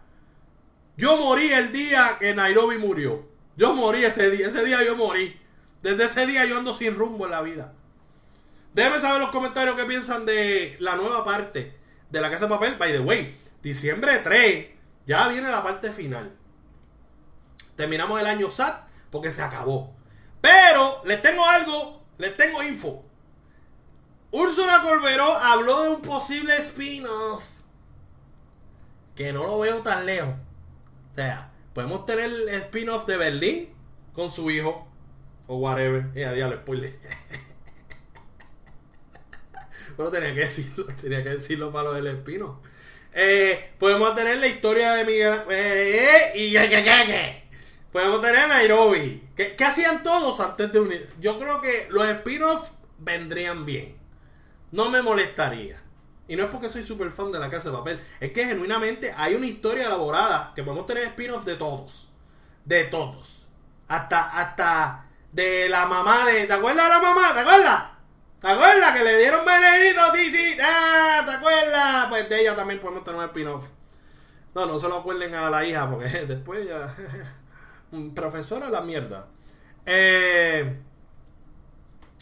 Yo 1.02 1.18
morí 1.18 1.52
el 1.52 1.72
día 1.72 2.18
que 2.20 2.36
Nairobi 2.36 2.78
murió. 2.78 3.28
Yo 3.58 3.74
morí 3.74 4.06
ese 4.06 4.30
día. 4.30 4.50
Ese 4.50 4.64
día 4.64 4.84
yo 4.84 4.96
morí. 4.96 5.36
Desde 5.82 6.04
ese 6.04 6.28
día 6.28 6.46
yo 6.46 6.60
ando 6.60 6.76
sin 6.76 6.94
rumbo 6.94 7.26
en 7.26 7.32
la 7.32 7.42
vida. 7.42 7.74
Déjenme 8.76 9.00
saber 9.00 9.16
en 9.16 9.22
los 9.22 9.32
comentarios 9.32 9.76
qué 9.76 9.86
piensan 9.86 10.28
de 10.28 10.78
la 10.80 10.96
nueva 10.96 11.26
parte 11.26 11.76
de 12.12 12.22
la 12.22 12.30
Casa 12.30 12.46
de 12.46 12.52
Papel. 12.52 12.76
By 12.76 12.92
the 12.92 13.00
way, 13.00 13.36
diciembre 13.64 14.20
3 14.20 14.68
ya 15.08 15.28
viene 15.30 15.50
la 15.50 15.64
parte 15.64 15.92
final. 15.92 16.38
Terminamos 17.76 18.22
el 18.22 18.28
año 18.28 18.52
SAT 18.52 18.88
porque 19.10 19.32
se 19.32 19.42
acabó. 19.42 19.96
Pero 20.40 21.02
les 21.06 21.20
tengo 21.24 21.44
algo, 21.44 22.06
les 22.20 22.38
tengo 22.38 22.62
info. 22.62 23.04
Úrsula 24.30 24.84
Corberó 24.84 25.36
habló 25.36 25.82
de 25.82 25.90
un 25.90 26.02
posible 26.04 26.56
spin-off. 26.58 27.44
Que 29.16 29.34
no 29.34 29.48
lo 29.48 29.58
veo 29.58 29.80
tan 29.80 30.06
lejos. 30.06 30.36
O 31.12 31.16
sea, 31.16 31.52
podemos 31.74 32.06
tener 32.06 32.26
el 32.26 32.50
spin-off 32.50 33.06
de 33.06 33.18
Berlín 33.18 33.70
con 34.14 34.32
su 34.32 34.50
hijo. 34.52 34.88
O 35.48 35.58
whatever. 35.58 36.06
Y 36.16 36.24
a 36.24 36.32
diablo, 36.32 36.58
spoiler. 36.58 36.96
Pero 39.98 40.10
tenía 40.10 40.34
que 40.34 40.40
decirlo, 40.42 40.86
tenía 41.02 41.22
que 41.24 41.30
decirlo 41.30 41.72
para 41.72 41.90
lo 41.90 41.94
del 41.94 42.08
espino. 42.08 42.62
Eh, 43.14 43.72
podemos 43.78 44.16
tener 44.16 44.38
la 44.38 44.48
historia 44.48 44.94
de 44.94 45.04
Miguel. 45.04 45.42
Eh, 45.50 46.32
y 46.36 46.52
ya, 46.52 46.66
ya, 46.66 46.80
ya, 46.80 47.44
Podemos 47.92 48.22
tener 48.22 48.48
Nairobi. 48.48 49.28
¿Qué, 49.36 49.56
¿Qué, 49.58 49.66
hacían 49.66 50.02
todos 50.02 50.40
antes 50.40 50.72
de 50.72 50.80
unir? 50.80 51.10
Yo 51.20 51.38
creo 51.38 51.60
que 51.60 51.88
los 51.90 52.08
spin-offs 52.08 52.72
vendrían 53.00 53.66
bien. 53.66 53.98
No 54.72 54.90
me 54.90 55.02
molestaría. 55.02 55.81
Y 56.32 56.38
no 56.38 56.46
es 56.46 56.50
porque 56.50 56.70
soy 56.70 56.82
súper 56.82 57.12
fan 57.12 57.30
de 57.30 57.40
la 57.40 57.50
casa 57.50 57.70
de 57.70 57.76
papel. 57.76 58.00
Es 58.22 58.32
que 58.32 58.46
genuinamente 58.46 59.14
hay 59.18 59.36
una 59.36 59.48
historia 59.48 59.88
elaborada 59.88 60.54
que 60.56 60.64
podemos 60.64 60.86
tener 60.86 61.04
spin-off 61.04 61.44
de 61.44 61.58
todos. 61.58 62.08
De 62.64 62.86
todos. 62.86 63.48
Hasta, 63.90 64.40
hasta 64.40 65.08
de 65.34 65.68
la 65.68 65.88
mamá 65.88 66.26
de. 66.26 66.46
¿Te 66.46 66.54
acuerdas 66.54 66.86
de 66.86 66.90
la 66.90 67.02
mamá? 67.02 67.34
¿Te 67.34 67.40
acuerdas? 67.42 67.84
¿Te 68.40 68.48
acuerdas 68.48 68.98
que 68.98 69.04
le 69.04 69.18
dieron 69.18 69.46
venenito? 69.46 70.00
Sí, 70.14 70.32
sí. 70.32 70.58
Ah, 70.64 71.22
¿te 71.26 71.32
acuerdas? 71.34 72.06
Pues 72.08 72.30
de 72.30 72.40
ella 72.40 72.56
también 72.56 72.80
podemos 72.80 73.04
tener 73.04 73.20
un 73.20 73.26
spin-off. 73.26 73.66
No, 74.56 74.66
no 74.68 74.80
se 74.80 74.88
lo 74.88 75.00
acuerden 75.00 75.36
a 75.36 75.50
la 75.50 75.66
hija 75.66 75.90
porque 75.90 76.08
después 76.28 76.66
ya. 76.66 76.96
Profesora 78.16 78.70
la 78.70 78.80
mierda. 78.80 79.28
Eh, 79.86 80.80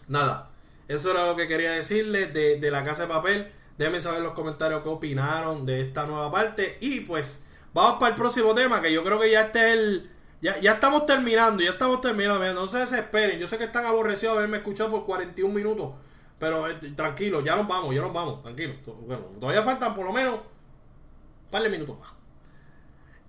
nada. 0.08 0.50
Eso 0.88 1.12
era 1.12 1.28
lo 1.28 1.36
que 1.36 1.48
quería 1.48 1.74
decirles 1.74 2.34
de, 2.34 2.60
de 2.60 2.72
la 2.72 2.84
casa 2.84 3.04
de 3.04 3.10
papel. 3.10 3.54
Déjenme 3.80 4.02
saber 4.02 4.18
en 4.18 4.26
los 4.26 4.34
comentarios 4.34 4.84
qué 4.84 4.90
opinaron 4.90 5.66
de 5.66 5.80
esta 5.80 6.06
nueva 6.06 6.30
parte. 6.30 6.78
Y 6.82 7.00
pues, 7.00 7.46
vamos 7.74 7.98
para 7.98 8.10
el 8.10 8.16
próximo 8.20 8.54
tema, 8.54 8.82
que 8.82 8.92
yo 8.92 9.06
creo 9.06 9.18
que 9.18 9.32
ya 9.32 9.44
este 9.44 9.60
es 9.60 9.74
el. 9.78 10.12
Ya, 10.42 10.60
ya 10.60 10.74
estamos 10.74 11.06
terminando, 11.06 11.64
ya 11.64 11.72
estamos 11.72 12.02
terminando. 12.02 12.54
No 12.54 12.68
se 12.68 12.80
desesperen. 12.80 13.40
Yo 13.40 13.48
sé 13.48 13.58
que 13.58 13.64
están 13.64 13.86
aborrecidos 13.86 14.34
de 14.34 14.40
haberme 14.40 14.58
escuchado 14.58 14.92
por 14.92 15.06
41 15.06 15.54
minutos. 15.54 15.94
Pero 16.38 16.70
eh, 16.70 16.76
tranquilo, 16.94 17.40
ya 17.42 17.56
nos 17.56 17.70
vamos, 17.70 17.96
ya 17.96 18.02
nos 18.02 18.12
vamos, 18.12 18.44
tranquilo. 18.44 18.74
Bueno, 18.86 19.24
todavía 19.40 19.64
faltan 19.64 19.96
por 19.96 20.06
lo 20.06 20.12
menos 20.12 20.34
un 20.34 21.50
par 21.50 21.64
de 21.64 21.70
minutos 21.70 21.98
más. 22.00 22.10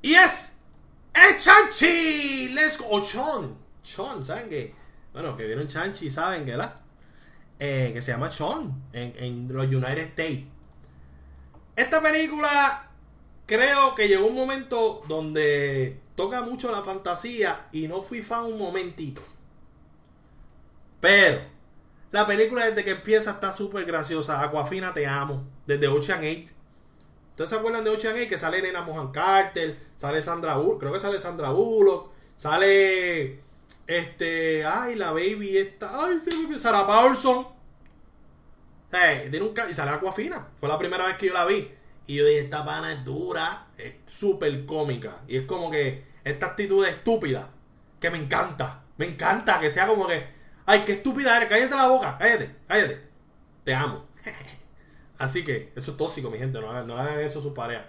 Y 0.03 0.15
es. 0.15 0.59
¡Es 1.15 1.45
Chanchi! 1.45 2.49
¡Let's 2.49 2.77
go! 2.77 2.87
O 2.91 3.01
Chon. 3.05 3.57
Chon, 3.85 4.25
¿saben 4.25 4.49
qué? 4.49 4.75
Bueno, 5.13 5.37
que 5.37 5.47
vieron 5.47 5.69
Chanchi, 5.69 6.11
¿saben 6.11 6.45
qué? 6.45 6.57
La? 6.57 6.80
Eh, 7.63 7.91
que 7.93 8.01
se 8.01 8.11
llama 8.11 8.31
Sean 8.31 8.73
en, 8.95 9.47
los 9.53 9.67
United 9.67 9.99
States. 9.99 10.45
Esta 11.77 12.03
película 12.03 12.91
creo 13.45 13.95
que 13.95 14.09
llegó 14.09 14.29
un 14.29 14.35
momento 14.35 15.03
donde 15.07 16.01
toca 16.15 16.41
mucho 16.41 16.73
la 16.73 16.83
fantasía 16.83 17.69
y 17.71 17.87
no 17.87 18.01
fui 18.01 18.23
fan 18.23 18.45
un 18.45 18.57
momentito. 18.57 19.21
Pero 21.01 21.43
la 22.11 22.27
película 22.27 22.65
desde 22.65 22.83
que 22.83 22.93
empieza 22.93 23.33
está 23.33 23.53
súper 23.53 23.85
graciosa. 23.85 24.43
Aquafina 24.43 24.95
te 24.95 25.07
amo. 25.07 25.45
Desde 25.67 25.87
Ocean 25.87 26.21
8. 26.21 26.55
¿Ustedes 27.33 27.51
se 27.51 27.57
acuerdan 27.57 27.85
de 27.85 27.91
Ocean 27.91 28.15
8? 28.17 28.27
Que 28.27 28.39
sale 28.39 28.63
Nena 28.63 28.81
Mohan 28.81 29.13
Carter, 29.13 29.79
sale 29.97 30.23
Sandra 30.23 30.57
Bullock, 30.57 30.81
creo 30.81 30.93
que 30.95 31.01
sale 31.01 31.21
Sandra 31.21 31.51
Bullock, 31.51 32.11
sale 32.39 33.43
este, 33.87 34.65
ay, 34.65 34.95
la 34.95 35.13
baby 35.13 35.57
esta. 35.57 36.05
Ay, 36.05 36.21
se 36.21 36.31
me 36.49 36.59
Sarah 36.59 36.87
Paulson. 36.87 37.49
tiene 38.91 39.53
y 39.69 39.75
sale 39.75 39.91
Aquafina. 39.91 40.49
Fue 40.59 40.69
la 40.69 40.79
primera 40.79 41.07
vez 41.07 41.17
que 41.17 41.27
yo 41.27 41.35
la 41.35 41.45
vi. 41.45 41.73
Y 42.07 42.17
yo 42.17 42.27
dije, 42.27 42.41
esta 42.41 42.65
pana 42.65 42.93
es 42.93 43.05
dura, 43.05 43.69
es 43.77 43.95
súper 44.07 44.67
cómica. 44.67 45.23
Y 45.29 45.37
es 45.37 45.47
como 45.47 45.71
que 45.71 46.05
esta 46.25 46.47
actitud 46.47 46.85
estúpida, 46.87 47.51
que 48.01 48.11
me 48.11 48.19
encanta. 48.19 48.83
Me 48.97 49.07
encanta 49.07 49.61
que 49.61 49.71
sea 49.71 49.87
como 49.87 50.07
que, 50.07 50.27
ay, 50.67 50.83
qué 50.85 50.93
estúpida 50.93 51.37
eres, 51.37 51.49
cállate 51.49 51.75
la 51.75 51.89
boca, 51.89 52.17
cállate, 52.19 52.57
cállate. 52.67 53.01
Te 53.65 53.75
amo. 53.75 54.07
Así 55.19 55.45
que, 55.45 55.73
eso 55.77 55.93
es 55.93 55.97
tóxico, 55.97 56.31
mi 56.31 56.39
gente, 56.39 56.61
no 56.61 56.71
hagan, 56.71 56.87
no 56.87 56.99
hagan 56.99 57.21
eso 57.21 57.39
a 57.39 57.43
su 57.43 57.55
pareja. 57.55 57.87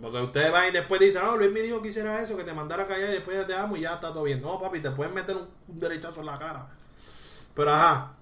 Porque 0.00 0.22
ustedes 0.22 0.52
van 0.52 0.68
y 0.68 0.70
después 0.70 1.00
dicen, 1.00 1.22
no, 1.22 1.36
Luis 1.36 1.50
me 1.50 1.60
dijo 1.60 1.82
que 1.82 1.88
hiciera 1.88 2.22
eso, 2.22 2.36
que 2.36 2.44
te 2.44 2.52
mandara 2.52 2.84
a 2.84 2.86
callar 2.86 3.08
y 3.08 3.12
después 3.14 3.36
ya 3.36 3.46
te 3.46 3.54
amo 3.54 3.76
y 3.76 3.80
ya 3.80 3.94
está 3.94 4.12
todo 4.12 4.22
bien. 4.22 4.40
No, 4.40 4.60
papi, 4.60 4.80
te 4.80 4.90
pueden 4.90 5.12
meter 5.12 5.36
un, 5.36 5.80
derechazo 5.80 6.20
en 6.20 6.26
la 6.26 6.38
cara. 6.38 6.68
Pero 7.54 7.74
ajá. 7.74 8.14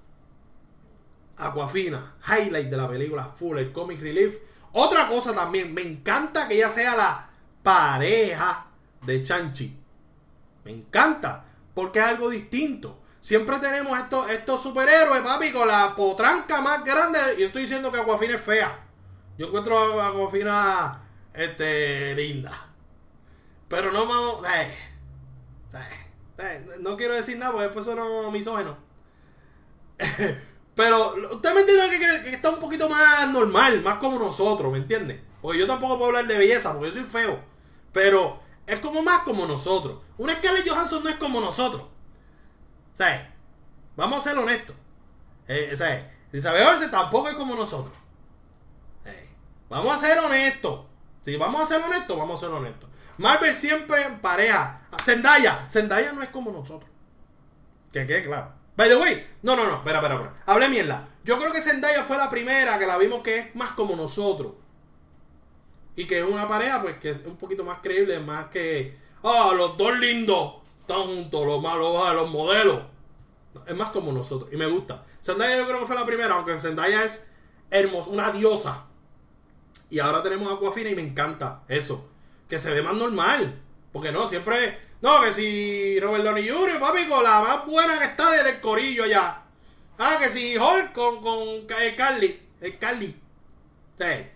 Aquafina, 1.37 2.15
highlight 2.27 2.71
de 2.71 2.77
la 2.79 2.89
película 2.89 3.25
Full, 3.25 3.59
el 3.59 3.73
comic 3.73 4.01
relief. 4.01 4.39
Otra 4.73 5.07
cosa 5.07 5.35
también, 5.35 5.75
me 5.75 5.83
encanta 5.83 6.49
que 6.49 6.55
ella 6.55 6.71
sea 6.71 6.97
la 6.97 7.31
pareja 7.63 8.67
de 9.03 9.23
Chanchi. 9.23 9.79
Me 10.65 10.71
encanta. 10.71 11.45
Porque 11.75 11.99
es 11.99 12.07
algo 12.07 12.31
distinto. 12.31 13.01
Siempre 13.21 13.59
tenemos 13.59 13.99
estos, 13.99 14.31
estos 14.31 14.63
superhéroes, 14.63 15.21
papi, 15.21 15.53
con 15.53 15.69
la 15.69 15.95
potranca 15.95 16.63
más 16.63 16.83
grande. 16.85 17.19
Y 17.37 17.41
yo 17.41 17.47
estoy 17.49 17.63
diciendo 17.63 17.93
que 17.93 18.01
Aquafina 18.01 18.37
es 18.37 18.41
fea. 18.41 18.87
Yo 19.37 19.49
encuentro 19.49 20.01
a 20.01 20.09
Aquafina 20.09 21.06
este, 21.37 22.15
linda. 22.15 22.69
Pero 23.69 23.93
no 23.93 24.07
vamos. 24.07 24.47
Eh, 24.49 24.75
eh, 25.75 26.07
eh, 26.39 26.77
no 26.81 26.97
quiero 26.97 27.15
decir 27.15 27.39
nada 27.39 27.53
porque 27.53 27.67
después 27.67 27.87
sueno 27.87 28.31
misógeno. 28.31 28.77
Pero 30.75 31.15
usted 31.33 31.55
me 31.55 31.61
entiende 31.61 31.91
que, 31.91 32.23
que 32.23 32.35
está 32.35 32.51
un 32.51 32.61
poquito 32.61 32.89
más 32.89 33.33
normal, 33.33 33.83
más 33.83 33.97
como 33.97 34.19
nosotros, 34.19 34.71
¿me 34.71 34.79
entiende? 34.79 35.25
Porque 35.41 35.59
yo 35.59 35.67
tampoco 35.67 35.97
puedo 35.97 36.09
hablar 36.09 36.27
de 36.27 36.37
belleza 36.37 36.73
porque 36.73 36.89
yo 36.89 36.95
soy 36.95 37.05
feo. 37.05 37.41
Pero 37.93 38.41
es 38.67 38.81
como 38.81 39.03
más 39.03 39.21
como 39.21 39.47
nosotros. 39.47 40.01
Una 40.19 40.37
Scarlett 40.37 40.69
Johansson 40.69 41.03
no 41.03 41.09
es 41.09 41.17
como 41.17 41.41
nosotros. 41.41 41.83
¿Sabes? 42.93 43.23
Vamos 43.97 44.21
a 44.21 44.31
ser 44.31 44.39
honestos. 44.39 44.77
Eh, 45.49 45.75
¿Sabes? 45.75 46.05
Isabel 46.33 46.67
Olsen 46.67 46.91
tampoco 46.91 47.29
es 47.29 47.35
como 47.37 47.55
nosotros. 47.55 47.97
Vamos 49.69 49.95
a 49.95 49.99
ser 49.99 50.19
honestos. 50.19 50.86
Si 51.27 51.37
vamos 51.37 51.61
a 51.61 51.67
ser 51.67 51.83
honestos, 51.83 52.17
vamos 52.17 52.41
a 52.41 52.47
ser 52.47 52.55
honestos. 52.55 52.89
Marvel 53.19 53.53
siempre 53.53 54.01
en 54.05 54.21
pareja. 54.21 54.83
Zendaya. 55.03 55.67
Zendaya 55.69 56.13
no 56.13 56.23
es 56.23 56.29
como 56.29 56.53
nosotros. 56.53 56.89
Que 57.93 58.07
quede 58.07 58.23
claro. 58.23 58.53
By 58.77 58.89
the 58.89 58.95
way, 58.95 59.27
no, 59.43 59.57
no, 59.57 59.67
no, 59.67 59.79
espera, 59.79 59.99
espera, 59.99 60.15
espera. 60.15 60.35
Hablé 60.47 60.69
mierda. 60.69 61.09
Yo 61.25 61.37
creo 61.37 61.51
que 61.51 61.61
Zendaya 61.61 62.05
fue 62.05 62.17
la 62.17 62.31
primera 62.31 62.79
que 62.79 62.87
la 62.87 62.97
vimos 62.97 63.23
que 63.23 63.39
es 63.39 63.57
más 63.57 63.73
como 63.73 63.97
nosotros. 63.97 64.53
Y 65.97 66.07
que 66.07 66.21
es 66.21 66.25
una 66.25 66.47
pareja, 66.47 66.81
pues, 66.81 66.97
que 66.99 67.11
es 67.11 67.19
un 67.27 67.37
poquito 67.37 67.65
más 67.65 67.79
creíble, 67.83 68.21
más 68.21 68.47
que. 68.47 68.97
Ah, 69.25 69.51
los 69.53 69.77
dos 69.77 69.99
lindos 69.99 70.63
están 70.81 71.03
juntos, 71.07 71.45
los 71.45 71.61
malos, 71.61 72.05
ah, 72.07 72.15
los 72.15 72.31
modelos. 72.31 72.83
Es 73.67 73.75
más 73.75 73.91
como 73.91 74.13
nosotros. 74.13 74.49
Y 74.53 74.57
me 74.57 74.67
gusta. 74.67 75.03
Zendaya 75.21 75.57
yo 75.57 75.67
creo 75.67 75.81
que 75.81 75.87
fue 75.87 75.97
la 75.97 76.07
primera, 76.07 76.37
aunque 76.37 76.57
Zendaya 76.57 77.03
es 77.03 77.27
hermosa, 77.69 78.11
una 78.11 78.31
diosa. 78.31 78.85
Y 79.91 79.99
ahora 79.99 80.23
tenemos 80.23 80.53
Aquafina 80.53 80.91
y 80.91 80.95
me 80.95 81.03
encanta 81.03 81.63
eso. 81.69 82.09
Que 82.49 82.59
se 82.59 82.73
ve 82.73 82.83
más 82.83 82.95
normal. 82.95 83.61
Porque 83.93 84.13
no, 84.13 84.27
siempre 84.27 84.79
no, 85.03 85.21
que 85.21 85.33
si 85.33 86.01
Robert 86.01 86.25
Downey 86.25 86.49
Jr., 86.49 86.81
papi, 86.81 87.07
con 87.07 87.23
la 87.23 87.43
más 87.43 87.67
buena 87.67 87.99
que 87.99 88.07
está 88.07 88.31
del 88.31 88.61
corillo 88.61 89.05
allá. 89.05 89.43
Ah, 89.99 90.17
que 90.21 90.31
si 90.31 90.57
Hulk 90.57 90.93
con, 90.93 91.21
con 91.21 91.39
eh, 91.81 91.95
Carly. 91.97 92.43
El 92.61 92.79
Carly. 92.79 93.15
Sí. 93.99 94.27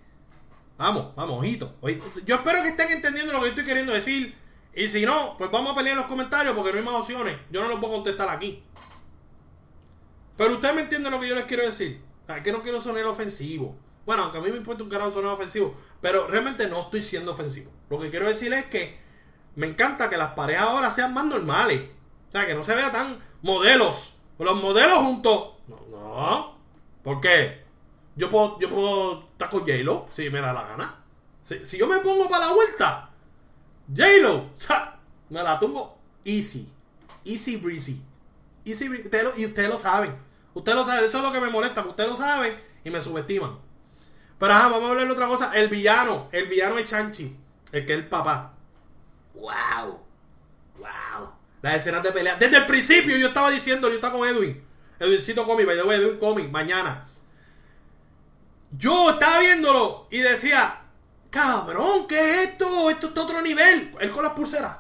Vamos, 0.77 1.15
vamos, 1.15 1.39
ojito. 1.39 1.75
Yo 2.25 2.37
espero 2.37 2.63
que 2.63 2.69
estén 2.69 2.91
entendiendo 2.91 3.33
lo 3.33 3.43
que 3.43 3.51
estoy 3.51 3.65
queriendo 3.65 3.93
decir. 3.93 4.35
Y 4.75 4.87
si 4.87 5.05
no, 5.05 5.37
pues 5.37 5.51
vamos 5.51 5.73
a 5.73 5.75
pelear 5.75 5.95
en 5.95 6.03
los 6.03 6.07
comentarios 6.07 6.55
porque 6.55 6.73
no 6.73 6.79
hay 6.79 6.85
más 6.85 6.95
opciones. 6.95 7.37
Yo 7.51 7.61
no 7.63 7.69
los 7.69 7.81
puedo 7.81 7.95
contestar 7.95 8.29
aquí. 8.29 8.63
Pero 10.37 10.55
ustedes 10.55 10.75
me 10.75 10.83
entienden 10.83 11.13
lo 11.13 11.21
que 11.21 11.29
yo 11.29 11.35
les 11.35 11.45
quiero 11.45 11.65
decir. 11.65 12.01
Es 12.29 12.43
que 12.43 12.53
no 12.53 12.63
quiero 12.63 12.81
sonar 12.81 13.05
ofensivo. 13.05 13.77
Bueno, 14.07 14.25
aunque 14.25 14.39
a 14.39 14.41
mí 14.41 14.51
me 14.51 14.57
importa 14.57 14.83
un 14.83 14.89
carajo 14.89 15.13
sonar 15.13 15.33
ofensivo. 15.33 15.75
Pero 16.01 16.27
realmente 16.27 16.69
no 16.69 16.83
estoy 16.83 17.03
siendo 17.03 17.33
ofensivo. 17.33 17.71
Lo 17.89 17.99
que 17.99 18.11
quiero 18.11 18.27
decir 18.27 18.53
es 18.53 18.67
que 18.67 18.99
me 19.57 19.67
encanta 19.67 20.09
que 20.09 20.17
las 20.17 20.33
parejas 20.33 20.65
ahora 20.65 20.91
sean 20.91 21.15
más 21.15 21.25
normales. 21.25 21.83
O 22.29 22.33
sea, 22.33 22.47
que 22.47 22.55
no 22.55 22.63
se 22.63 22.75
vea 22.75 22.91
tan 22.91 23.19
modelos. 23.43 24.17
Los 24.39 24.61
modelos 24.61 24.99
juntos. 24.99 25.55
No, 25.69 25.77
no. 25.91 26.59
¿Por 27.03 27.21
qué? 27.21 27.65
Yo 28.17 28.31
puedo, 28.31 28.59
yo 28.59 28.69
puedo 28.69 29.29
estar 29.33 29.51
con 29.51 29.61
J-Lo 29.61 30.09
si 30.15 30.31
me 30.31 30.41
da 30.41 30.53
la 30.53 30.63
gana. 30.63 31.05
Si, 31.43 31.79
yo 31.79 31.87
me 31.87 31.99
pongo 31.99 32.29
para 32.29 32.47
la 32.47 32.53
vuelta, 32.53 33.11
J-Lo, 33.89 34.37
o 34.37 34.51
sea, 34.55 35.01
me 35.31 35.43
la 35.43 35.59
tumbo 35.59 35.99
easy. 36.25 36.69
Easy 37.25 37.57
breezy. 37.57 38.03
Easy 38.65 38.89
breezy. 38.89 39.09
y 39.37 39.47
ustedes 39.47 39.69
lo 39.69 39.79
saben. 39.79 40.15
Ustedes 40.55 40.77
lo 40.77 40.85
saben. 40.85 41.05
Eso 41.05 41.19
es 41.19 41.25
lo 41.25 41.33
que 41.33 41.41
me 41.41 41.51
molesta. 41.51 41.85
Ustedes 41.85 42.11
lo 42.11 42.17
saben 42.17 42.57
y 42.85 42.91
me 42.91 43.01
subestiman. 43.01 43.59
Pero 44.41 44.55
ajá, 44.55 44.69
vamos 44.69 44.87
a 44.87 44.91
hablar 44.93 45.07
de 45.07 45.13
otra 45.13 45.29
cosa. 45.29 45.53
El 45.55 45.69
villano. 45.69 46.31
El 46.33 46.49
villano 46.49 46.79
es 46.79 46.87
Chanchi. 46.87 47.37
El 47.73 47.85
que 47.85 47.93
es 47.93 47.99
el 47.99 48.09
papá. 48.09 48.55
¡Wow! 49.35 50.01
¡Wow! 50.79 51.33
Las 51.61 51.75
escenas 51.75 52.03
de 52.03 52.11
pelea. 52.11 52.37
Desde 52.37 52.57
el 52.57 52.67
principio 52.67 53.19
yo 53.19 53.29
estaba 53.29 53.51
diciendo, 53.51 53.91
yo 53.91 53.97
estaba 53.97 54.17
con 54.17 54.27
Edwin. 54.27 54.65
Edwincito 54.99 55.45
Comic, 55.45 55.67
by 55.67 55.77
the 55.77 55.83
way, 55.83 56.01
Edwin 56.01 56.19
Comic, 56.19 56.51
mañana. 56.51 57.07
Yo 58.71 59.11
estaba 59.11 59.41
viéndolo 59.41 60.09
y 60.11 60.21
decía, 60.21 60.85
cabrón, 61.29 62.07
¿qué 62.09 62.19
es 62.19 62.45
esto? 62.45 62.89
Esto 62.89 63.09
está 63.09 63.23
otro 63.23 63.43
nivel. 63.43 63.95
Él 64.01 64.11
con 64.11 64.25
las 64.25 64.33
pulseras. 64.33 64.79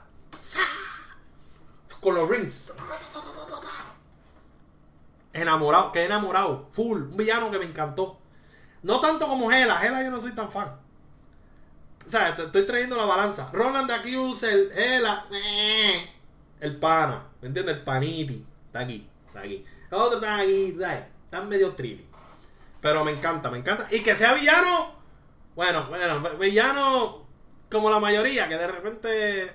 Con 2.00 2.14
los 2.14 2.26
rings. 2.26 2.72
Enamorado, 5.34 5.92
que 5.92 6.06
enamorado. 6.06 6.66
Full. 6.70 7.02
Un 7.02 7.16
villano 7.18 7.50
que 7.50 7.58
me 7.58 7.66
encantó. 7.66 8.19
No 8.82 9.00
tanto 9.00 9.26
como 9.26 9.50
Hela. 9.50 9.84
Hela 9.84 10.02
yo 10.02 10.10
no 10.10 10.20
soy 10.20 10.32
tan 10.32 10.50
fan. 10.50 10.76
O 12.06 12.10
sea, 12.10 12.34
te 12.34 12.44
estoy 12.44 12.66
trayendo 12.66 12.96
la 12.96 13.04
balanza. 13.04 13.50
Roland 13.52 13.88
de 13.88 13.94
aquí 13.94 14.16
usa 14.16 14.50
el, 14.50 14.72
el 16.60 16.76
pana. 16.76 17.24
¿Me 17.40 17.48
entiendes? 17.48 17.76
El 17.76 17.82
paniti. 17.82 18.44
Está 18.66 18.80
aquí. 18.80 19.06
Está 19.26 19.40
aquí. 19.40 19.64
otro 19.90 20.18
está 20.18 20.38
aquí. 20.38 20.76
¿sabes? 20.78 21.04
Está 21.24 21.42
medio 21.42 21.72
trilly. 21.74 22.06
Pero 22.80 23.04
me 23.04 23.12
encanta, 23.12 23.50
me 23.50 23.58
encanta. 23.58 23.86
Y 23.90 24.00
que 24.00 24.16
sea 24.16 24.34
villano. 24.34 24.94
Bueno, 25.54 25.86
bueno, 25.88 26.38
villano 26.38 27.26
como 27.70 27.90
la 27.90 28.00
mayoría, 28.00 28.48
que 28.48 28.56
de 28.56 28.66
repente. 28.66 29.52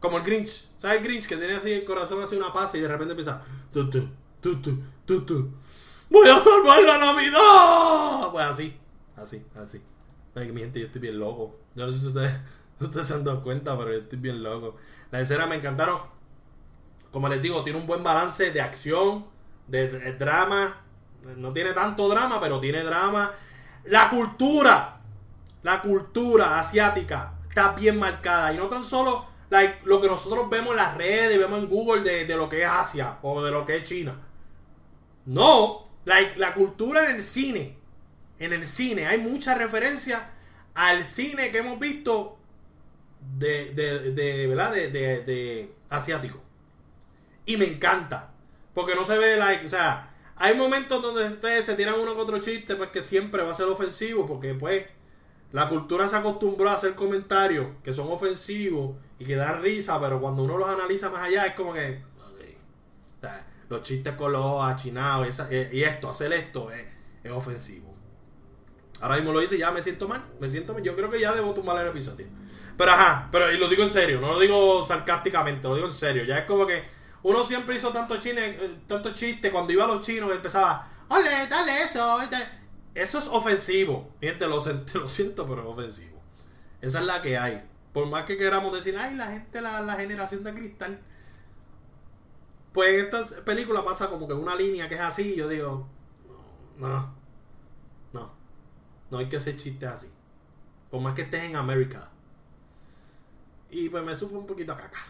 Como 0.00 0.18
el 0.18 0.24
Grinch. 0.24 0.68
¿Sabes 0.78 0.98
el 0.98 1.04
Grinch? 1.04 1.26
Que 1.26 1.36
tiene 1.36 1.54
así 1.54 1.72
el 1.72 1.84
corazón 1.84 2.20
así 2.22 2.36
una 2.36 2.52
paz 2.52 2.74
y 2.74 2.80
de 2.80 2.88
repente 2.88 3.12
empieza. 3.12 3.42
Tu, 3.72 3.88
tu, 3.88 4.08
tu, 4.40 4.60
tu, 4.60 5.24
tu, 5.24 5.54
¡Voy 6.12 6.28
a 6.28 6.38
salvar 6.38 6.82
la 6.82 6.98
Navidad! 6.98 8.30
Pues 8.32 8.44
así, 8.44 8.78
así, 9.16 9.46
así. 9.56 9.82
Ay, 10.34 10.52
mi 10.52 10.60
gente, 10.60 10.78
yo 10.78 10.84
estoy 10.84 11.00
bien 11.00 11.18
loco. 11.18 11.58
Yo 11.74 11.86
no 11.86 11.90
sé 11.92 12.00
si 12.00 12.06
ustedes, 12.08 12.34
se 13.06 13.14
han 13.14 13.24
dado 13.24 13.42
cuenta, 13.42 13.78
pero 13.78 13.92
yo 13.92 14.00
estoy 14.00 14.18
bien 14.18 14.42
loco. 14.42 14.76
Las 15.10 15.22
escenas 15.22 15.48
me 15.48 15.56
encantaron. 15.56 15.98
Como 17.10 17.30
les 17.30 17.40
digo, 17.40 17.64
tiene 17.64 17.78
un 17.78 17.86
buen 17.86 18.02
balance 18.02 18.50
de 18.50 18.60
acción, 18.60 19.24
de, 19.66 19.88
drama. 20.18 20.82
No 21.38 21.50
tiene 21.54 21.72
tanto 21.72 22.06
drama, 22.10 22.38
pero 22.42 22.60
tiene 22.60 22.82
drama. 22.82 23.30
La 23.84 24.10
cultura, 24.10 25.00
la 25.62 25.80
cultura 25.80 26.58
asiática 26.58 27.38
está 27.48 27.72
bien 27.72 27.98
marcada. 27.98 28.52
Y 28.52 28.58
no 28.58 28.66
tan 28.68 28.84
solo 28.84 29.24
lo 29.84 29.98
que 29.98 30.08
nosotros 30.08 30.50
vemos 30.50 30.72
en 30.72 30.76
las 30.76 30.94
redes, 30.94 31.38
vemos 31.38 31.58
en 31.58 31.70
Google 31.70 32.02
de, 32.02 32.26
de, 32.26 32.36
lo 32.36 32.50
que 32.50 32.64
es 32.64 32.68
Asia 32.68 33.16
o 33.22 33.42
de 33.42 33.50
lo 33.50 33.64
que 33.64 33.78
es 33.78 33.84
China. 33.84 34.14
No, 35.24 35.81
like, 36.04 36.38
la 36.38 36.54
cultura 36.54 37.08
en 37.08 37.16
el 37.16 37.22
cine 37.22 37.82
en 38.44 38.52
el 38.52 38.66
cine. 38.66 39.06
Hay 39.06 39.18
mucha 39.18 39.54
referencia 39.54 40.30
al 40.74 41.04
cine 41.04 41.50
que 41.50 41.58
hemos 41.58 41.78
visto 41.78 42.38
de, 43.38 43.72
de, 43.72 44.12
de 44.12 44.46
¿verdad? 44.48 44.72
De, 44.72 44.90
de, 44.90 45.74
asiático. 45.88 46.40
Y 47.46 47.56
me 47.56 47.66
encanta. 47.66 48.32
Porque 48.74 48.94
no 48.94 49.04
se 49.04 49.16
ve, 49.18 49.36
like, 49.36 49.64
o 49.64 49.68
sea, 49.68 50.14
hay 50.36 50.56
momentos 50.56 51.02
donde 51.02 51.62
se 51.62 51.76
tiran 51.76 52.00
uno 52.00 52.14
con 52.14 52.24
otro 52.24 52.38
chiste, 52.38 52.74
pues 52.74 52.90
que 52.90 53.02
siempre 53.02 53.42
va 53.42 53.52
a 53.52 53.54
ser 53.54 53.66
ofensivo, 53.66 54.26
porque 54.26 54.54
pues 54.54 54.86
la 55.52 55.68
cultura 55.68 56.08
se 56.08 56.16
acostumbró 56.16 56.70
a 56.70 56.74
hacer 56.74 56.94
comentarios 56.94 57.66
que 57.84 57.92
son 57.92 58.10
ofensivos 58.10 58.96
y 59.18 59.26
que 59.26 59.36
dan 59.36 59.60
risa, 59.60 60.00
pero 60.00 60.20
cuando 60.20 60.42
uno 60.42 60.56
los 60.56 60.68
analiza 60.68 61.10
más 61.10 61.22
allá 61.22 61.46
es 61.46 61.54
como 61.54 61.74
que... 61.74 62.02
los 63.72 63.82
chistes 63.82 64.14
con 64.14 64.32
los 64.32 64.62
achinados 64.62 65.26
y, 65.50 65.82
esto, 65.82 66.10
hacer 66.10 66.32
esto 66.32 66.70
es 66.70 67.32
ofensivo. 67.32 67.92
Ahora 69.02 69.16
mismo 69.16 69.32
lo 69.32 69.42
hice 69.42 69.56
y 69.56 69.58
ya 69.58 69.72
me 69.72 69.82
siento 69.82 70.06
mal. 70.06 70.22
Me 70.38 70.48
siento 70.48 70.72
mal. 70.72 70.82
Yo 70.82 70.94
creo 70.94 71.10
que 71.10 71.20
ya 71.20 71.32
debo 71.32 71.52
tumbar 71.52 71.76
el 71.84 71.88
episodio. 71.88 72.26
Pero 72.76 72.92
ajá, 72.92 73.28
pero 73.32 73.52
y 73.52 73.58
lo 73.58 73.68
digo 73.68 73.82
en 73.82 73.90
serio, 73.90 74.20
no 74.20 74.28
lo 74.28 74.38
digo 74.38 74.84
sarcásticamente, 74.84 75.68
lo 75.68 75.74
digo 75.74 75.88
en 75.88 75.92
serio. 75.92 76.24
Ya 76.24 76.38
es 76.38 76.46
como 76.46 76.66
que 76.66 76.82
uno 77.24 77.42
siempre 77.42 77.76
hizo 77.76 77.90
tanto 77.90 78.16
chiste, 78.18 78.46
eh, 78.46 78.78
tanto 78.86 79.12
chiste 79.12 79.50
cuando 79.50 79.72
iba 79.72 79.84
a 79.84 79.88
los 79.88 80.02
chinos 80.02 80.30
empezaba, 80.32 80.88
ole, 81.08 81.46
dale 81.50 81.82
eso. 81.82 82.20
Eso 82.94 83.18
es 83.18 83.26
ofensivo. 83.26 84.14
Gente, 84.20 84.46
lo, 84.46 84.58
lo 84.94 85.08
siento, 85.08 85.48
pero 85.48 85.62
es 85.62 85.66
ofensivo. 85.66 86.22
Esa 86.80 87.00
es 87.00 87.04
la 87.04 87.20
que 87.20 87.36
hay. 87.36 87.62
Por 87.92 88.06
más 88.06 88.24
que 88.24 88.36
queramos 88.36 88.72
decir, 88.72 88.96
ay, 88.96 89.16
la 89.16 89.26
gente, 89.26 89.60
la, 89.60 89.80
la 89.80 89.96
generación 89.96 90.44
de 90.44 90.54
cristal. 90.54 91.00
Pues 92.72 92.94
en 92.94 93.04
esta 93.04 93.44
película 93.44 93.84
pasa 93.84 94.08
como 94.08 94.26
que 94.26 94.34
una 94.34 94.54
línea 94.54 94.88
que 94.88 94.94
es 94.94 95.00
así. 95.00 95.32
Y 95.32 95.36
yo 95.36 95.48
digo, 95.48 95.86
no. 96.78 97.22
No 99.12 99.18
hay 99.18 99.28
que 99.28 99.36
hacer 99.36 99.56
chistes 99.58 99.88
así. 99.90 100.08
Por 100.90 101.02
más 101.02 101.14
que 101.14 101.20
estés 101.20 101.44
en 101.44 101.54
América. 101.54 102.08
Y 103.70 103.90
pues 103.90 104.02
me 104.02 104.16
supo 104.16 104.38
un 104.38 104.46
poquito 104.46 104.72
a 104.72 104.76
caca. 104.76 105.00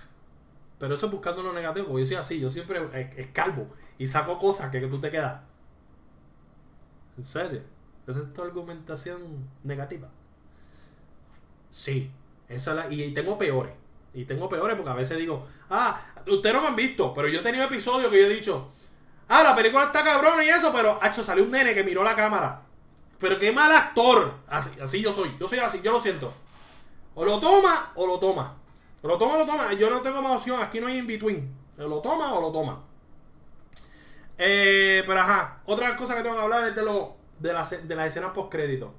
Pero 0.80 0.94
eso 0.94 1.06
es 1.06 1.12
buscando 1.12 1.40
lo 1.40 1.52
negativo. 1.52 1.86
Porque 1.86 2.02
yo 2.02 2.06
soy 2.08 2.16
así. 2.16 2.40
Yo 2.40 2.50
siempre 2.50 2.80
escalvo. 3.16 3.68
Y 3.98 4.08
saco 4.08 4.38
cosas 4.38 4.72
que, 4.72 4.80
que 4.80 4.88
tú 4.88 5.00
te 5.00 5.08
quedas. 5.08 5.40
¿En 7.16 7.22
serio? 7.22 7.62
¿Esa 8.08 8.22
es 8.22 8.34
tu 8.34 8.42
argumentación 8.42 9.48
negativa? 9.62 10.08
Sí. 11.70 12.10
Esa 12.48 12.74
la, 12.74 12.92
y 12.92 13.14
tengo 13.14 13.38
peores. 13.38 13.74
Y 14.14 14.24
tengo 14.24 14.48
peores 14.48 14.74
porque 14.76 14.90
a 14.90 14.94
veces 14.94 15.16
digo, 15.16 15.46
ah, 15.70 16.00
ustedes 16.26 16.54
no 16.54 16.62
me 16.62 16.68
han 16.68 16.76
visto, 16.76 17.12
pero 17.14 17.28
yo 17.28 17.40
he 17.40 17.42
tenido 17.42 17.64
episodios 17.64 18.10
que 18.10 18.20
yo 18.20 18.26
he 18.26 18.34
dicho, 18.34 18.70
ah, 19.28 19.42
la 19.42 19.54
película 19.54 19.84
está 19.84 20.04
cabrona 20.04 20.44
y 20.44 20.48
eso, 20.48 20.72
pero, 20.72 20.98
hacho, 21.00 21.22
salió 21.22 21.44
un 21.44 21.50
nene 21.50 21.74
que 21.74 21.84
miró 21.84 22.02
la 22.02 22.14
cámara. 22.16 22.62
Pero 23.18 23.38
qué 23.38 23.52
mal 23.52 23.70
actor. 23.72 24.34
Así, 24.48 24.70
así 24.80 25.00
yo 25.00 25.12
soy, 25.12 25.36
yo 25.38 25.46
soy 25.46 25.60
así, 25.60 25.80
yo 25.80 25.92
lo 25.92 26.00
siento. 26.00 26.32
O 27.14 27.24
lo 27.24 27.38
toma 27.38 27.92
o 27.94 28.06
lo 28.06 28.18
toma. 28.18 28.56
O 29.00 29.08
lo 29.08 29.16
toma 29.16 29.34
o 29.34 29.38
lo 29.38 29.46
toma. 29.46 29.72
Yo 29.74 29.88
no 29.90 30.00
tengo 30.00 30.20
más 30.20 30.32
opción, 30.32 30.60
aquí 30.60 30.80
no 30.80 30.88
hay 30.88 30.98
in 30.98 31.06
between. 31.06 31.54
O 31.78 31.82
lo 31.82 32.00
toma 32.00 32.32
o 32.34 32.40
lo 32.40 32.50
toma. 32.50 32.82
Eh, 34.38 35.04
pero 35.06 35.20
ajá, 35.20 35.60
otra 35.66 35.96
cosa 35.96 36.16
que 36.16 36.22
tengo 36.22 36.34
que 36.34 36.42
hablar 36.42 36.66
es 36.66 36.74
de, 36.74 36.82
lo, 36.82 37.14
de, 37.38 37.52
la, 37.52 37.64
de 37.64 37.94
las 37.94 38.06
escenas 38.08 38.30
post 38.30 38.50
crédito. 38.50 38.92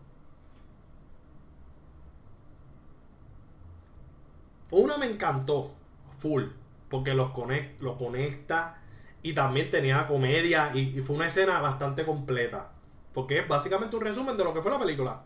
Una 4.71 4.97
me 4.97 5.05
encantó, 5.05 5.71
full, 6.17 6.45
porque 6.93 7.15
los 7.15 7.31
lo 7.79 7.97
conecta 7.97 8.77
y 9.23 9.33
también 9.33 9.71
tenía 9.71 10.05
comedia 10.05 10.69
y, 10.75 11.01
fue 11.01 11.15
una 11.15 11.25
escena 11.25 11.59
bastante 11.59 12.05
completa. 12.05 12.69
Porque 13.15 13.39
es 13.39 13.47
básicamente 13.47 13.95
un 13.95 14.03
resumen 14.03 14.37
de 14.37 14.43
lo 14.43 14.53
que 14.53 14.61
fue 14.61 14.69
la 14.69 14.77
película. 14.77 15.23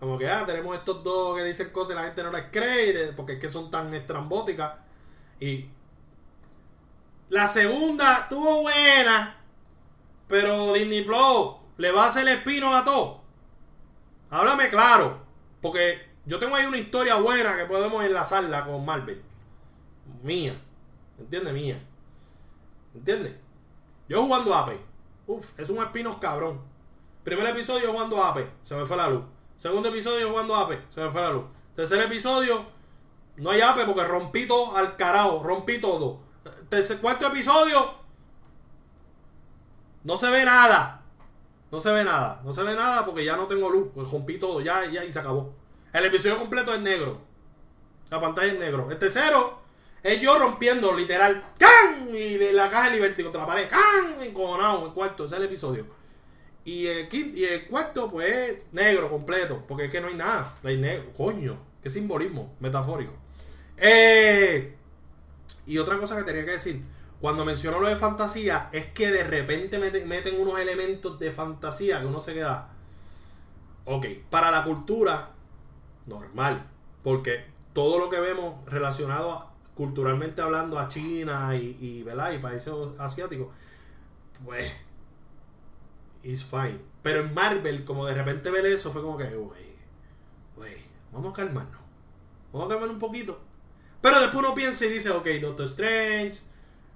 Como 0.00 0.18
que, 0.18 0.28
ah, 0.28 0.42
tenemos 0.44 0.76
estos 0.76 1.04
dos 1.04 1.36
que 1.36 1.44
dicen 1.44 1.70
cosas 1.70 1.92
y 1.92 1.94
la 1.94 2.06
gente 2.06 2.24
no 2.24 2.32
les 2.32 2.50
cree, 2.50 3.12
porque 3.12 3.34
es 3.34 3.38
que 3.38 3.48
son 3.48 3.70
tan 3.70 3.94
estrambóticas. 3.94 4.80
Y 5.38 5.68
la 7.28 7.46
segunda 7.46 8.22
estuvo 8.22 8.62
buena, 8.62 9.36
pero 10.26 10.72
Disney 10.72 11.04
Plus 11.04 11.54
le 11.76 11.92
va 11.92 12.06
a 12.06 12.08
hacer 12.08 12.22
el 12.22 12.34
espino 12.34 12.74
a 12.74 12.82
todo. 12.82 13.20
Háblame 14.30 14.70
claro, 14.70 15.20
porque 15.62 16.00
yo 16.24 16.40
tengo 16.40 16.56
ahí 16.56 16.66
una 16.66 16.78
historia 16.78 17.14
buena 17.14 17.56
que 17.56 17.66
podemos 17.66 18.04
enlazarla 18.04 18.64
con 18.64 18.84
Marvel. 18.84 19.22
Mía. 20.24 20.65
¿Entiendes? 21.18 21.52
Mía. 21.52 21.82
¿Entiendes? 22.94 23.34
Yo 24.08 24.22
jugando 24.22 24.54
Ape. 24.54 24.78
Uf, 25.26 25.58
es 25.58 25.70
un 25.70 25.78
espino 25.78 26.18
cabrón. 26.20 26.60
Primer 27.24 27.46
episodio 27.46 27.92
jugando 27.92 28.22
Ape. 28.22 28.48
Se 28.62 28.74
me 28.76 28.86
fue 28.86 28.96
la 28.96 29.08
luz. 29.08 29.24
Segundo 29.56 29.88
episodio 29.88 30.30
jugando 30.30 30.54
Ape. 30.54 30.82
Se 30.90 31.00
me 31.00 31.10
fue 31.10 31.20
la 31.20 31.30
luz. 31.30 31.44
Tercer 31.74 32.00
episodio. 32.00 32.64
No 33.36 33.50
hay 33.50 33.60
Ape 33.60 33.84
porque 33.84 34.04
rompí 34.04 34.46
todo 34.46 34.76
al 34.76 34.96
carajo. 34.96 35.42
Rompí 35.42 35.80
todo. 35.80 36.20
Tercer, 36.68 36.98
cuarto 36.98 37.26
episodio. 37.26 37.94
No 40.04 40.16
se 40.16 40.30
ve 40.30 40.44
nada. 40.44 41.02
No 41.72 41.80
se 41.80 41.90
ve 41.90 42.04
nada. 42.04 42.40
No 42.44 42.52
se 42.52 42.62
ve 42.62 42.74
nada 42.74 43.04
porque 43.04 43.24
ya 43.24 43.36
no 43.36 43.46
tengo 43.46 43.68
luz. 43.68 43.88
Pues 43.92 44.10
rompí 44.10 44.38
todo. 44.38 44.60
Ya, 44.60 44.86
ya, 44.86 45.04
y 45.04 45.10
se 45.10 45.18
acabó. 45.18 45.52
El 45.92 46.04
episodio 46.04 46.38
completo 46.38 46.72
es 46.72 46.80
negro. 46.80 47.20
La 48.08 48.20
pantalla 48.20 48.52
es 48.52 48.58
negro. 48.60 48.88
El 48.90 48.98
tercero 48.98 49.65
es 50.06 50.20
yo 50.20 50.38
rompiendo, 50.38 50.94
literal. 50.94 51.42
¡Can! 51.58 52.14
Y 52.14 52.38
la 52.52 52.70
caja 52.70 52.90
de 52.90 52.96
Liberty 52.96 53.24
contra 53.24 53.40
la 53.40 53.46
pared. 53.46 53.68
¡Can! 53.68 54.22
Encojonado. 54.22 54.86
El 54.86 54.92
cuarto. 54.92 55.24
Ese 55.24 55.34
es 55.34 55.40
el 55.40 55.46
episodio. 55.46 55.86
Y 56.64 56.86
el, 56.86 57.08
quinto, 57.08 57.36
y 57.36 57.44
el 57.44 57.66
cuarto, 57.66 58.10
pues, 58.10 58.32
es 58.32 58.66
negro 58.72 59.10
completo. 59.10 59.64
Porque 59.66 59.86
es 59.86 59.90
que 59.90 60.00
no 60.00 60.06
hay 60.06 60.14
nada. 60.14 60.56
No 60.62 60.68
hay 60.68 60.76
negro. 60.76 61.12
Coño. 61.16 61.58
Qué 61.82 61.90
simbolismo 61.90 62.54
metafórico. 62.60 63.14
Eh, 63.78 64.76
y 65.66 65.78
otra 65.78 65.98
cosa 65.98 66.16
que 66.16 66.22
tenía 66.22 66.44
que 66.44 66.52
decir. 66.52 66.84
Cuando 67.20 67.44
menciono 67.44 67.80
lo 67.80 67.88
de 67.88 67.96
fantasía, 67.96 68.68
es 68.72 68.86
que 68.86 69.10
de 69.10 69.24
repente 69.24 69.78
meten 69.78 70.40
unos 70.40 70.60
elementos 70.60 71.18
de 71.18 71.32
fantasía 71.32 71.98
que 71.98 72.06
uno 72.06 72.20
se 72.20 72.34
queda. 72.34 72.68
Ok, 73.86 74.06
para 74.30 74.52
la 74.52 74.62
cultura 74.62 75.30
normal. 76.06 76.70
Porque 77.02 77.46
todo 77.72 77.98
lo 77.98 78.08
que 78.08 78.20
vemos 78.20 78.64
relacionado 78.66 79.55
culturalmente 79.76 80.40
hablando 80.40 80.78
a 80.78 80.88
China 80.88 81.54
y, 81.54 81.76
y, 81.80 82.04
y 82.08 82.38
países 82.38 82.72
asiáticos, 82.98 83.48
pues, 84.44 84.72
it's 86.22 86.44
fine. 86.44 86.80
Pero 87.02 87.20
en 87.20 87.34
Marvel, 87.34 87.84
como 87.84 88.06
de 88.06 88.14
repente 88.14 88.50
ver 88.50 88.66
eso, 88.66 88.90
fue 88.90 89.02
como 89.02 89.16
que, 89.18 89.24
wey, 89.24 89.76
wey, 90.56 90.76
vamos 91.12 91.32
a 91.32 91.36
calmarnos. 91.36 91.80
Vamos 92.52 92.66
a 92.66 92.70
calmarnos 92.70 92.94
un 92.94 93.00
poquito. 93.00 93.38
Pero 94.00 94.18
después 94.20 94.44
uno 94.44 94.54
piensa 94.54 94.86
y 94.86 94.88
dice, 94.88 95.10
ok, 95.10 95.26
Doctor 95.40 95.66
Strange, 95.66 96.38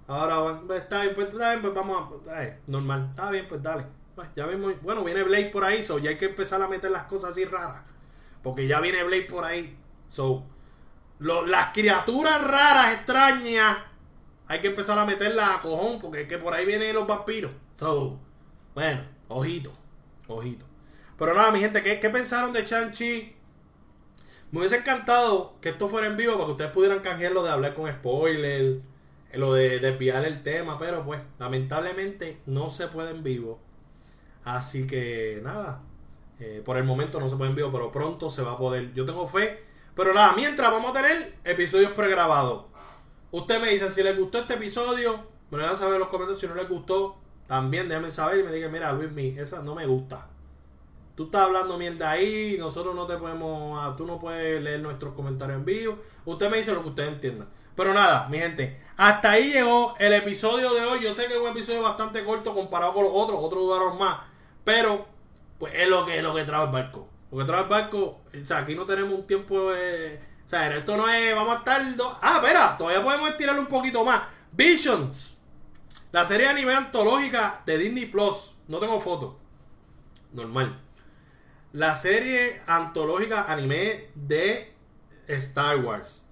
ahora 0.09 0.61
pues, 0.67 0.83
está 0.83 1.03
bien, 1.03 1.15
pues, 1.15 1.29
está 1.29 1.51
bien, 1.51 1.63
pues 1.63 1.75
vamos 1.75 2.13
a, 2.29 2.45
eh, 2.45 2.59
normal, 2.67 3.09
está 3.11 3.31
bien, 3.31 3.47
pues 3.47 3.63
dale. 3.63 3.87
Pues, 4.15 4.29
ya 4.35 4.47
vemos, 4.47 4.75
bueno, 4.83 5.05
viene 5.05 5.23
Blade 5.23 5.51
por 5.51 5.65
ahí, 5.65 5.83
so 5.83 5.99
ya 5.99 6.11
hay 6.11 6.17
que 6.17 6.27
empezar 6.27 6.61
a 6.63 6.69
meter 6.69 6.91
las 6.91 7.05
cosas 7.05 7.31
así 7.31 7.45
raras. 7.45 7.83
Porque 8.43 8.67
ya 8.67 8.81
viene 8.81 9.05
Blade 9.05 9.27
por 9.27 9.45
ahí. 9.45 9.77
So, 10.09 10.45
las 11.21 11.73
criaturas 11.73 12.43
raras, 12.43 12.95
extrañas, 12.95 13.79
hay 14.47 14.61
que 14.61 14.69
empezar 14.69 14.99
a 14.99 15.05
meterlas 15.05 15.51
a 15.51 15.61
cojón. 15.61 16.01
Porque 16.01 16.23
es 16.23 16.29
que 16.29 16.39
por 16.39 16.55
ahí 16.55 16.67
vienen 16.67 16.95
los 16.95 17.07
vampiros. 17.07 17.53
So, 17.75 18.19
bueno, 18.75 19.03
ojito, 19.29 19.73
ojito. 20.27 20.65
Pero 21.19 21.35
nada, 21.35 21.53
mi 21.53 21.61
gente, 21.61 21.83
¿qué, 21.83 22.01
qué 22.01 22.11
pensaron 22.11 22.53
de 22.53 22.65
Chanchi? 22.65 23.37
Me 24.51 24.59
hubiese 24.59 24.79
encantado 24.79 25.55
que 25.61 25.69
esto 25.69 25.89
fuera 25.89 26.09
en 26.09 26.17
vivo 26.17 26.35
para 26.35 26.47
que 26.47 26.53
ustedes 26.53 26.71
pudieran 26.73 27.01
canjearlo 27.01 27.45
de 27.45 27.51
hablar 27.51 27.75
con 27.75 27.89
spoiler, 27.91 28.81
lo 29.35 29.55
de 29.55 29.79
desviar 29.79 30.25
el 30.25 30.43
tema, 30.43 30.77
pero 30.77 31.05
pues 31.05 31.21
lamentablemente 31.39 32.41
no 32.47 32.69
se 32.69 32.89
puede 32.89 33.11
en 33.11 33.23
vivo. 33.23 33.61
Así 34.45 34.87
que 34.87 35.41
nada, 35.45 35.83
eh, 36.41 36.63
por 36.65 36.79
el 36.79 36.85
momento 36.85 37.21
no 37.21 37.29
se 37.29 37.37
puede 37.37 37.51
en 37.51 37.57
vivo, 37.57 37.71
pero 37.71 37.93
pronto 37.93 38.29
se 38.31 38.43
va 38.43 38.53
a 38.53 38.59
poder. 38.59 38.93
Yo 38.95 39.05
tengo 39.05 39.27
fe. 39.29 39.70
Pero 39.95 40.15
nada, 40.15 40.33
mientras 40.35 40.71
vamos 40.71 40.91
a 40.91 41.03
tener 41.03 41.35
episodios 41.45 41.93
pregrabados. 41.93 42.67
Usted 43.31 43.61
me 43.61 43.71
dice 43.71 43.91
si 43.91 44.03
les 44.03 44.19
gustó 44.19 44.39
este 44.39 44.55
episodio. 44.55 45.29
Me 45.51 45.59
lo 45.59 45.65
dejan 45.65 45.79
saber 45.79 45.95
en 45.95 46.01
los 46.01 46.09
comentarios 46.09 46.41
si 46.41 46.47
no 46.47 46.55
les 46.55 46.69
gustó. 46.69 47.17
También 47.47 47.89
déjenme 47.89 48.11
saber 48.11 48.41
y 48.41 48.43
me 48.45 48.53
digan, 48.53 48.71
mira, 48.71 48.93
Luis, 48.93 49.11
mi, 49.11 49.29
esa 49.39 49.63
no 49.63 49.75
me 49.75 49.87
gusta. 49.87 50.29
Tú 51.17 51.25
estás 51.25 51.43
hablando 51.43 51.77
mierda 51.77 52.11
ahí, 52.11 52.57
nosotros 52.59 52.95
no 52.95 53.07
te 53.07 53.17
podemos, 53.17 53.79
ah, 53.79 53.95
tú 53.95 54.07
no 54.07 54.19
puedes 54.19 54.63
leer 54.63 54.81
nuestros 54.81 55.15
comentarios 55.15 55.59
en 55.59 55.65
vivo. 55.65 55.99
Usted 56.25 56.49
me 56.49 56.57
dice 56.57 56.73
lo 56.73 56.83
que 56.83 56.89
usted 56.91 57.09
entienda. 57.09 57.47
Pero 57.75 57.93
nada, 57.93 58.29
mi 58.29 58.39
gente, 58.39 58.81
hasta 58.97 59.33
ahí 59.33 59.53
llegó 59.53 59.95
el 59.99 60.15
episodio 60.15 60.73
de 60.73 60.85
hoy. 60.85 61.01
Yo 61.01 61.13
sé 61.13 61.27
que 61.27 61.35
es 61.35 61.41
un 61.41 61.49
episodio 61.49 61.83
bastante 61.83 62.25
corto 62.25 62.55
comparado 62.55 62.95
con 62.95 63.05
los 63.05 63.13
otros, 63.15 63.39
otros 63.43 63.65
duraron 63.65 63.99
más. 63.99 64.21
Pero 64.65 65.07
pues 65.59 65.75
es 65.75 65.89
lo 65.89 66.07
que, 66.07 66.23
lo 66.23 66.35
que 66.35 66.45
trae 66.45 66.65
el 66.65 66.71
barco. 66.71 67.10
Lo 67.31 67.39
que 67.39 67.45
trae 67.45 67.63
el 67.63 67.69
barco, 67.69 67.99
o 67.99 68.45
sea, 68.47 68.59
aquí 68.59 68.75
no 68.75 68.85
tenemos 68.87 69.15
un 69.15 69.27
tiempo 69.27 69.71
de... 69.71 70.21
O 70.45 70.49
sea, 70.49 70.75
esto 70.77 70.97
no 70.97 71.09
es, 71.09 71.35
vamos 71.35 71.55
a 71.55 71.59
estar... 71.59 71.83
Ah, 72.21 72.41
espera, 72.43 72.77
todavía 72.77 73.05
podemos 73.05 73.31
estirarlo 73.31 73.63
un 73.63 73.69
poquito 73.69 74.05
más. 74.05 74.23
Visions. 74.51 75.39
La 76.11 76.25
serie 76.25 76.49
anime 76.49 76.75
antológica 76.75 77.63
de 77.65 77.79
Disney 77.79 78.07
Plus. 78.07 78.57
No 78.67 78.81
tengo 78.81 79.01
foto. 79.01 79.39
Normal. 80.33 80.81
La 81.73 81.95
serie 81.95 82.61
antológica 82.67 83.45
anime 83.45 84.09
de 84.17 84.75
Star 85.29 85.77
Wars. 85.79 86.25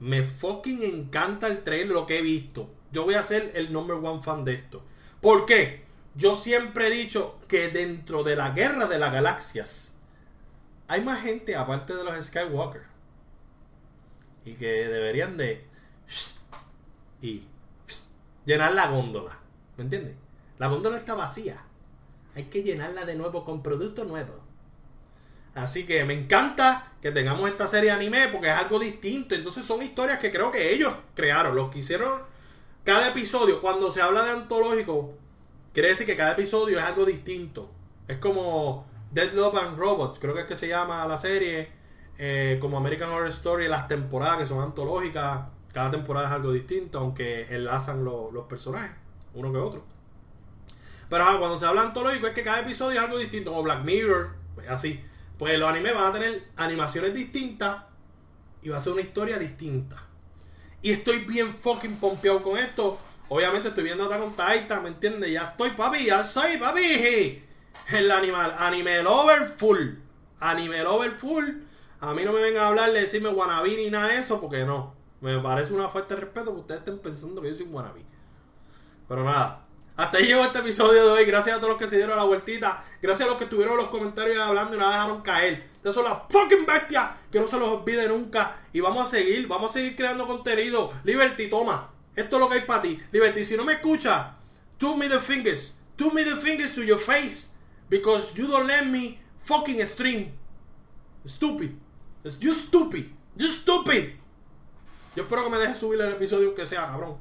Me 0.00 0.24
fucking 0.24 0.82
encanta 0.82 1.46
el 1.46 1.62
trailer, 1.62 1.90
lo 1.90 2.04
que 2.04 2.18
he 2.18 2.22
visto. 2.22 2.68
Yo 2.90 3.04
voy 3.04 3.14
a 3.14 3.22
ser 3.22 3.52
el 3.54 3.72
number 3.72 3.96
one 3.96 4.22
fan 4.22 4.44
de 4.44 4.54
esto. 4.54 4.82
¿Por 5.20 5.46
qué? 5.46 5.84
Yo 6.16 6.34
siempre 6.34 6.88
he 6.88 6.90
dicho 6.90 7.38
que 7.46 7.68
dentro 7.68 8.24
de 8.24 8.34
la 8.34 8.50
guerra 8.50 8.86
de 8.86 8.98
las 8.98 9.12
galaxias 9.12 9.95
hay 10.88 11.02
más 11.02 11.20
gente 11.22 11.56
aparte 11.56 11.94
de 11.94 12.04
los 12.04 12.26
Skywalker. 12.26 12.82
Y 14.44 14.54
que 14.54 14.88
deberían 14.88 15.36
de... 15.36 15.66
Y 17.20 17.44
llenar 18.44 18.74
la 18.74 18.88
góndola. 18.88 19.38
¿Me 19.76 19.84
entiendes? 19.84 20.14
La 20.58 20.68
góndola 20.68 20.98
está 20.98 21.14
vacía. 21.14 21.62
Hay 22.34 22.44
que 22.44 22.62
llenarla 22.62 23.04
de 23.04 23.16
nuevo 23.16 23.44
con 23.44 23.62
productos 23.62 24.06
nuevos. 24.06 24.36
Así 25.54 25.86
que 25.86 26.04
me 26.04 26.14
encanta 26.14 26.92
que 27.00 27.10
tengamos 27.10 27.48
esta 27.48 27.66
serie 27.66 27.90
de 27.90 27.96
anime 27.96 28.28
porque 28.30 28.50
es 28.50 28.56
algo 28.56 28.78
distinto. 28.78 29.34
Entonces 29.34 29.64
son 29.64 29.82
historias 29.82 30.18
que 30.18 30.30
creo 30.30 30.52
que 30.52 30.72
ellos 30.72 30.94
crearon. 31.14 31.56
Los 31.56 31.70
que 31.70 31.80
hicieron 31.80 32.22
cada 32.84 33.08
episodio. 33.08 33.60
Cuando 33.60 33.90
se 33.90 34.02
habla 34.02 34.22
de 34.22 34.30
antológico, 34.32 35.14
Quiere 35.76 35.90
decir 35.90 36.06
que 36.06 36.16
cada 36.16 36.32
episodio 36.32 36.78
es 36.78 36.84
algo 36.86 37.04
distinto. 37.04 37.70
Es 38.08 38.16
como 38.16 38.86
Dead 39.10 39.32
Love 39.32 39.56
and 39.56 39.78
Robots, 39.78 40.18
creo 40.18 40.34
que 40.34 40.40
es 40.40 40.46
que 40.46 40.56
se 40.56 40.68
llama 40.68 41.06
la 41.06 41.16
serie. 41.16 41.76
Eh, 42.18 42.56
como 42.60 42.78
American 42.78 43.10
Horror 43.10 43.28
Story, 43.28 43.68
las 43.68 43.88
temporadas 43.88 44.38
que 44.38 44.46
son 44.46 44.60
antológicas. 44.60 45.48
Cada 45.72 45.90
temporada 45.90 46.28
es 46.28 46.32
algo 46.32 46.52
distinto, 46.52 46.98
aunque 46.98 47.54
enlazan 47.54 48.02
los 48.04 48.46
personajes, 48.48 48.96
uno 49.34 49.52
que 49.52 49.58
otro. 49.58 49.84
Pero 51.10 51.24
cuando 51.38 51.58
se 51.58 51.66
habla 51.66 51.82
antológico 51.82 52.26
es 52.26 52.32
que 52.32 52.42
cada 52.42 52.60
episodio 52.60 52.98
es 52.98 53.04
algo 53.04 53.18
distinto, 53.18 53.50
como 53.50 53.62
Black 53.62 53.84
Mirror, 53.84 54.34
pues 54.54 54.68
así. 54.70 55.04
Pues 55.38 55.58
los 55.58 55.68
animes 55.68 55.94
van 55.94 56.04
a 56.04 56.12
tener 56.12 56.48
animaciones 56.56 57.12
distintas 57.12 57.82
y 58.62 58.70
va 58.70 58.78
a 58.78 58.80
ser 58.80 58.94
una 58.94 59.02
historia 59.02 59.38
distinta. 59.38 60.02
Y 60.80 60.92
estoy 60.92 61.18
bien 61.24 61.54
fucking 61.58 61.96
pompeado 61.96 62.42
con 62.42 62.56
esto. 62.56 62.98
Obviamente 63.28 63.68
estoy 63.68 63.84
viendo 63.84 64.06
Attack 64.06 64.22
on 64.22 64.30
Titan, 64.32 64.82
¿me 64.82 64.88
entiendes? 64.88 65.30
Ya 65.30 65.50
estoy, 65.50 65.70
papi, 65.70 66.06
ya 66.06 66.24
soy, 66.24 66.56
papi. 66.56 67.44
El 67.92 68.10
animal, 68.10 68.54
anime 68.58 69.02
lover 69.02 69.48
full. 69.48 69.90
Anime 70.40 70.82
lover 70.82 71.12
full. 71.12 71.44
A 72.00 72.12
mí 72.14 72.24
no 72.24 72.32
me 72.32 72.40
vengan 72.40 72.64
a 72.64 72.68
hablar 72.68 72.92
de 72.92 73.00
decirme 73.00 73.30
wannabe 73.30 73.76
ni 73.76 73.90
nada 73.90 74.08
de 74.08 74.18
eso, 74.18 74.40
porque 74.40 74.64
no. 74.64 74.94
Me 75.20 75.38
parece 75.40 75.72
una 75.72 75.88
falta 75.88 76.14
de 76.14 76.22
respeto 76.22 76.52
que 76.52 76.60
ustedes 76.60 76.80
estén 76.80 76.98
pensando 76.98 77.40
que 77.40 77.48
yo 77.48 77.54
soy 77.54 77.66
un 77.66 77.74
wannabe. 77.74 78.04
Pero 79.08 79.24
nada. 79.24 79.62
Hasta 79.96 80.18
ahí 80.18 80.26
llegó 80.26 80.44
este 80.44 80.58
episodio 80.58 81.06
de 81.06 81.10
hoy. 81.10 81.24
Gracias 81.24 81.56
a 81.56 81.58
todos 81.58 81.70
los 81.70 81.78
que 81.78 81.88
se 81.88 81.96
dieron 81.96 82.18
la 82.18 82.24
vueltita. 82.24 82.84
Gracias 83.00 83.26
a 83.26 83.30
los 83.30 83.38
que 83.38 83.44
estuvieron 83.44 83.78
los 83.78 83.88
comentarios 83.88 84.38
hablando 84.38 84.76
y 84.76 84.78
no 84.78 84.90
dejaron 84.90 85.22
caer. 85.22 85.70
Ustedes 85.76 85.94
son 85.94 86.04
las 86.04 86.18
fucking 86.28 86.66
bestias. 86.66 87.12
Que 87.32 87.40
no 87.40 87.46
se 87.46 87.58
los 87.58 87.68
olvide 87.68 88.06
nunca. 88.08 88.56
Y 88.74 88.80
vamos 88.80 89.06
a 89.06 89.10
seguir. 89.10 89.48
Vamos 89.48 89.70
a 89.70 89.74
seguir 89.74 89.96
creando 89.96 90.26
contenido. 90.26 90.92
Liberty, 91.04 91.48
toma. 91.48 91.90
Esto 92.14 92.36
es 92.36 92.40
lo 92.40 92.48
que 92.48 92.56
hay 92.56 92.64
para 92.66 92.82
ti. 92.82 93.00
Liberty, 93.10 93.42
si 93.42 93.56
no 93.56 93.64
me 93.64 93.74
escuchas, 93.74 94.26
two 94.76 94.96
middle 94.96 95.18
fingers. 95.18 95.78
Two 95.96 96.10
middle 96.10 96.36
fingers 96.36 96.74
to 96.74 96.82
your 96.82 96.98
face. 96.98 97.52
Because 97.88 98.34
you 98.36 98.46
don't 98.46 98.66
let 98.66 98.86
me 98.86 99.18
fucking 99.44 99.84
stream. 99.86 100.32
Stupid. 101.24 101.76
You 102.40 102.52
stupid. 102.52 103.10
You 103.36 103.48
stupid. 103.50 104.14
Yo 105.14 105.22
espero 105.22 105.44
que 105.44 105.50
me 105.50 105.58
dejes 105.58 105.78
subir 105.78 106.00
el 106.00 106.12
episodio 106.12 106.54
que 106.54 106.66
sea, 106.66 106.86
cabrón. 106.86 107.16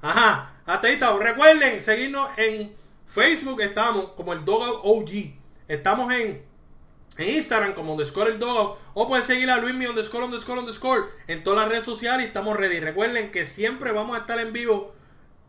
Ajá. 0.00 0.54
Hasta 0.64 0.86
ahí 0.86 0.94
estamos. 0.94 1.22
Recuerden 1.22 1.80
seguirnos 1.80 2.28
en 2.38 2.72
Facebook. 3.06 3.60
Estamos 3.60 4.10
como 4.16 4.32
el 4.32 4.44
Dogout 4.44 4.80
OG. 4.82 5.34
Estamos 5.68 6.12
en, 6.12 6.44
en 7.18 7.36
Instagram 7.36 7.74
como 7.74 7.92
underscore 7.92 8.30
el 8.30 8.38
Dogout. 8.38 8.78
O 8.94 9.08
pueden 9.08 9.24
seguir 9.24 9.50
a 9.50 9.58
Luismi 9.58 9.86
underscore 9.86 10.24
underscore 10.24 10.60
underscore 10.60 11.04
en 11.26 11.44
todas 11.44 11.60
las 11.60 11.68
redes 11.68 11.84
sociales. 11.84 12.26
Estamos 12.26 12.56
ready. 12.56 12.80
Recuerden 12.80 13.30
que 13.30 13.44
siempre 13.44 13.92
vamos 13.92 14.16
a 14.16 14.20
estar 14.20 14.38
en 14.38 14.52
vivo. 14.52 14.93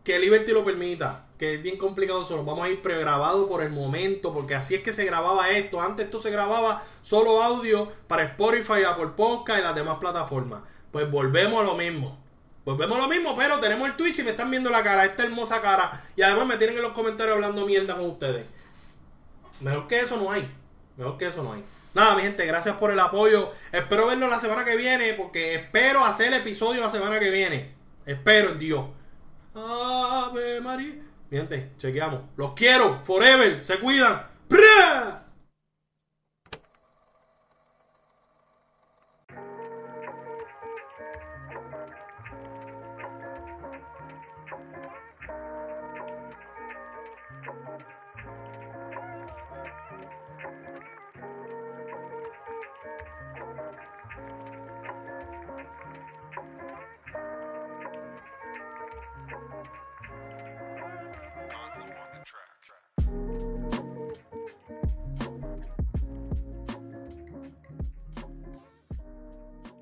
Que 0.05 0.19
Liberty 0.19 0.53
lo 0.53 0.63
permita. 0.63 1.25
Que 1.37 1.55
es 1.55 1.61
bien 1.61 1.77
complicado 1.77 2.23
solo. 2.23 2.45
Vamos 2.45 2.65
a 2.65 2.69
ir 2.69 2.81
pregrabado 2.81 3.49
por 3.49 3.61
el 3.61 3.71
momento. 3.71 4.33
Porque 4.33 4.55
así 4.55 4.75
es 4.75 4.83
que 4.83 4.93
se 4.93 5.03
grababa 5.03 5.49
esto. 5.49 5.81
Antes 5.81 6.05
esto 6.05 6.21
se 6.21 6.31
grababa 6.31 6.81
solo 7.01 7.43
audio 7.43 7.91
para 8.07 8.23
Spotify, 8.23 8.83
Apple 8.87 9.09
Podcast 9.17 9.59
y 9.59 9.63
las 9.63 9.75
demás 9.75 9.97
plataformas. 9.99 10.61
Pues 10.91 11.11
volvemos 11.11 11.59
a 11.59 11.63
lo 11.65 11.75
mismo. 11.75 12.23
Volvemos 12.65 12.97
a 12.97 13.01
lo 13.01 13.07
mismo, 13.07 13.35
pero 13.35 13.59
tenemos 13.59 13.87
el 13.87 13.95
Twitch 13.95 14.19
y 14.19 14.23
me 14.23 14.31
están 14.31 14.49
viendo 14.49 14.71
la 14.71 14.83
cara, 14.83 15.05
esta 15.05 15.23
hermosa 15.23 15.61
cara. 15.61 16.03
Y 16.15 16.23
además 16.23 16.47
me 16.47 16.57
tienen 16.57 16.77
en 16.77 16.81
los 16.81 16.93
comentarios 16.93 17.35
hablando 17.35 17.63
mierda 17.63 17.95
con 17.95 18.09
ustedes. 18.09 18.45
Mejor 19.61 19.87
que 19.87 19.99
eso 19.99 20.17
no 20.17 20.31
hay. 20.31 20.49
Mejor 20.97 21.17
que 21.17 21.27
eso 21.27 21.43
no 21.43 21.53
hay. 21.53 21.63
Nada, 21.93 22.15
mi 22.15 22.23
gente, 22.23 22.45
gracias 22.45 22.75
por 22.77 22.89
el 22.91 22.99
apoyo. 22.99 23.51
Espero 23.71 24.07
verlo 24.07 24.27
la 24.27 24.39
semana 24.39 24.65
que 24.65 24.75
viene, 24.75 25.13
porque 25.13 25.55
espero 25.55 26.03
hacer 26.03 26.27
el 26.27 26.33
episodio 26.33 26.81
la 26.81 26.89
semana 26.89 27.19
que 27.19 27.29
viene. 27.29 27.75
Espero 28.05 28.51
en 28.51 28.59
Dios. 28.59 28.85
Ave 29.55 30.59
María. 30.61 30.95
Mi 31.29 31.37
gente, 31.37 31.71
chequeamos. 31.77 32.21
Los 32.35 32.53
quiero, 32.53 32.99
forever. 33.03 33.63
Se 33.63 33.79
cuidan. 33.79 34.27
¡Pre! 34.47 34.59